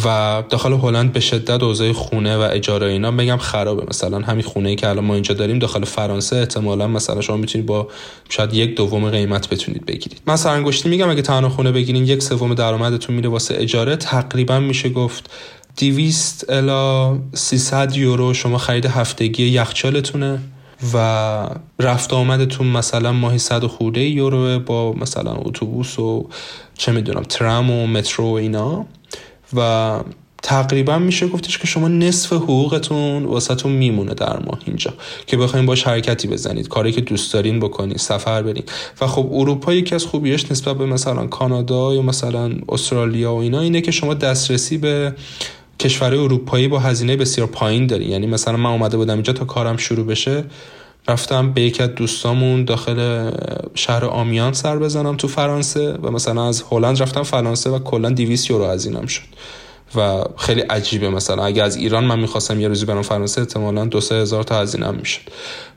و 0.06 0.44
داخل 0.50 0.74
هلند 0.74 1.14
به 1.14 1.20
شدت 1.20 1.64
اوضاع 1.64 1.92
خونه 1.92 2.38
و 2.38 2.50
اجاره 2.52 2.88
اینا 2.88 3.12
بگم 3.12 3.38
خرابه. 3.38 3.86
مثلا 3.90 4.20
همین 4.20 4.44
خونه 4.44 4.70
ای 4.70 4.76
که 4.76 4.88
الان 4.88 5.06
ما 5.06 5.14
اینجا 5.14 5.34
داریم 5.34 5.60
داخل 5.60 5.86
فرانسه 5.86 6.36
احتمالا 6.36 6.88
مثلا 6.88 7.22
شما 7.22 7.38
می‌تونید 7.38 7.68
با 7.68 7.88
شاید 8.30 8.54
یک 8.54 8.76
دوم 8.76 9.10
قیمت 9.10 9.50
بتونید 9.50 9.86
بگیرید. 9.86 10.22
من 10.26 10.36
سرانگشتی 10.36 10.90
میگم 10.90 11.10
اگه 11.10 11.22
تنها 11.22 11.50
خونه 11.50 11.72
بگیرین 11.72 12.06
یک 12.06 12.24
سوم 12.24 12.54
درآمدتون 12.54 13.16
میره 13.16 13.30
واسه 13.30 13.56
اجاره. 13.58 13.96
تقریبا 13.96 14.60
میشه 14.60 14.90
گفت 14.90 15.30
200 15.78 16.50
الا 16.50 17.18
300 17.34 17.96
یورو 17.96 18.34
شما 18.34 18.58
خرید 18.58 18.86
هفتگی 18.86 19.44
یخچالتونه 19.44 20.40
و 20.94 21.50
رفت 21.80 22.14
آمدتون 22.14 22.68
مثلا 22.68 23.12
ماهی 23.12 23.38
صد 23.38 23.66
خورده 23.66 24.02
یورو 24.02 24.60
با 24.60 24.94
مثلا 24.94 25.32
اتوبوس 25.32 26.00
و 26.00 26.30
چه 26.78 26.92
می‌دونم 26.92 27.24
ترام 27.24 27.72
و 27.72 27.88
مترو 27.88 28.26
و 28.26 28.34
اینا. 28.34 28.86
و 29.56 30.00
تقریبا 30.44 31.00
میشه 31.00 31.28
گفتش 31.28 31.58
که 31.58 31.68
شما 31.68 31.88
نصف 31.88 32.34
حقوقتون 32.34 33.26
واسهتون 33.26 33.72
میمونه 33.72 34.14
در 34.14 34.40
ماه 34.40 34.60
اینجا 34.66 34.94
که 35.28 35.38
بخواین 35.38 35.66
باش 35.66 35.84
حرکتی 35.84 36.28
بزنید 36.28 36.68
کاری 36.68 36.92
که 36.92 37.02
دوست 37.02 37.34
دارین 37.34 37.60
بکنید 37.60 37.98
سفر 37.98 38.44
برید 38.44 38.72
و 39.02 39.08
خب 39.08 39.30
اروپا 39.34 39.74
یکی 39.74 39.96
از 39.96 40.06
خوبیاش 40.06 40.52
نسبت 40.52 40.78
به 40.78 40.86
مثلا 40.86 41.28
کانادا 41.28 41.94
یا 41.94 42.02
مثلا 42.02 42.52
استرالیا 42.70 43.34
و 43.34 43.38
اینا 43.38 43.60
اینه 43.60 43.82
که 43.82 43.92
شما 43.92 44.14
دسترسی 44.14 44.78
به 44.78 45.16
کشورهای 45.80 46.24
اروپایی 46.24 46.68
با 46.68 46.80
هزینه 46.80 47.16
بسیار 47.16 47.48
پایین 47.48 47.88
داری 47.88 48.06
یعنی 48.06 48.28
مثلا 48.28 48.58
من 48.58 48.70
اومده 48.70 48.98
بودم 48.98 49.14
اینجا 49.14 49.34
تا 49.34 49.46
کارم 49.46 49.78
شروع 49.78 50.06
بشه 50.06 50.44
رفتم 51.10 51.52
به 51.52 51.62
یکی 51.62 51.84
از 51.84 51.90
دوستامون 51.90 52.66
داخل 52.66 53.32
شهر 53.76 54.06
آمیان 54.06 54.54
سر 54.54 54.78
بزنم 54.78 55.16
تو 55.16 55.28
فرانسه 55.28 55.94
و 55.94 56.12
مثلا 56.12 56.48
از 56.48 56.64
هلند 56.72 57.02
رفتم 57.02 57.24
فرانسه 57.24 57.70
و 57.70 57.80
کلا 57.80 58.10
200 58.10 58.50
یورو 58.50 58.66
هزینم 58.66 59.06
شد. 59.06 59.22
و 59.96 60.24
خیلی 60.38 60.62
عجیبه 60.62 61.10
مثلا. 61.10 61.46
اگه 61.46 61.64
از 61.64 61.76
ایران 61.76 62.04
من 62.04 62.20
می‌خواستم 62.20 62.60
یه 62.60 62.68
روزی 62.68 62.86
برم 62.86 63.02
فرانسه 63.02 63.42
احتمالا 63.42 63.86
دو 63.86 64.02
سه 64.02 64.16
هزار 64.16 64.44
تا 64.44 64.62
هزینه 64.62 64.92
می‌شد. 64.92 65.22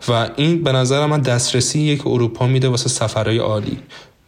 و 0.09 0.29
این 0.37 0.63
به 0.63 0.73
نظر 0.73 1.07
من 1.07 1.21
دسترسی 1.21 1.81
یک 1.81 2.07
اروپا 2.07 2.47
میده 2.47 2.69
واسه 2.69 2.89
سفرهای 2.89 3.39
عالی. 3.39 3.79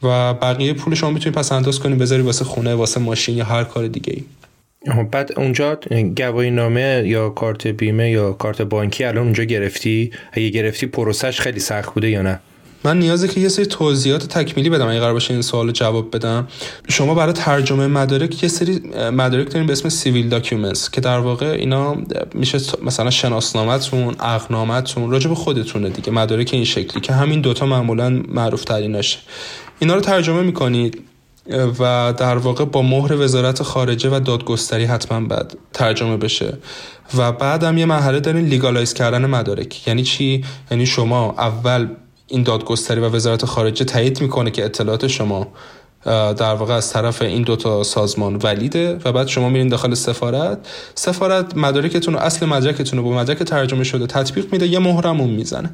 و 0.02 0.34
بقیه 0.34 0.72
پول 0.72 0.94
شما 0.94 1.10
می‌تونی 1.10 1.34
پس 1.36 1.52
انداز 1.52 1.80
کنی 1.80 1.94
بذاری 1.94 2.22
واسه 2.22 2.44
خونه 2.44 2.74
واسه 2.74 3.00
ماشین 3.00 3.36
یا 3.36 3.44
هر 3.44 3.64
کار 3.64 3.86
دیگه 3.86 4.12
ای 4.12 4.24
بعد 5.10 5.30
اونجا 5.36 5.78
گواهی 6.16 6.50
نامه 6.50 7.02
یا 7.06 7.28
کارت 7.30 7.66
بیمه 7.66 8.10
یا 8.10 8.32
کارت 8.32 8.62
بانکی 8.62 9.04
الان 9.04 9.24
اونجا 9.24 9.44
گرفتی؟ 9.44 10.10
اگه 10.32 10.48
گرفتی 10.48 10.86
پروسش 10.86 11.40
خیلی 11.40 11.60
سخت 11.60 11.94
بوده 11.94 12.10
یا 12.10 12.22
نه؟ 12.22 12.40
من 12.84 12.98
نیازه 12.98 13.28
که 13.28 13.40
یه 13.40 13.48
سری 13.48 13.66
توضیحات 13.66 14.28
تکمیلی 14.28 14.70
بدم 14.70 14.88
اگه 14.88 15.00
قرار 15.00 15.12
باشه 15.12 15.32
این 15.32 15.42
سوال 15.42 15.72
جواب 15.72 16.16
بدم. 16.16 16.48
شما 16.88 17.14
برای 17.14 17.32
ترجمه 17.32 17.86
مدارک 17.86 18.42
یه 18.42 18.48
سری 18.48 18.82
مدارک 19.12 19.50
دارین 19.50 19.66
به 19.66 19.72
اسم 19.72 19.88
civil 19.88 20.28
documents 20.28 20.90
که 20.90 21.00
در 21.00 21.18
واقع 21.18 21.46
اینا 21.46 21.96
میشه 22.34 22.58
مثلا 22.82 23.10
شناسنامه‌تون 23.10 24.14
عقدنامه‌تون 24.20 25.10
راجع 25.10 25.28
به 25.28 25.34
خودتونه 25.34 25.90
دیگه 25.90 26.12
مدارک 26.12 26.50
این 26.52 26.64
شکلی 26.64 27.00
که 27.00 27.12
همین 27.12 27.40
دوتا 27.40 27.66
معمولا 27.66 28.22
معروف 28.28 28.64
تریناشه 28.64 29.18
اینا 29.78 29.94
رو 29.94 30.00
ترجمه 30.00 30.42
می‌کنید. 30.42 31.02
و 31.50 32.14
در 32.16 32.36
واقع 32.36 32.64
با 32.64 32.82
مهر 32.82 33.16
وزارت 33.20 33.62
خارجه 33.62 34.10
و 34.16 34.20
دادگستری 34.20 34.84
حتما 34.84 35.28
بعد 35.28 35.56
ترجمه 35.72 36.16
بشه. 36.16 36.58
و 37.16 37.32
بعد 37.32 37.64
هم 37.64 37.78
یه 37.78 37.84
مرحله 37.84 38.20
دارین 38.20 38.44
لیگالایز 38.44 38.94
کردن 38.94 39.26
مدارک. 39.26 39.88
یعنی 39.88 40.02
چی؟ 40.02 40.44
یعنی 40.70 40.86
شما 40.86 41.34
اول 41.38 41.88
این 42.26 42.42
دادگستری 42.42 43.00
و 43.00 43.08
وزارت 43.08 43.44
خارجه 43.44 43.84
تایید 43.84 44.20
می‌کنه 44.20 44.50
که 44.50 44.64
اطلاعات 44.64 45.06
شما 45.06 45.48
در 46.04 46.54
واقع 46.54 46.74
از 46.74 46.92
طرف 46.92 47.22
این 47.22 47.42
دوتا 47.42 47.82
سازمان 47.82 48.36
ولیده 48.42 48.98
و 49.04 49.12
بعد 49.12 49.26
شما 49.26 49.48
میرین 49.48 49.68
داخل 49.68 49.94
سفارت. 49.94 50.58
سفارت 50.94 51.56
مدارکتون 51.56 52.14
و 52.14 52.18
اصل 52.18 52.46
مدرکتون 52.46 52.98
رو 52.98 53.04
با 53.04 53.16
مدرک 53.16 53.38
ترجمه 53.42 53.84
شده 53.84 54.06
تطبیق 54.06 54.52
میده 54.52 54.66
یه 54.66 54.78
مهرمون 54.78 55.30
می‌زنه. 55.30 55.70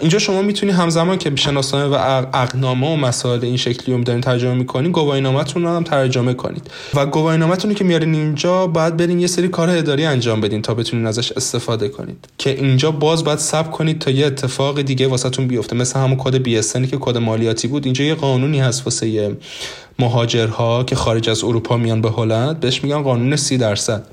اینجا 0.00 0.18
شما 0.18 0.42
می‌تونی 0.42 0.72
همزمان 0.72 1.18
که 1.18 1.32
شناسنامه 1.36 1.86
و 1.86 1.94
عقدنامه 1.94 2.92
و 2.92 2.96
مسائل 2.96 3.44
این 3.44 3.56
شکلی 3.56 3.94
رو 3.94 4.04
دارین 4.04 4.20
ترجمه 4.20 4.54
می‌کنین 4.54 4.92
گواهینامه‌تون 4.92 5.62
رو 5.62 5.68
هم 5.68 5.82
ترجمه 5.82 6.34
کنید. 6.34 6.70
و 6.94 7.06
گواهینامه‌تون 7.06 7.70
رو 7.70 7.76
که 7.76 7.84
میارین 7.84 8.14
اینجا 8.14 8.66
باید 8.66 8.96
برین 8.96 9.20
یه 9.20 9.26
سری 9.26 9.48
کار 9.48 9.70
اداری 9.70 10.04
انجام 10.04 10.40
بدین 10.40 10.62
تا 10.62 10.74
بتونین 10.74 11.06
ازش 11.06 11.32
استفاده 11.32 11.88
کنید. 11.88 12.28
که 12.38 12.50
اینجا 12.50 12.90
باز 12.90 13.24
باید 13.24 13.38
سب 13.38 13.70
کنید 13.70 13.98
تا 13.98 14.10
یه 14.10 14.26
اتفاق 14.26 14.82
دیگه 14.82 15.06
واسهتون 15.06 15.46
بیفته. 15.46 15.76
مثل 15.76 15.98
همون 15.98 16.16
کد 16.18 16.34
بی 16.36 16.62
که 16.62 16.96
کد 17.00 17.16
مالیاتی 17.16 17.68
بود. 17.68 17.84
اینجا 17.84 18.04
یه 18.04 18.14
قانونی 18.14 18.60
هست 18.60 18.86
واسه 18.86 19.08
مهاجرها 19.98 20.84
که 20.84 20.96
خارج 20.96 21.30
از 21.30 21.44
اروپا 21.44 21.76
میان 21.76 22.00
به 22.00 22.10
هلند 22.10 22.60
بهش 22.60 22.84
میگن 22.84 23.02
قانون 23.02 23.36
سی 23.36 23.58
درصد. 23.58 24.06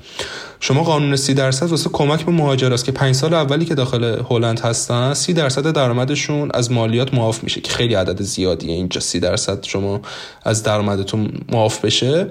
شما 0.64 0.82
قانون 0.82 1.16
سی 1.16 1.34
درصد 1.34 1.70
واسه 1.70 1.90
کمک 1.92 2.24
به 2.24 2.32
مهاجراست 2.32 2.84
که 2.84 2.92
پنج 2.92 3.14
سال 3.14 3.34
اولی 3.34 3.64
که 3.64 3.74
داخل 3.74 4.22
هلند 4.30 4.60
هستن 4.60 5.14
سی 5.14 5.32
درصد 5.32 5.72
درآمدشون 5.72 6.50
از 6.54 6.72
مالیات 6.72 7.14
معاف 7.14 7.44
میشه 7.44 7.60
که 7.60 7.72
خیلی 7.72 7.94
عدد 7.94 8.22
زیادیه. 8.22 8.72
اینجا 8.72 9.00
سی 9.00 9.20
درصد 9.20 9.64
شما 9.64 10.00
از 10.42 10.62
درآمدتون 10.62 11.32
معاف 11.52 11.84
بشه. 11.84 12.26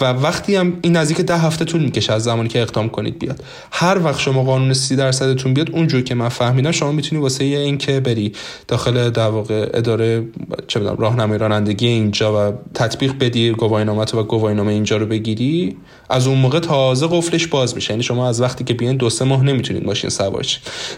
و 0.00 0.04
وقتی 0.04 0.56
هم 0.56 0.78
این 0.82 0.96
نزدیک 0.96 1.20
ده 1.20 1.38
هفته 1.38 1.64
طول 1.64 1.82
می‌کشه 1.82 2.12
از 2.12 2.24
زمانی 2.24 2.48
که 2.48 2.62
اقدام 2.62 2.88
کنید 2.88 3.18
بیاد. 3.18 3.44
هر 3.72 4.04
وقت 4.04 4.20
شما 4.20 4.44
قانون 4.44 4.72
سی 4.72 4.96
درصدتون 4.96 5.54
بیاد 5.54 5.70
اونجور 5.70 6.02
که 6.02 6.14
من 6.14 6.28
فهمیدم 6.28 6.70
شما 6.70 6.92
می‌تونی 6.92 7.22
واسه 7.22 7.44
این 7.44 7.78
که 7.78 8.00
بری 8.00 8.32
داخل 8.68 9.10
در 9.10 9.28
واقع 9.28 9.70
اداره 9.74 10.24
چه 10.66 10.80
راهنمای 10.80 11.38
رانندگی 11.38 11.86
اینجا 11.86 12.50
و 12.50 12.52
تطبیق 12.96 13.18
بدی 13.20 13.50
گواهینامه 13.50 14.02
و 14.02 14.22
گواهینامه 14.22 14.72
اینجا 14.72 14.96
رو 14.96 15.06
بگیری 15.06 15.76
از 16.10 16.26
اون 16.26 16.38
موقع 16.38 16.60
تازه 16.60 17.06
قفلش 17.06 17.46
باز 17.46 17.74
میشه. 17.74 17.90
یعنی 17.90 18.02
شما 18.02 18.28
از 18.28 18.40
وقتی 18.40 18.64
که 18.64 18.74
بیاین 18.74 18.96
دو 18.96 19.10
سه 19.10 19.24
ماه 19.24 19.44
نمی‌تونید 19.44 19.86
ماشین 19.86 20.10
سوار 20.10 20.46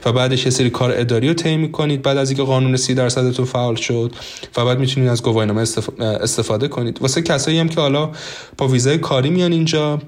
و 0.05 0.13
بعدش 0.13 0.45
یه 0.45 0.51
سری 0.51 0.71
کار 0.71 0.93
اداری 0.97 1.29
رو 1.29 1.35
طی 1.35 1.57
می‌کنید. 1.57 2.03
بعد 2.03 2.17
از 2.17 2.31
اینکه 2.31 2.43
قانون 2.43 2.77
30 2.77 2.95
درصدتون 2.95 3.45
فعال 3.45 3.75
شد 3.75 4.13
و 4.57 4.65
بعد 4.65 4.79
می‌تونید 4.79 5.09
از 5.09 5.23
گواهینامه 5.23 5.65
استفاده 5.99 6.69
کنید. 6.69 7.03
واسه 7.03 7.23
کسایی 7.23 7.59
هم 7.59 7.69
که 7.69 7.81
حالا 7.81 8.11
با 8.59 8.69
ویزای 8.69 8.99
کاری 8.99 9.31
میان 9.31 9.53
اینجا 9.53 10.03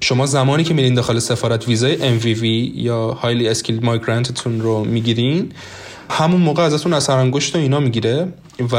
شما 0.00 0.26
زمانی 0.26 0.64
که 0.64 0.74
میرین 0.74 0.94
داخل 0.94 1.18
سفارت 1.18 1.68
ویزای 1.68 2.20
MVV 2.20 2.44
یا 2.74 3.10
highly 3.10 3.48
skilled 3.48 3.84
migrant 3.84 4.37
تون 4.37 4.60
رو 4.60 4.84
می‌گیرین 4.84 5.52
همون 6.12 6.40
موقع 6.40 6.62
ازتون 6.62 6.92
اثر 6.92 7.16
انگشت 7.16 7.56
و 7.56 7.58
اینا 7.58 7.80
می‌گیره 7.80 8.32
و 8.72 8.76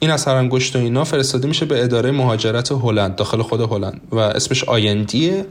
این 0.00 0.10
اثر 0.10 0.34
انگشت 0.34 0.76
و 0.76 0.78
اینا 0.78 1.04
فرستاده 1.04 1.48
میشه 1.48 1.66
به 1.66 1.84
اداره 1.84 2.10
مهاجرت 2.10 2.72
هلند 2.72 3.16
داخل 3.16 3.42
خود 3.42 3.60
هلند 3.60 4.00
و 4.10 4.18
اسمش 4.18 4.64
IND 4.64 5.13
یه 5.13 5.46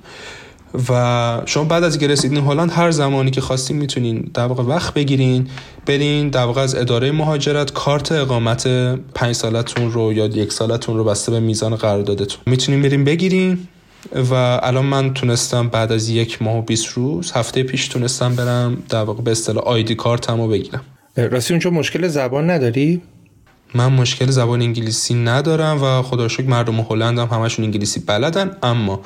و 0.90 1.42
شما 1.46 1.64
بعد 1.64 1.84
از 1.84 1.94
اینکه 1.94 2.08
رسیدین 2.08 2.44
هلند 2.44 2.72
هر 2.72 2.92
زمانی 2.92 3.32
که 3.32 3.42
خواستین 3.42 3.78
می‌تونین 3.78 4.32
در 4.34 4.46
واقع 4.46 4.64
وقت 4.64 4.94
بگیرین 4.94 5.48
برین 5.86 6.30
در 6.30 6.44
واقع 6.44 6.62
از 6.62 6.76
اداره 6.76 7.12
مهاجرت 7.12 7.74
کارت 7.74 8.12
اقامت 8.12 8.68
پنج 9.16 9.36
سالتون 9.36 9.92
رو 9.92 10.14
یا 10.14 10.26
یک 10.26 10.54
سالتون 10.54 10.98
رو 10.98 11.04
بسته 11.04 11.32
به 11.32 11.40
میزان 11.40 11.76
قراردادتون. 11.76 12.40
می‌تونین 12.46 12.82
برین 12.82 13.04
بگیرین 13.04 13.68
و 14.16 14.34
الان 14.64 14.86
من 14.86 15.14
تونستم 15.14 15.68
بعد 15.68 15.92
از 15.92 16.10
یک 16.10 16.42
ماه 16.42 16.58
و 16.58 16.62
20 16.62 16.88
روز 16.88 17.32
هفته 17.32 17.64
پیش 17.64 17.88
تونستم 17.88 18.36
برم 18.36 18.84
در 18.90 19.04
واقع 19.04 19.22
به 19.22 19.32
اصطلاح 19.32 19.64
آیدی 19.64 19.96
کارتمو 19.96 20.48
بگیرم. 20.48 20.82
راستی 21.18 21.54
اونجا 21.54 21.70
مشکل 21.70 22.08
زبان 22.08 22.50
نداری؟ 22.50 23.02
من 23.74 23.88
مشکل 23.88 24.26
زبان 24.26 24.62
انگلیسی 24.62 25.14
ندارم 25.14 25.84
و 25.84 26.02
خدا 26.02 26.28
شکر 26.28 26.48
مردم 26.48 26.80
هلند 26.82 27.20
هم 27.20 27.28
همشون 27.28 27.66
انگلیسی 27.66 28.00
بلدن 28.00 28.58
اما 28.64 29.02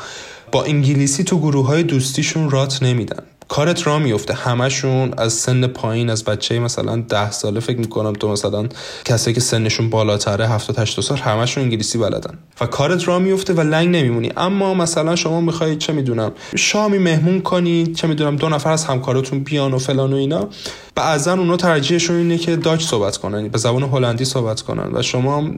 با 0.51 0.63
انگلیسی 0.63 1.23
تو 1.23 1.39
گروه 1.39 1.67
های 1.67 1.83
دوستیشون 1.83 2.49
رات 2.49 2.83
نمیدن. 2.83 3.23
کارت 3.51 3.87
را 3.87 3.99
میفته 3.99 4.33
همشون 4.33 5.13
از 5.17 5.33
سن 5.33 5.67
پایین 5.67 6.09
از 6.09 6.23
بچه 6.23 6.59
مثلا 6.59 6.95
ده 6.95 7.31
ساله 7.31 7.59
فکر 7.59 7.77
می‌کنم 7.77 8.13
تو 8.13 8.31
مثلا 8.31 8.67
کسایی 9.05 9.33
که 9.33 9.41
سنشون 9.41 9.89
بالاتره 9.89 10.47
70 10.47 10.79
80 10.79 11.05
سال 11.05 11.17
همشون 11.17 11.63
انگلیسی 11.63 11.97
بلدن. 11.97 12.37
و 12.61 12.65
کارت 12.65 13.07
را 13.07 13.19
میفته 13.19 13.53
و 13.53 13.61
لنگ 13.61 13.95
نمیمونی. 13.95 14.31
اما 14.37 14.73
مثلا 14.73 15.15
شما 15.15 15.41
می‌خواید 15.41 15.77
چه 15.77 15.93
می‌دونم 15.93 16.31
شامی 16.55 16.97
مهمون 16.97 17.41
کنید 17.41 17.95
چه 17.95 18.07
می‌دونم 18.07 18.35
دو 18.35 18.49
نفر 18.49 18.71
از 18.71 18.85
همکاراتون 18.85 19.39
بیان 19.43 19.73
و 19.73 19.77
فلان 19.77 20.13
و 20.13 20.15
اینا. 20.15 20.47
بعضا 20.95 21.33
اونا 21.33 21.57
ترجیحشون 21.57 22.15
اینه 22.15 22.37
که 22.37 22.55
داچ 22.55 22.83
صحبت 22.83 23.17
کنن 23.17 23.47
به 23.47 23.57
زبان 23.57 23.83
هلندی 23.83 24.25
صحبت 24.25 24.61
کنن. 24.61 24.89
و 24.93 25.01
شما 25.01 25.49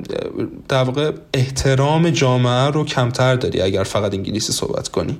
در 0.68 0.84
واقع 0.84 1.12
احترام 1.34 2.10
جامعه 2.10 2.68
رو 2.68 2.86
کمتر 2.86 3.36
داری 3.36 3.62
اگر 3.62 3.84
فقط 3.84 4.14
انگلیسی 4.14 4.54
صحبت 4.54 4.88
کنی. 4.88 5.18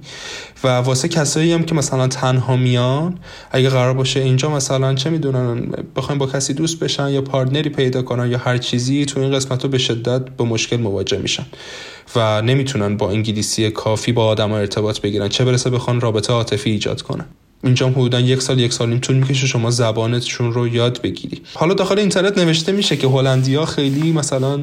و 0.64 0.68
واسه 0.68 1.08
کسایی 1.08 1.54
هم 1.54 1.64
که 1.64 1.76
مثلا 1.76 2.08
تنها 2.08 2.56
میان 2.64 3.20
اگه 3.52 3.70
قرار 3.70 3.94
باشه 3.94 4.20
اینجا 4.20 4.50
مثلا 4.50 4.94
چه 4.94 5.10
می‌دونن 5.10 5.72
بخوایم 5.96 6.20
با 6.20 6.28
کسی 6.28 6.54
دوست 6.54 6.80
بشن 6.80 7.10
یا 7.10 7.22
پارتنری 7.22 7.70
پیدا 7.70 8.02
کنن 8.02 8.32
یا 8.32 8.38
هر 8.38 8.58
چیزی 8.58 9.06
تو 9.06 9.20
این 9.20 9.32
قسمت 9.32 9.64
رو 9.64 9.70
به 9.70 9.78
شدت 9.78 10.30
به 10.30 10.44
مشکل 10.44 10.78
مواجه 10.78 11.18
میشن 11.18 11.46
و 12.16 12.42
نمی‌تونن 12.42 12.98
با 12.98 13.12
انگلیسی 13.12 13.72
کافی 13.72 14.12
با 14.12 14.26
آدم 14.26 14.52
ارتباط 14.52 15.00
بگیرن 15.00 15.30
چه 15.30 15.46
برسه 15.46 15.70
بخوان 15.70 16.02
رابطه 16.02 16.34
عاطفی 16.34 16.72
ایجاد 16.72 17.02
کنن. 17.02 17.26
اینجا 17.64 17.90
حدودا 17.90 18.20
یک 18.20 18.42
سال 18.42 18.60
یک 18.60 18.74
سال 18.74 18.90
نیم 18.90 19.00
طول 19.00 19.16
می‌کشه 19.16 19.48
شما 19.48 19.72
زبانتشون 19.72 20.54
رو 20.54 20.68
یاد 20.68 21.02
بگیری 21.02 21.42
حالا 21.54 21.74
داخل 21.74 22.00
اینترنت 22.00 22.38
نوشته 22.38 22.72
میشه 22.72 22.98
که 22.98 23.08
هلندیا 23.08 23.66
خیلی 23.66 24.12
مثلا 24.12 24.60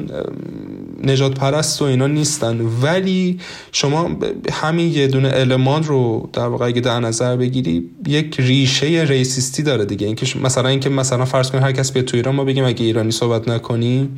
نجات 1.03 1.33
پرست 1.33 1.81
و 1.81 1.85
اینا 1.85 2.07
نیستن. 2.07 2.61
ولی 2.81 3.39
شما 3.71 4.09
همین 4.51 4.93
یه 4.93 5.07
دونه 5.07 5.31
المان 5.33 5.83
رو 5.83 6.29
در 6.33 6.47
واقع 6.47 6.65
اگه 6.65 6.81
در 6.81 6.99
نظر 6.99 7.35
بگیری 7.35 7.89
یک 8.07 8.35
ریشه 8.39 8.85
ریسیستی 8.87 9.63
داره 9.63 9.85
دیگه. 9.85 10.07
اینکه 10.07 10.39
مثلا 10.39 10.69
اینکه 10.69 10.89
مثلا 10.89 11.25
فرض 11.25 11.51
کنید 11.51 11.63
هر 11.63 11.71
کس 11.71 11.91
به 11.91 12.01
تو 12.01 12.17
ایران 12.17 12.35
ما 12.35 12.43
بگیم 12.43 12.65
اگه 12.65 12.85
ایرانی 12.85 13.11
صحبت 13.11 13.47
نکنی 13.47 14.09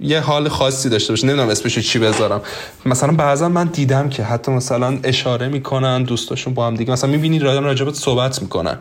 یه 0.00 0.20
حال 0.20 0.48
خاصی 0.48 0.88
داشته 0.88 1.12
باشه. 1.12 1.26
نمی‌دونم 1.26 1.48
اسمشو 1.48 1.80
چی 1.80 1.98
بذارم. 1.98 2.40
مثلا 2.86 3.12
بعضا 3.12 3.48
من 3.48 3.66
دیدم 3.66 4.08
که 4.08 4.22
حتی 4.22 4.52
مثلا 4.52 4.98
اشاره 5.04 5.48
می‌کنن 5.48 6.02
دوستاشون 6.02 6.54
با 6.54 6.66
هم 6.66 6.74
دیگه. 6.74 6.92
مثلا 6.92 7.10
می‌بینی 7.10 7.38
رادن 7.38 7.64
راجبت 7.64 7.94
صحبت 7.94 8.42
می‌کنن. 8.42 8.78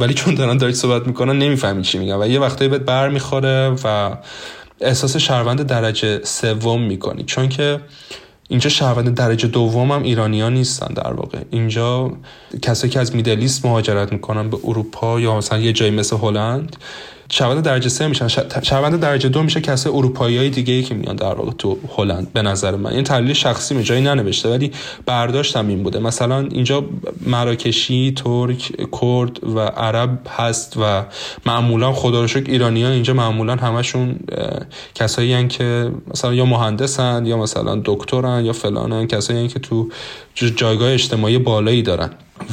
ولی 0.00 0.14
چون 0.14 0.34
دارن 0.34 0.56
دارید 0.56 0.74
صحبت 0.74 1.06
می‌کنن 1.06 1.38
نمی‌فهمی 1.38 1.82
چی 1.82 1.98
میگن. 1.98 2.22
و 2.22 2.28
یه 2.28 2.40
وقتایی 2.40 2.70
بهت 2.70 2.80
بر 2.80 3.08
می‌خوره 3.08 3.76
و 3.84 4.16
احساس 4.80 5.16
شهروند 5.16 5.62
درجه 5.62 6.20
سوم 6.24 6.82
می‌کنی. 6.82 7.24
چون 7.24 7.48
که 7.48 7.80
اینجا 8.48 8.70
شهروند 8.70 9.14
درجه 9.14 9.48
دوم 9.48 9.92
هم 9.92 10.02
ایرانی 10.02 10.40
ها 10.40 10.48
نیستن 10.48 10.94
در 10.94 11.12
واقع. 11.12 11.38
اینجا 11.50 12.12
کسایی 12.62 12.92
که 12.92 13.00
از 13.00 13.14
میدلیست 13.14 13.64
مهاجرت 13.64 14.12
می‌کنن 14.12 14.50
به 14.50 14.58
اروپا 14.64 15.20
یا 15.20 15.36
مثلا 15.36 15.58
یه 15.58 15.72
جایی 15.72 15.90
مثل 15.90 16.16
هلند. 16.16 16.76
شهروند 17.30 17.64
درجه 17.64 17.88
سه 17.88 18.06
میشن. 18.06 18.28
شهروند 18.62 19.00
درجه 19.00 19.28
دو 19.28 19.42
میشه 19.42 19.60
کسای 19.60 19.92
اروپایی 19.92 20.38
های 20.38 20.50
دیگه 20.50 20.74
ای 20.74 20.82
که 20.82 20.94
میان 20.94 21.16
در 21.16 21.34
واقع 21.34 21.50
تو 21.50 21.78
هلند 21.96 22.32
به 22.32 22.42
نظر 22.42 22.76
من. 22.76 22.92
این 22.92 23.04
تحلیل 23.04 23.32
شخصی 23.32 23.74
می 23.74 23.82
جایی 23.82 24.02
ننوشته 24.02 24.50
ولی 24.50 24.72
برداشتم 25.06 25.68
این 25.68 25.82
بوده. 25.82 25.98
مثلا 25.98 26.40
اینجا 26.40 26.84
مراکشی 27.26 28.12
ترک 28.16 28.72
کرد 29.00 29.44
و 29.44 29.58
عرب 29.60 30.18
هست 30.38 30.76
و 30.82 31.04
معمولا 31.46 31.92
خدا 31.92 32.20
رو 32.20 32.28
شکر 32.28 32.50
ایرانی 32.50 32.82
ها 32.82 32.90
اینجا 32.90 33.14
معمولا 33.14 33.56
همشون 33.56 34.18
کسایی 34.94 35.48
که 35.48 35.90
مثلا 36.06 36.34
یا 36.34 36.44
مهندسن 36.44 37.26
یا 37.26 37.36
مثلا 37.36 37.80
دکترن 37.84 38.44
یا 38.44 38.52
فلانن 38.52 39.06
کسایی 39.06 39.48
که 39.48 39.58
تو 39.58 39.88
جایگاه 40.34 40.92
اجتماعی 40.92 41.38
بالایی 41.38 41.82
دارن. 41.82 42.10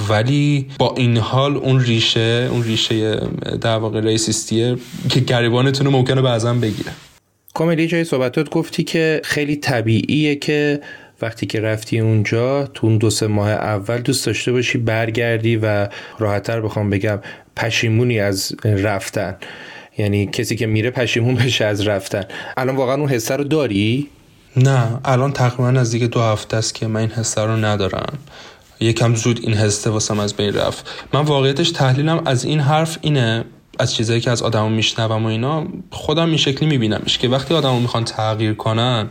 ولی 0.10 0.68
با 0.80 0.94
این 0.98 1.18
حال 1.18 1.58
اون 1.58 1.82
ریشه 1.82 2.50
اون 2.52 2.64
ریشه 2.64 3.16
در 3.62 3.78
واقع 3.78 4.02
ریسیستیه 4.02 4.78
که 5.10 5.20
گریبانتون 5.20 5.88
ممکنه 5.88 6.22
بعضا 6.22 6.54
بگیره. 6.54 6.92
کاملی 7.54 7.88
جای 7.88 8.04
صحبتات 8.04 8.50
گفتی 8.50 8.84
که 8.84 9.22
خیلی 9.24 9.56
طبیعیه 9.56 10.36
که 10.36 10.82
وقتی 11.22 11.46
که 11.46 11.60
رفتی 11.60 12.00
اونجا 12.00 12.68
تو 12.68 12.88
اون 12.88 12.98
دو 12.98 13.10
سه 13.10 13.28
ماه 13.28 13.50
اول 13.50 13.98
دوست 13.98 14.26
داشته 14.26 14.52
باشی 14.52 14.78
برگردی 14.78 15.56
و 15.56 15.88
راحتتر 16.20 16.62
بخوام 16.62 16.90
بگم 16.90 17.20
پشیمونی 17.56 18.20
از 18.20 18.56
رفتن. 18.64 19.36
یعنی 19.98 20.26
کسی 20.26 20.56
که 20.56 20.68
میره 20.68 20.90
پشیمون 20.90 21.36
بشه 21.36 21.66
از 21.66 21.88
رفتن. 21.88 22.24
الان 22.58 22.76
واقعا 22.76 22.96
اون 22.96 23.10
حسه 23.10 23.36
رو 23.36 23.44
داری؟ 23.44 24.08
نه 24.58 25.00
الان 25.06 25.34
تقریبا 25.34 25.68
از 25.80 25.92
دیگه 25.92 26.08
دو 26.08 26.22
هفته 26.22 26.58
است 26.58 26.76
که 26.76 26.88
من 26.88 27.00
این 27.00 27.10
حسه 27.10 27.42
رو 27.42 27.52
ندارم. 27.52 28.18
یکم 28.84 29.16
زود 29.16 29.40
این 29.44 29.54
حسه 29.54 29.90
واسم 29.90 30.20
از 30.20 30.34
بین 30.34 30.54
رفت. 30.54 30.90
من 31.14 31.22
واقعیتش 31.22 31.72
تحلیلم 31.72 32.22
از 32.26 32.46
این 32.46 32.60
حرف 32.60 32.98
اینه 33.02 33.46
از 33.80 33.96
چیزایی 33.96 34.22
که 34.22 34.32
از 34.32 34.42
آدمو 34.42 34.70
میشنوم 34.70 35.24
و 35.26 35.28
اینا 35.28 35.66
خودم 35.92 36.28
این 36.28 36.38
شکلی 36.38 36.70
میبینمش 36.70 37.18
که 37.18 37.28
وقتی 37.28 37.54
آدمو 37.54 37.80
می‌خوان 37.80 38.04
تغییر 38.04 38.54
کنن 38.54 39.10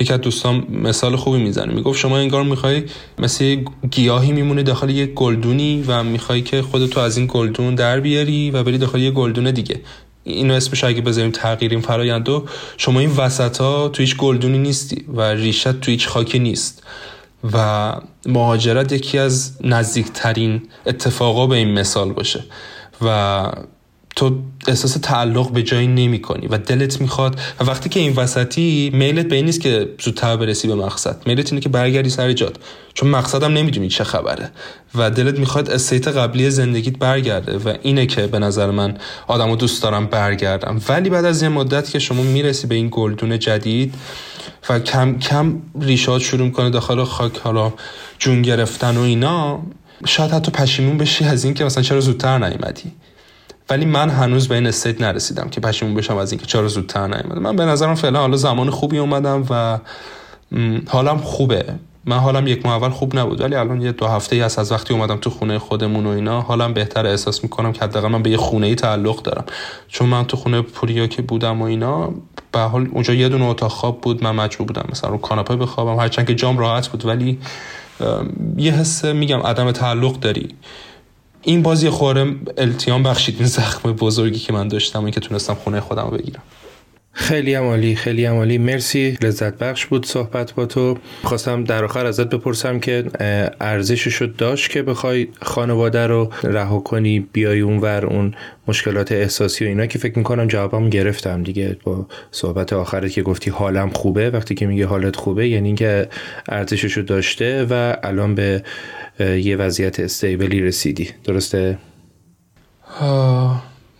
یکی 0.00 0.12
از 0.12 0.20
دوستان 0.20 0.66
مثال 0.70 1.16
خوبی 1.16 1.38
می‌زنه. 1.38 1.74
می‌گفت 1.74 1.98
شما 1.98 2.18
انگار 2.18 2.42
می‌خوای 2.42 2.84
مثل 3.18 3.56
گیاهی 3.90 4.32
میمونی 4.32 4.62
داخل 4.62 4.90
یک 4.90 5.14
گلدونی 5.14 5.84
و 5.86 6.02
می‌خوای 6.02 6.42
که 6.42 6.62
خودتو 6.62 7.00
از 7.00 7.16
این 7.16 7.26
گلدون 7.30 7.74
در 7.74 8.00
بیاری 8.00 8.50
و 8.50 8.62
بری 8.62 8.78
داخل 8.78 9.00
یک 9.00 9.14
گلدون 9.14 9.50
دیگه. 9.50 9.80
اینو 10.24 10.54
اسمش 10.54 10.84
اگه 10.84 11.00
بذاریم 11.00 11.30
تغییریم 11.30 11.80
فرایندو 11.80 12.44
شما 12.76 13.00
این 13.00 13.10
وسط 13.16 13.60
ها 13.60 13.88
تو 13.88 14.02
هیچ 14.02 14.16
گلدونی 14.16 14.58
نیستی 14.58 15.04
و 15.14 15.22
ریشت 15.22 15.80
تو 15.80 15.90
هیچ 15.90 16.08
خاکی 16.08 16.38
نیست. 16.38 16.82
و 17.52 17.94
مهاجرت 18.26 18.92
یکی 18.92 19.18
از 19.18 19.56
نزدیکترین 19.60 20.62
اتفاقا 20.86 21.46
به 21.46 21.56
این 21.56 21.78
مثال 21.78 22.12
باشه. 22.12 22.44
و 23.02 23.52
تو 24.18 24.38
احساس 24.66 24.92
تعلق 25.02 25.50
به 25.50 25.62
جایی 25.62 25.86
نمی 25.86 26.20
کنی 26.20 26.46
و 26.46 26.58
دلت 26.58 27.00
می‌خواد. 27.00 27.40
و 27.60 27.64
وقتی 27.64 27.88
که 27.88 28.00
این 28.00 28.12
وسطی 28.12 28.90
میلت 28.94 29.26
به 29.26 29.36
این 29.36 29.44
نیست 29.44 29.60
که 29.60 29.88
زودتر 30.00 30.36
برسی 30.36 30.68
به 30.68 30.74
مقصد. 30.74 31.16
میلت 31.26 31.52
اینه 31.52 31.60
که 31.60 31.68
برگردی 31.68 32.10
سر 32.10 32.32
جاد 32.32 32.60
چون 32.94 33.08
مقصدم 33.08 33.52
نمی‌دونی 33.52 33.88
چه 33.88 34.04
خبره. 34.04 34.50
و 34.94 35.10
دلت 35.10 35.38
می‌خواد 35.38 35.70
state 35.70 36.08
قبلی 36.08 36.50
زندگیت 36.50 36.98
برگرده. 36.98 37.58
و 37.58 37.74
اینه 37.82 38.06
که 38.06 38.26
به 38.26 38.38
نظر 38.38 38.70
من 38.70 38.96
آدمو 39.26 39.56
دوست 39.56 39.82
دارم 39.82 40.06
برگردم. 40.06 40.80
ولی 40.88 41.10
بعد 41.10 41.24
از 41.24 41.42
یه 41.42 41.48
مدت 41.48 41.90
که 41.90 41.98
شما 41.98 42.22
می‌رسی 42.22 42.66
به 42.66 42.74
این 42.74 42.88
گلدون 42.90 43.38
جدید 43.38 43.94
و 44.68 44.80
کم 44.80 45.18
کم 45.18 45.62
ریشات 45.80 46.20
شروع 46.20 46.46
می‌کنه 46.46 46.70
داخل 46.70 47.04
خاک 47.04 47.38
حالا 47.38 47.72
جون 48.18 48.42
گرفتن 48.42 48.96
و 48.96 49.00
اینا 49.00 49.62
شاید 50.06 50.30
حتی 50.30 50.50
پشیمون 50.50 50.98
بشی 50.98 51.24
از 51.24 51.44
اینکه 51.44 51.64
مثلا 51.64 51.82
چرا 51.82 52.00
زودتر 52.00 52.38
نیومدی. 52.38 52.92
ولی 53.70 53.84
من 53.84 54.10
هنوز 54.10 54.48
به 54.48 54.54
این 54.54 54.66
state 54.66 55.00
نرسیدم 55.00 55.48
که 55.48 55.60
پشیمون 55.60 55.94
بشم 55.94 56.16
از 56.16 56.32
اینکه 56.32 56.46
چرا 56.46 56.68
زودتر 56.68 57.06
نیومدم 57.06 57.42
من 57.42 57.56
به 57.56 57.64
نظرم 57.64 57.94
فعلا 57.94 58.20
حالا 58.20 58.36
زمان 58.36 58.70
خوبی 58.70 58.98
اومدم 58.98 59.46
و 59.50 59.78
حالم 60.88 61.18
خوبه. 61.18 61.64
من 62.04 62.18
حالم 62.18 62.46
یک 62.46 62.66
ماه 62.66 62.74
اول 62.74 62.88
خوب 62.88 63.18
نبود 63.18 63.40
ولی 63.40 63.54
الان 63.54 63.82
یه 63.82 63.92
دو 63.92 64.06
هفته 64.06 64.36
ای 64.36 64.42
از 64.42 64.72
وقتی 64.72 64.94
اومدم 64.94 65.16
تو 65.16 65.30
خونه 65.30 65.58
خودمون 65.58 66.06
و 66.06 66.08
اینا 66.08 66.40
حالم 66.40 66.74
بهتر 66.74 67.06
احساس 67.06 67.42
می‌کنم 67.42 67.72
که 67.72 67.80
حداقل 67.80 68.08
من 68.08 68.22
به 68.22 68.30
یه 68.30 68.36
خونه 68.36 68.66
ای 68.66 68.74
تعلق 68.74 69.22
دارم. 69.22 69.44
چون 69.88 70.08
من 70.08 70.24
تو 70.24 70.36
خونه 70.36 70.62
پوریا 70.62 71.06
که 71.06 71.22
بودم 71.22 71.62
و 71.62 71.64
اینا 71.64 72.10
به 72.52 72.60
حال 72.60 72.88
اونجا 72.92 73.14
یه 73.14 73.28
دونه 73.28 73.44
اتاق 73.44 73.70
خواب 73.70 74.00
بود 74.00 74.24
من 74.24 74.30
مجبور 74.30 74.66
بودم 74.66 74.84
مثلا 74.92 75.10
رو 75.10 75.18
کاناپه 75.18 75.56
بخوابم. 75.56 76.00
هرچند 76.00 76.26
که 76.26 76.34
جام 76.34 76.58
راحت 76.58 76.88
بود 76.88 77.06
ولی 77.06 77.38
یه 78.56 78.72
حس 78.72 79.04
میگم 79.04 79.40
عدم 79.40 79.72
تعلق 79.72 80.20
داری. 80.20 80.48
این 81.42 81.62
بازی 81.62 81.90
خوره 81.90 82.34
التیام 82.56 83.02
بخشید 83.02 83.36
این 83.38 83.46
زخم 83.46 83.92
بزرگی 83.92 84.38
که 84.38 84.52
من 84.52 84.68
داشتم 84.68 85.04
این 85.04 85.10
که 85.10 85.20
تونستم 85.20 85.54
خونه 85.54 85.80
خودم 85.80 86.04
رو 86.10 86.16
بگیرم. 86.16 86.42
خیلی 87.18 87.54
عمالی 87.54 87.94
خیلی 87.94 88.24
عمالی 88.24 88.58
مرسی 88.58 89.18
لذت 89.22 89.58
بخش 89.58 89.86
بود 89.86 90.06
صحبت 90.06 90.52
با 90.52 90.66
تو. 90.66 90.98
خواستم 91.22 91.64
در 91.64 91.84
آخر 91.84 92.06
ازت 92.06 92.28
بپرسم 92.28 92.80
که 92.80 93.04
ارزشش 93.60 94.22
داشت 94.38 94.70
که 94.70 94.82
بخوای 94.82 95.28
خانواده 95.42 96.06
رو 96.06 96.30
رها 96.42 96.78
کنی 96.78 97.20
بیای 97.32 97.60
اونور 97.60 98.06
اون 98.06 98.34
مشکلات 98.68 99.12
احساسی 99.12 99.64
و 99.64 99.68
اینا 99.68 99.86
که 99.86 99.98
فکر 99.98 100.18
می‌کنم 100.18 100.46
جوابم 100.46 100.90
گرفتم. 100.90 101.42
دیگه 101.42 101.76
با 101.84 102.06
صحبت 102.30 102.72
آخرت 102.72 103.12
که 103.12 103.22
گفتی 103.22 103.50
حالم 103.50 103.90
خوبه 103.90 104.30
وقتی 104.30 104.54
که 104.54 104.66
میگه 104.66 104.86
حالت 104.86 105.16
خوبه 105.16 105.48
یعنی 105.48 105.74
که 105.74 106.08
ارزشش 106.48 106.98
داشته 106.98 107.66
و 107.70 107.96
الان 108.02 108.34
به 108.34 108.62
یه 109.20 109.56
وضعیت 109.56 110.00
استیبلی 110.00 110.60
رسیدی. 110.60 111.10
درسته؟ 111.24 111.78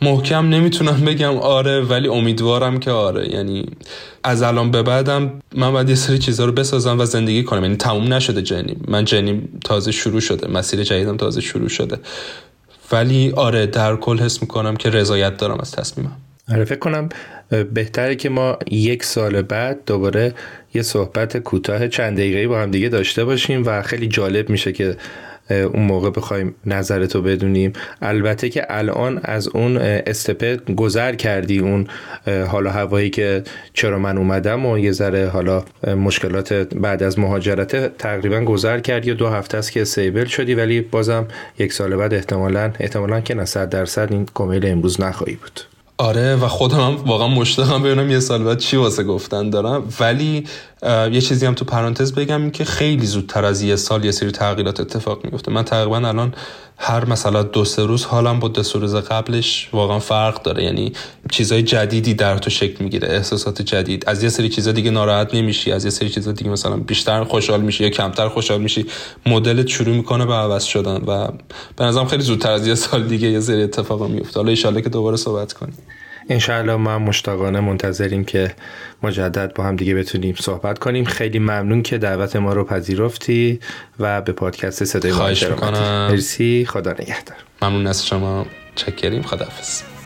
محکم 0.02 0.48
نمی‌تونم 0.48 1.00
بگم 1.06 1.36
آره 1.38 1.80
ولی 1.80 2.08
امیدوارم 2.08 2.78
که 2.80 2.90
آره. 2.90 3.28
یعنی 3.28 3.66
از 4.24 4.42
الان 4.42 4.70
به 4.70 4.82
بعدم 4.82 5.32
من 5.54 5.72
باید 5.72 5.88
یه 5.88 5.94
سری 5.94 6.18
چیزها 6.18 6.46
رو 6.46 6.52
بسازم 6.52 7.00
و 7.00 7.04
زندگی 7.04 7.44
کنم. 7.44 7.62
یعنی 7.62 7.76
تموم 7.76 8.12
نشده 8.12 8.42
جنی. 8.42 8.76
من 8.88 9.04
جنی 9.04 9.42
تازه 9.64 9.92
شروع 9.92 10.20
شده. 10.20 10.48
مسیر 10.48 10.82
جدیدم 10.82 11.16
تازه 11.16 11.40
شروع 11.40 11.68
شده. 11.68 11.98
ولی 12.92 13.32
آره 13.36 13.66
در 13.66 13.96
کل 13.96 14.18
حس 14.18 14.42
می‌کنم 14.42 14.76
که 14.76 14.90
رضایت 14.90 15.36
دارم 15.36 15.60
از 15.60 15.72
تصمیمم. 15.72 16.16
آره 16.52 16.64
فکر 16.64 16.78
کنم 16.78 17.08
بهتره 17.74 18.16
که 18.16 18.28
ما 18.28 18.58
یک 18.70 19.04
سال 19.04 19.42
بعد 19.42 19.78
دوباره 19.86 20.34
یه 20.74 20.82
صحبت 20.82 21.36
کوتاه 21.36 21.88
چند 21.88 22.16
دقیقه‌ای 22.16 22.46
با 22.46 22.60
هم 22.60 22.70
دیگه 22.70 22.88
داشته 22.88 23.24
باشیم 23.24 23.62
و 23.66 23.82
خیلی 23.82 24.08
جالب 24.08 24.50
میشه 24.50 24.72
که 24.72 24.96
اون 25.50 25.82
موقع 25.82 26.10
بخوایم 26.10 26.54
نظرتو 26.66 27.22
بدونیم. 27.22 27.72
البته 28.02 28.48
که 28.48 28.66
الان 28.68 29.20
از 29.24 29.48
اون 29.48 29.76
استپه 29.76 30.56
گذر 30.56 31.14
کردی 31.14 31.58
اون 31.58 31.86
حالا 32.26 32.70
هوایی 32.70 33.10
که 33.10 33.42
چرا 33.74 33.98
من 33.98 34.18
اومدم 34.18 34.66
و 34.66 34.78
یه 34.78 34.92
ذره 34.92 35.28
حالا 35.28 35.64
مشکلات 35.86 36.52
بعد 36.52 37.02
از 37.02 37.18
مهاجرت 37.18 37.98
تقریبا 37.98 38.40
گذر 38.40 38.80
کردی 38.80 39.10
و 39.10 39.14
دو 39.14 39.28
هفته 39.28 39.58
است 39.58 39.72
که 39.72 39.84
سیبل 39.84 40.24
شدی 40.24 40.54
ولی 40.54 40.80
بازم 40.80 41.26
یک 41.58 41.72
سال 41.72 41.96
بعد 41.96 42.14
احتمالا 42.14 42.72
احتمالا 42.80 43.20
که 43.20 43.34
نه 43.34 43.44
صد 43.44 43.68
درصد 43.68 44.08
این 44.12 44.26
کمیل 44.34 44.66
امروز 44.66 45.00
نخواهی 45.00 45.34
بود. 45.34 45.60
آره 46.00 46.36
و 46.36 46.48
خودم 46.48 46.76
هم 46.76 46.96
واقعا 47.06 47.28
مشتاقم 47.28 47.82
ببینم 47.82 48.10
یه 48.10 48.20
سال 48.20 48.44
بعد 48.44 48.58
چی 48.58 48.76
واسه 48.76 49.04
گفتن 49.04 49.50
دارم. 49.50 49.82
ولی 50.00 50.44
یه 50.82 51.20
چیزی 51.20 51.46
هم 51.46 51.54
تو 51.54 51.64
پرانتز 51.64 52.12
بگم 52.12 52.50
که 52.50 52.64
خیلی 52.64 53.06
زودتر 53.06 53.44
از 53.44 53.62
یه 53.62 53.76
سال 53.76 54.04
یه 54.04 54.10
سری 54.10 54.30
تغییرات 54.30 54.80
اتفاق 54.80 55.24
میفته 55.24 55.52
من 55.52 55.62
تقریبا 55.62 55.96
الان 55.96 56.34
هر 56.78 57.04
مثلا 57.04 57.42
دو 57.42 57.64
سه 57.64 57.86
روز 57.86 58.04
حالم 58.04 58.40
با 58.40 58.48
دو 58.48 58.62
سه 58.62 58.78
روز 58.78 58.94
قبلش 58.94 59.68
واقعا 59.72 59.98
فرق 59.98 60.42
داره. 60.42 60.64
یعنی 60.64 60.92
چیزای 61.30 61.62
جدیدی 61.62 62.14
در 62.14 62.38
تو 62.38 62.50
شکل 62.50 62.84
می‌گیره 62.84 63.08
احساسات 63.08 63.62
جدید. 63.62 64.04
از 64.06 64.22
یه 64.22 64.28
سری 64.28 64.48
چیزا 64.48 64.72
دیگه 64.72 64.90
ناراحت 64.90 65.34
نمیشی 65.34 65.72
از 65.72 65.84
یه 65.84 65.90
سری 65.90 66.08
چیزا 66.08 66.32
دیگه 66.32 66.50
مثلا 66.50 66.76
بیشتر 66.76 67.24
خوشحال 67.24 67.60
میشی 67.60 67.84
یا 67.84 67.90
کمتر 67.90 68.28
خوشحال 68.28 68.60
میشی 68.60 68.86
مدلت 69.26 69.66
شروع 69.66 69.96
می‌کنه 69.96 70.26
به 70.26 70.34
عوض 70.34 70.64
شدن 70.64 70.96
و 71.06 71.28
به 71.76 71.84
نظرم 71.84 72.06
خیلی 72.06 72.22
زودتر 72.22 72.52
از 72.52 72.66
یه 72.66 72.74
سال 72.74 73.06
دیگه 73.06 73.28
یه 73.28 73.40
سری 73.40 73.62
اتفاقا 73.62 74.06
میفته 74.06 74.40
حالا 74.40 74.54
ان 74.64 74.82
که 74.82 74.88
دوباره 74.88 75.16
صحبت 75.16 75.52
کنیم. 75.52 75.74
انشاءالله 76.30 76.76
ما 76.76 76.98
مشتاقانه 76.98 77.60
منتظریم 77.60 78.24
که 78.24 78.54
مجدد 79.02 79.54
با 79.54 79.64
هم 79.64 79.76
دیگه 79.76 79.94
بتونیم 79.94 80.34
صحبت 80.34 80.78
کنیم. 80.78 81.04
خیلی 81.04 81.38
ممنون 81.38 81.82
که 81.82 81.98
دعوت 81.98 82.36
ما 82.36 82.52
رو 82.52 82.64
پذیرفتی 82.64 83.60
و 84.00 84.20
به 84.20 84.32
پادکست 84.32 84.84
صدای 84.84 85.12
ما 85.12 86.08
مرسی. 86.08 86.66
خدا 86.68 86.90
نگهدار. 86.92 87.36
ممنون 87.62 87.86
از 87.86 88.06
شما. 88.06 88.46
چکریم. 88.74 89.22
خداحافظ. 89.22 89.97